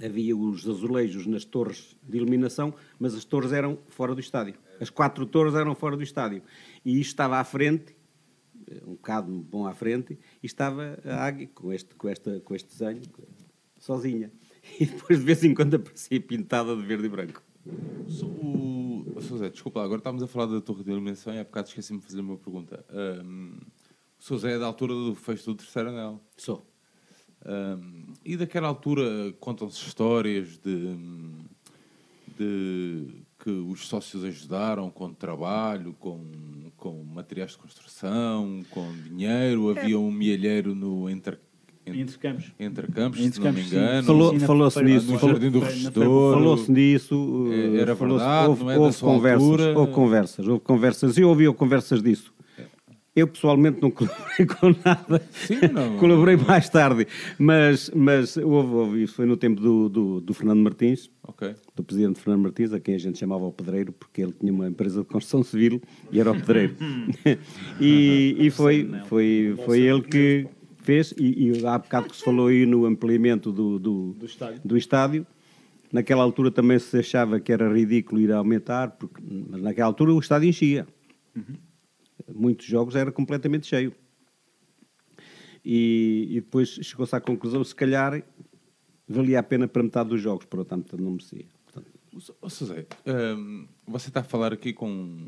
[0.02, 4.54] havia os azulejos nas torres de iluminação, mas as torres eram fora do estádio.
[4.80, 6.42] As quatro torres eram fora do estádio.
[6.84, 7.96] E isto estava à frente,
[8.86, 12.68] um bocado bom à frente, e estava a águia com este, com esta, com este
[12.68, 13.02] desenho,
[13.78, 14.32] sozinha.
[14.78, 17.42] E depois de vez em quando aparecia pintada de verde e branco.
[18.22, 18.78] O.
[19.36, 22.06] Zé, desculpa, agora estávamos a falar da torre de iluminação e há bocado esqueci-me de
[22.06, 22.84] fazer uma pergunta.
[22.88, 23.58] Ahm,
[24.18, 24.38] o Sr.
[24.38, 26.20] Zé é da altura do fecho do terceiro anel.
[26.36, 26.64] Sou.
[27.44, 30.97] Ahm, e daquela altura contam-se histórias de,
[32.39, 33.06] de
[33.39, 36.20] que os sócios ajudaram com trabalho, com,
[36.77, 39.70] com materiais de construção, com dinheiro.
[39.70, 41.39] Havia um mielheiro no entre,
[41.86, 42.44] Entre campos.
[42.59, 44.06] entre campos, Entre se não me campos, engano.
[44.06, 46.35] Falou- falou-se feira- nisso, no falou- Jardim do Restoro.
[46.35, 47.47] Falou-se nisso.
[47.52, 49.78] É, era falou-se- verdade, houve, não é houve conversas, altura.
[49.78, 51.19] houve conversas, houve conversas.
[51.19, 52.35] Eu ouvi conversas disso.
[53.19, 55.23] Eu pessoalmente não colaborei com nada.
[55.32, 55.97] Sim, não.
[55.99, 57.07] colaborei mais tarde.
[57.39, 61.53] Mas, mas houve, houve, isso foi no tempo do, do, do Fernando Martins, Ok.
[61.74, 64.69] do presidente Fernando Martins, a quem a gente chamava o pedreiro, porque ele tinha uma
[64.69, 65.82] empresa de construção civil
[66.12, 66.77] e era o pedreiro.
[67.81, 70.47] e e foi, foi, foi ele que
[70.82, 74.16] fez, e, e há bocado que se falou aí no ampliamento do, do,
[74.65, 75.27] do estádio.
[75.93, 79.20] Naquela altura também se achava que era ridículo ir aumentar, porque
[79.51, 80.86] mas naquela altura o estádio enchia.
[82.35, 83.93] Muitos jogos era completamente cheio.
[85.65, 88.23] E, e depois chegou-se à conclusão, se calhar
[89.07, 91.45] valia a pena para metade dos jogos, por outanto não merecia.
[91.65, 91.90] Portanto,
[92.40, 92.49] Ô.
[92.49, 95.27] Zé, hum, você está a falar aqui com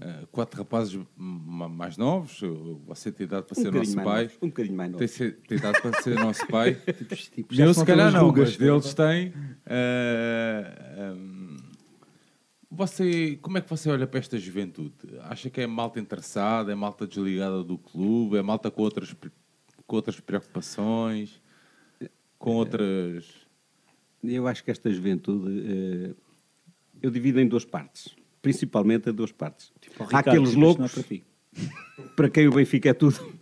[0.00, 2.40] ah, quatro rapazes ma- mais novos.
[2.86, 4.22] Você tem idade para um ser nosso pai.
[4.24, 5.04] novo, um bocadinho mais novo.
[5.06, 6.74] Tem, tem idade para ser nosso pai.
[7.34, 8.50] tipo, já Eu, se calhar, não, rugas.
[8.50, 9.32] mas deles têm.
[9.66, 11.37] Ah, hum,
[12.70, 14.92] você, como é que você olha para esta juventude?
[15.22, 19.14] Acha que é malta interessada, é malta desligada do clube, é malta com outras,
[19.86, 21.40] com outras preocupações,
[22.38, 23.26] com outras.
[24.22, 26.14] Eu acho que esta juventude eh,
[27.00, 29.72] eu divido em duas partes, principalmente em duas partes.
[29.80, 33.37] Tipo, há Ricardo, aqueles isto não é loucos para para quem o Benfica é tudo.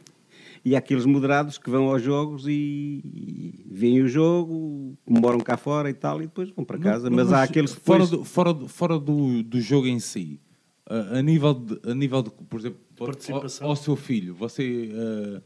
[0.66, 5.56] E há aqueles moderados que vão aos jogos e, e veem o jogo, moram cá
[5.56, 7.08] fora e tal, e depois vão para casa.
[7.08, 10.00] Não, mas, há aqueles que fora, depois- do, fora, do, fora do, do jogo em
[10.00, 10.40] si,
[10.84, 13.68] a, a nível de, a nível de, por exemplo, ao, Participação.
[13.68, 15.40] ao seu filho, você ah,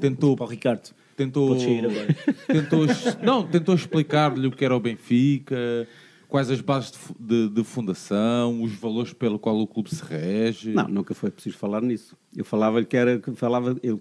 [0.00, 0.90] tentou Para o Ricardo.
[1.16, 2.16] tentou Pode sair agora.
[2.48, 2.80] tentou
[3.22, 5.86] não tentou explicar-lhe o que era o Benfica,
[6.28, 6.90] quais as bases
[7.20, 10.72] de, de, de fundação, os valores pelo qual o clube se rege.
[10.72, 12.16] Não, nunca foi preciso falar nisso.
[12.36, 14.00] Eu falava que era que falava ele,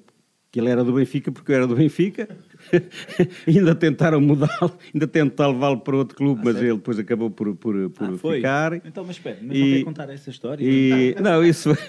[0.53, 2.27] que ele era do Benfica porque eu era do Benfica.
[3.47, 7.89] ainda tentaram mudá-lo, ainda tentaram levá-lo para outro clube, mas ele depois acabou por, por,
[7.89, 8.35] por Ah, foi?
[8.37, 8.73] ficar.
[8.85, 10.63] Então, mas espera, mas E- não quer contar essa história?
[10.63, 11.71] E, não, isso.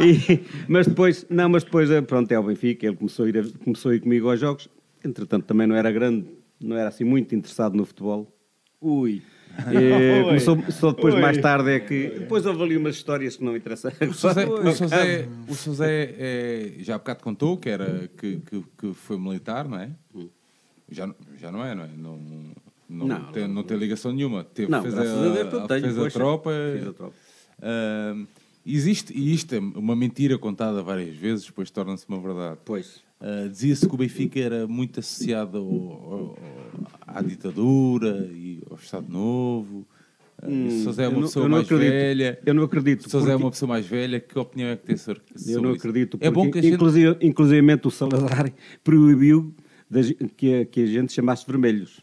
[0.00, 3.38] E- mas depois, não, mas depois, eh, pronto, é o Benfica, ele começou a, ir,
[3.38, 4.68] a- começou a ir comigo aos jogos.
[5.04, 6.26] Entretanto, também não era grande,
[6.60, 8.32] não era assim muito interessado no futebol.
[8.80, 9.20] Ui.
[9.66, 10.24] Oi.
[10.24, 11.20] começou só depois, Oi.
[11.20, 12.08] mais tarde, é que.
[12.20, 13.90] Depois houve ali umas histórias que não interessam.
[14.00, 14.12] O.
[14.12, 15.72] Zé, o o Sr.
[15.74, 19.90] Zé, é, já há bocado contou que, era, que, que, que foi militar, não é?
[20.90, 21.08] Já,
[21.38, 21.88] já não é, não é?
[21.96, 22.18] Não,
[22.88, 24.44] não, Não, tem, não tem ligação nenhuma.
[24.44, 26.18] Teve, Não, fez a eu tenho, fez a poxa.
[26.18, 26.50] tropa.
[26.78, 27.14] Fiz a tropa.
[27.62, 28.14] Ah,
[28.66, 32.58] existe, e isto é uma mentira contada várias vezes, depois torna-se uma verdade.
[32.64, 33.00] Pois.
[33.24, 36.38] Ah, Dizia-se que o Benfica era muito associado ao- ao-
[37.06, 39.86] à ditadura e ao Estado Novo.
[40.44, 40.92] Sr.
[40.92, 41.88] Zé é uma não- pessoa mais acredito.
[41.92, 42.38] velha.
[42.44, 43.10] Eu não acredito, Sr.
[43.10, 44.18] Zé é porque- uma pessoa mais velha.
[44.18, 45.78] Que opinião é que tem sobre, sobre Eu não isso?
[45.86, 46.74] acredito, porque É bom que a gente...
[46.74, 49.54] inclusive, inclusivamente o Salazar proibiu
[49.88, 52.00] da ge- que, a, que a gente chamasse vermelhos.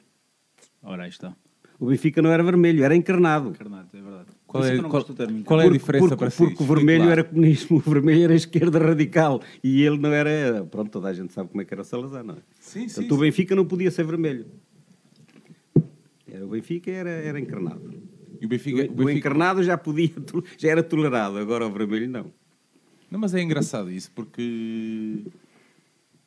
[0.82, 1.36] Ora, aí está.
[1.78, 3.50] O Benfica não era vermelho, era encarnado.
[3.50, 4.30] Encarnado, é verdade.
[4.50, 5.16] Qual é- não qual- qual
[5.62, 6.38] é a Porque- diferença porque, para si?
[6.38, 7.12] Porque o vermelho lá.
[7.12, 10.66] era comunismo, o vermelho era esquerda radical e ele não era.
[10.66, 12.38] Pronto, toda a gente sabe como é que era o Salazar, não é?
[12.60, 13.22] Sim, sim, Portanto, o sim.
[13.22, 14.48] Benfica não podia ser vermelho.
[16.28, 17.94] Era, o Benfica era, era encarnado.
[18.42, 20.10] E o Benfica, O, o o Benfica- encarnado já podia,
[20.58, 22.26] já era tolerado, agora o vermelho não.
[23.12, 25.24] Não, mas é engraçado isso, porque...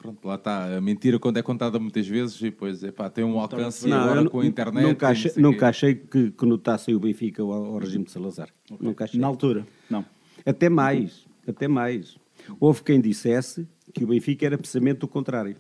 [0.03, 0.77] Pronto, lá está.
[0.77, 4.29] A mentira, quando é contada muitas vezes, e depois epá, tem um alcance Não, agora
[4.29, 4.83] com a internet.
[4.85, 8.49] Nunca não achei, nunca achei que conotassem o Benfica ao, ao regime de Salazar.
[8.81, 9.21] Nunca achei.
[9.21, 10.05] Na altura, não.
[10.45, 12.17] Até mais, até mais.
[12.59, 15.57] Houve quem dissesse que o Benfica era precisamente o contrário.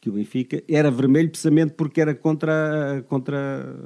[0.00, 3.76] Que o Benfica era vermelho precisamente porque era contra, contra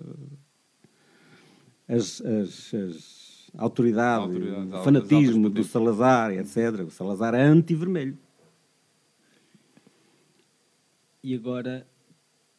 [1.89, 6.81] as, as- as autoridades, Autoridades, o as fanatismo do Salazar, etc.
[6.87, 8.17] O Salazar é anti-vermelho.
[11.27, 11.87] E agora,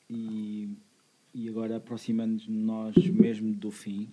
[0.09, 0.69] e,
[1.35, 4.09] e agora aproximando-nos nós mesmo do fim,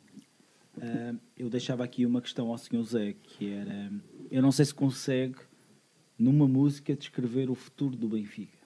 [0.78, 2.82] ah, eu deixava aqui uma questão ao Sr.
[2.82, 3.90] Zé, que era,
[4.30, 5.36] eu não sei se consegue,
[6.18, 8.58] numa música, descrever o futuro do Benfica.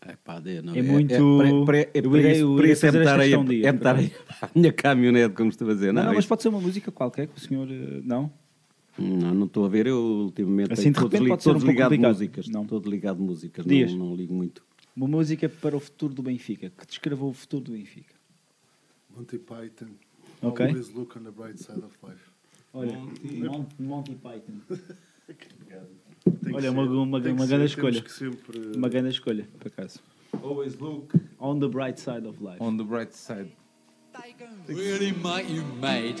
[0.00, 2.70] É, pá, de- não, É muito- para- para- é eu para irei- isso- eu irei
[2.70, 3.32] é fazer estar esta aí,
[3.64, 4.12] é aí
[4.42, 5.86] a minha caminhonete, como estou a dizer.
[5.92, 7.68] Não, Não, não, mas pode ser uma música qualquer que o senhor...
[7.68, 8.32] eh, Não?
[8.98, 11.66] Não, não estou a ver, eu ultimamente Assim, de estou pode ser estou um pouco
[11.66, 12.48] desligado de músicas.
[12.48, 12.62] Não.
[12.62, 13.92] Estou desligado de músicas, Dias.
[13.92, 14.64] não, não ligo muito.
[14.96, 18.14] Uma música para o futuro do Benfica, que descreva o futuro do Benfica.
[19.14, 19.88] Monty Python.
[20.42, 20.66] Ok.
[20.66, 22.30] Always look on the bright side of life.
[22.72, 24.60] Olha, Monty, Monty Python.
[26.54, 28.04] Olha, uma, uma, tem uma ser, grande escolha.
[28.08, 29.98] sempre- Uma grande escolha, por acaso.
[30.42, 32.58] Always look On the bright side of life.
[32.60, 33.50] on the bright side.
[34.68, 36.20] Really make you mad.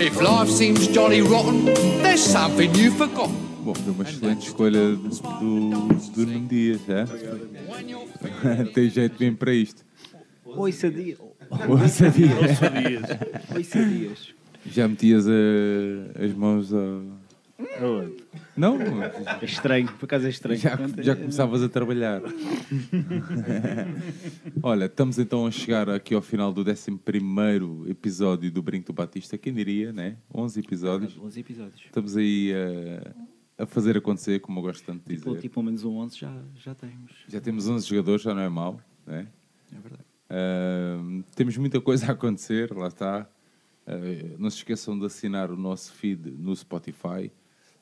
[0.00, 1.64] If life seems jolly rotten,
[2.02, 3.34] there's something you've forgotten.
[3.64, 7.04] Bom, foi uma excelente escolha do, do, Nuno Dias, é?
[8.72, 9.84] Tem jeito bem para isto.
[10.44, 11.16] Oi, Sadia.
[11.68, 12.58] Ouça Dias.
[13.54, 14.34] Oi, Sadias.
[14.66, 17.02] Já metias a- as mãos ao...
[18.56, 18.78] Não?
[19.02, 20.58] É estranho, por acaso é estranho.
[20.60, 22.22] Já, já começavas a trabalhar.
[24.62, 27.00] Olha, estamos então a chegar aqui ao final do 11
[27.90, 29.36] episódio do Brinco do Batista.
[29.36, 30.16] Quem diria, né?
[30.32, 31.18] 11 episódios.
[31.18, 31.80] 11 episódios.
[31.84, 32.52] Estamos aí
[33.58, 35.40] a, a fazer acontecer, como eu gosto tanto de Tipo, dizer.
[35.42, 37.12] tipo, ao menos um 11 já, já temos.
[37.28, 39.26] Já temos 11 jogadores, já não é mau, né?
[39.72, 40.04] É verdade.
[40.30, 43.28] Ahm, temos muita coisa a acontecer, lá está.
[43.86, 43.94] Ah,
[44.38, 47.32] não se esqueçam de assinar o nosso feed no Spotify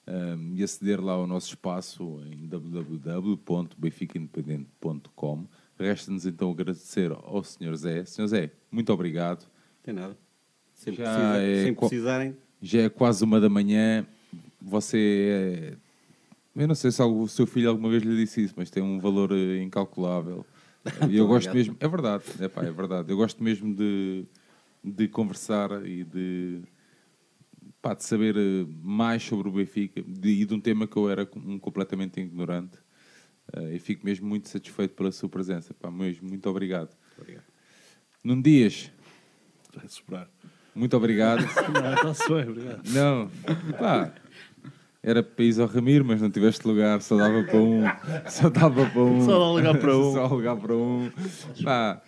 [0.06, 5.46] ahm, e aceder lá ao nosso espaço em www.benficaindependente.com.
[5.78, 7.74] Resta-nos então agradecer ao Sr.
[7.76, 8.04] Zé.
[8.04, 8.26] Sr.
[8.26, 9.46] Zé, muito obrigado.
[9.82, 10.16] Tem nada.
[10.72, 12.36] Sempre, Já precisa- é precisarem.
[12.62, 14.06] Já é quase uma da manhã.
[14.60, 15.76] Você é...
[16.60, 18.98] Eu não sei se o seu filho alguma vez lhe disse isso, mas tem um
[18.98, 20.44] valor eh, incalculável.
[21.10, 23.10] E eu gosto mesmo, é verdade, é, pá, é verdade.
[23.10, 24.24] Eu gosto mesmo de,
[24.84, 26.60] de conversar e de,
[27.86, 31.08] pá, de saber eh, mais sobre o Benfica de- e de um tema que eu
[31.08, 32.78] era um completamente ignorante.
[33.52, 35.72] Eh, e fico mesmo muito satisfeito pela sua presença.
[35.74, 36.90] Pá, mesmo, muito obrigado.
[37.18, 37.44] Obrigado.
[38.24, 38.90] Num Dias,
[39.74, 40.28] Vai sobrar.
[40.74, 41.42] muito obrigado.
[41.72, 42.82] Não, está-se bem, obrigado.
[42.90, 43.30] Não,
[43.78, 44.12] pá,
[45.02, 47.84] era para ir ao Ramiro, mas não tiveste lugar, só dava para um.
[48.28, 49.24] Só dava para um.
[49.24, 50.12] Só dá lugar para um.
[50.14, 51.10] Só lugar para um.
[51.62, 52.02] Pá,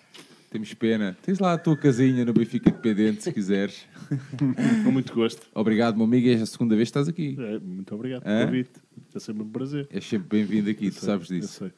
[0.51, 1.17] temos pena.
[1.23, 3.87] Tens lá a tua casinha no Benfica Dependente, se quiseres.
[4.85, 5.47] Com muito gosto.
[5.55, 7.37] Obrigado, meu amigo, é a segunda vez que estás aqui.
[7.39, 8.71] É, muito obrigado pelo convite.
[9.15, 9.87] É sempre um prazer.
[9.91, 11.59] És sempre bem-vindo aqui, tu sabes Eu disso.
[11.59, 11.73] sei.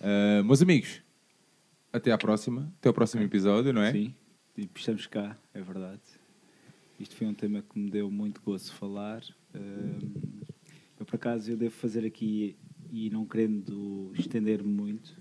[0.00, 1.02] Ah, meus amigos,
[1.92, 3.92] até à próxima, até ao próximo episódio, não é?
[3.92, 4.14] Sim,
[4.54, 6.00] tipo, estamos cá, é verdade.
[7.00, 9.22] Isto foi um tema que me deu muito gosto falar.
[9.54, 9.98] Hum,
[10.98, 12.56] eu, por acaso, eu devo fazer aqui,
[12.90, 15.18] e não querendo estender-me muito,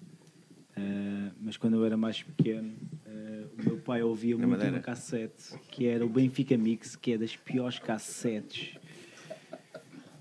[0.77, 2.73] ah, mas quando eu era mais pequeno,
[3.06, 4.76] ah, o meu pai ouvia Na muito Madeira?
[4.77, 8.77] uma cassete, que era o Benfica Mix, que é das piores cassetes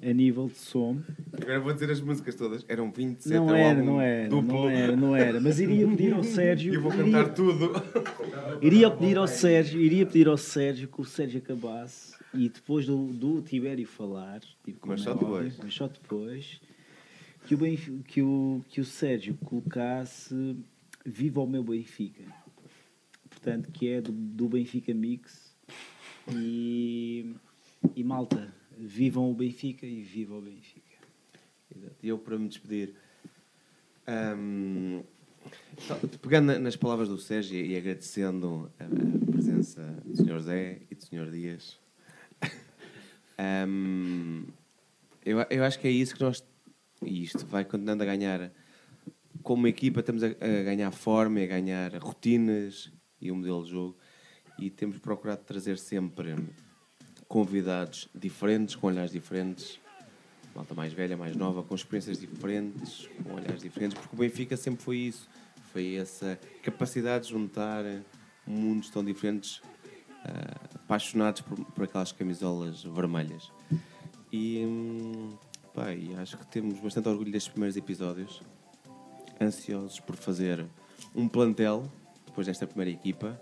[0.02, 1.01] a nível de som.
[1.32, 2.62] Agora vou dizer as músicas todas.
[2.68, 4.55] Eram 27 Não é era, não era, duplo.
[4.64, 5.40] não era, não era.
[5.40, 6.74] Mas iria pedir ao Sérgio.
[6.74, 7.72] Eu vou iria- cantar tudo.
[8.60, 13.06] Iria pedir ao Sérgio, iria pedir ao Sérgio que o Sérgio acabasse e depois do,
[13.06, 15.59] do Tibério falar, tipo, Mas é só óbvio, depois.
[15.62, 16.60] mas só depois,
[17.46, 20.56] que o, Benf- que o, que o Sérgio colocasse
[21.06, 22.22] Viva o meu Benfica.
[23.28, 25.54] Portanto, que é do, do Benfica Mix
[26.34, 27.34] e,
[27.94, 30.80] e malta, vivam o Benfica e viva o Benfica.
[32.02, 32.94] E eu, para me despedir,
[35.78, 40.40] só pegando na- nas palavras do Sérgio e agradecendo a, presença do Sr.
[40.40, 41.30] Zé e do Sr.
[41.30, 41.78] Dias,
[43.68, 44.46] hum,
[45.24, 46.42] eu, eu acho que é isso que nós.
[47.06, 48.51] E isto vai continuando a ganhar.
[49.43, 53.97] Como equipa, estamos a, a ganhar forma, a ganhar rotinas e um modelo de jogo.
[54.59, 56.36] E temos procurado trazer sempre
[57.26, 59.81] convidados diferentes, com olhares diferentes,
[60.55, 64.82] malta mais velha, mais nova, com experiências diferentes, com olhares diferentes, porque o Benfica sempre
[64.82, 65.28] foi isso.
[65.72, 67.85] Foi essa capacidade de juntar
[68.47, 69.60] mundos tão diferentes,
[70.24, 73.51] ah, apaixonados por, por aquelas camisolas vermelhas.
[74.32, 75.36] E, hum,
[75.74, 78.42] pá, e acho que temos bastante orgulho destes primeiros episódios,
[79.40, 80.64] ansiosos por fazer
[81.14, 81.90] um plantel,
[82.26, 83.40] depois desta primeira equipa,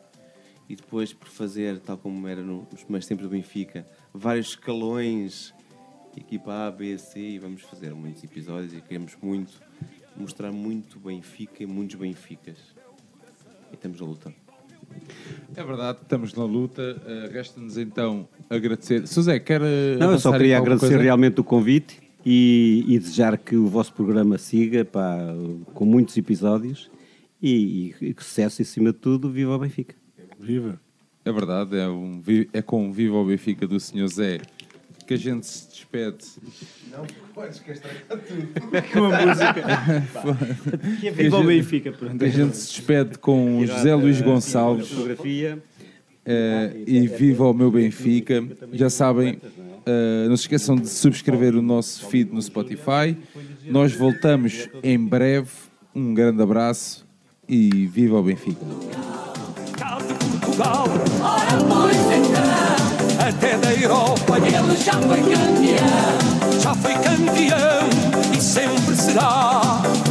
[0.68, 5.52] e depois por fazer, tal como era no- nos primeiros tempos do Benfica, vários escalões,
[6.16, 9.60] equipa A, B, C, e vamos fazer muitos episódios e queremos muito
[10.16, 12.58] mostrar muito Benfica e muitos Benficas.
[13.70, 14.32] E estamos na luta.
[15.56, 16.82] É verdade, estamos na luta.
[17.06, 19.06] eh, Resta-nos então agradecer.
[19.08, 19.62] Suzé, quer.
[19.62, 21.02] eh, Não, eu só queria agradecer coisa?
[21.02, 25.18] realmente o convite e, e desejar que o vosso programa siga pá,
[25.74, 26.90] com muitos episódios
[27.40, 29.94] e, e sucesso e, acima de tudo, viva o Benfica.
[30.38, 30.80] Viva!
[31.24, 32.20] É verdade, é, um,
[32.52, 34.08] é com o Viva o Benfica do Sr.
[34.08, 34.40] Zé
[35.12, 36.24] que a gente se despede.
[36.90, 38.48] Não, podes que estragar tudo.
[38.92, 41.06] Com a música.
[41.06, 42.24] é viva o Benfica, pronto.
[42.24, 45.62] A gente se despede com o José Luís Gonçalves Fotografia.
[46.24, 48.44] Eh, e Viva o meu Benfica.
[48.72, 49.38] Já sabem,
[49.84, 53.16] eh, não se esqueçam de subscrever o nosso feed no Spotify.
[53.66, 55.50] Nós voltamos em breve.
[55.94, 57.06] Um grande abraço
[57.48, 58.64] e Viva o Benfica.
[63.18, 64.38] Até da Europa.
[64.38, 66.60] Ele já foi campeão.
[66.60, 67.88] Já foi campeão
[68.36, 69.60] e sempre será.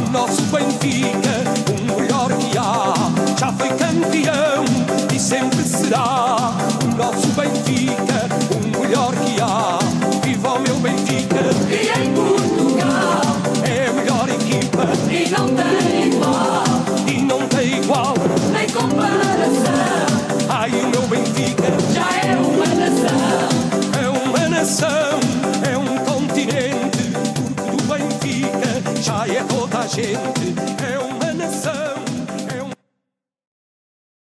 [0.06, 2.94] O nosso Benfica, o melhor que há.
[3.38, 4.64] Já foi campeão
[5.14, 5.61] e sempre
[6.00, 9.78] o nosso Benfica, o melhor que há.
[10.24, 11.36] Viva o meu Benfica!
[11.68, 13.20] E em Portugal
[13.64, 16.64] é a melhor equipa e não tem igual.
[17.06, 18.14] E não tem igual,
[18.52, 19.32] nem comparação.
[20.48, 23.48] Ai, o meu Benfica já é uma nação.
[24.00, 25.20] É uma nação,
[25.70, 27.12] é um continente.
[27.56, 30.54] Porque do Benfica já é toda a gente.
[30.90, 31.21] É uma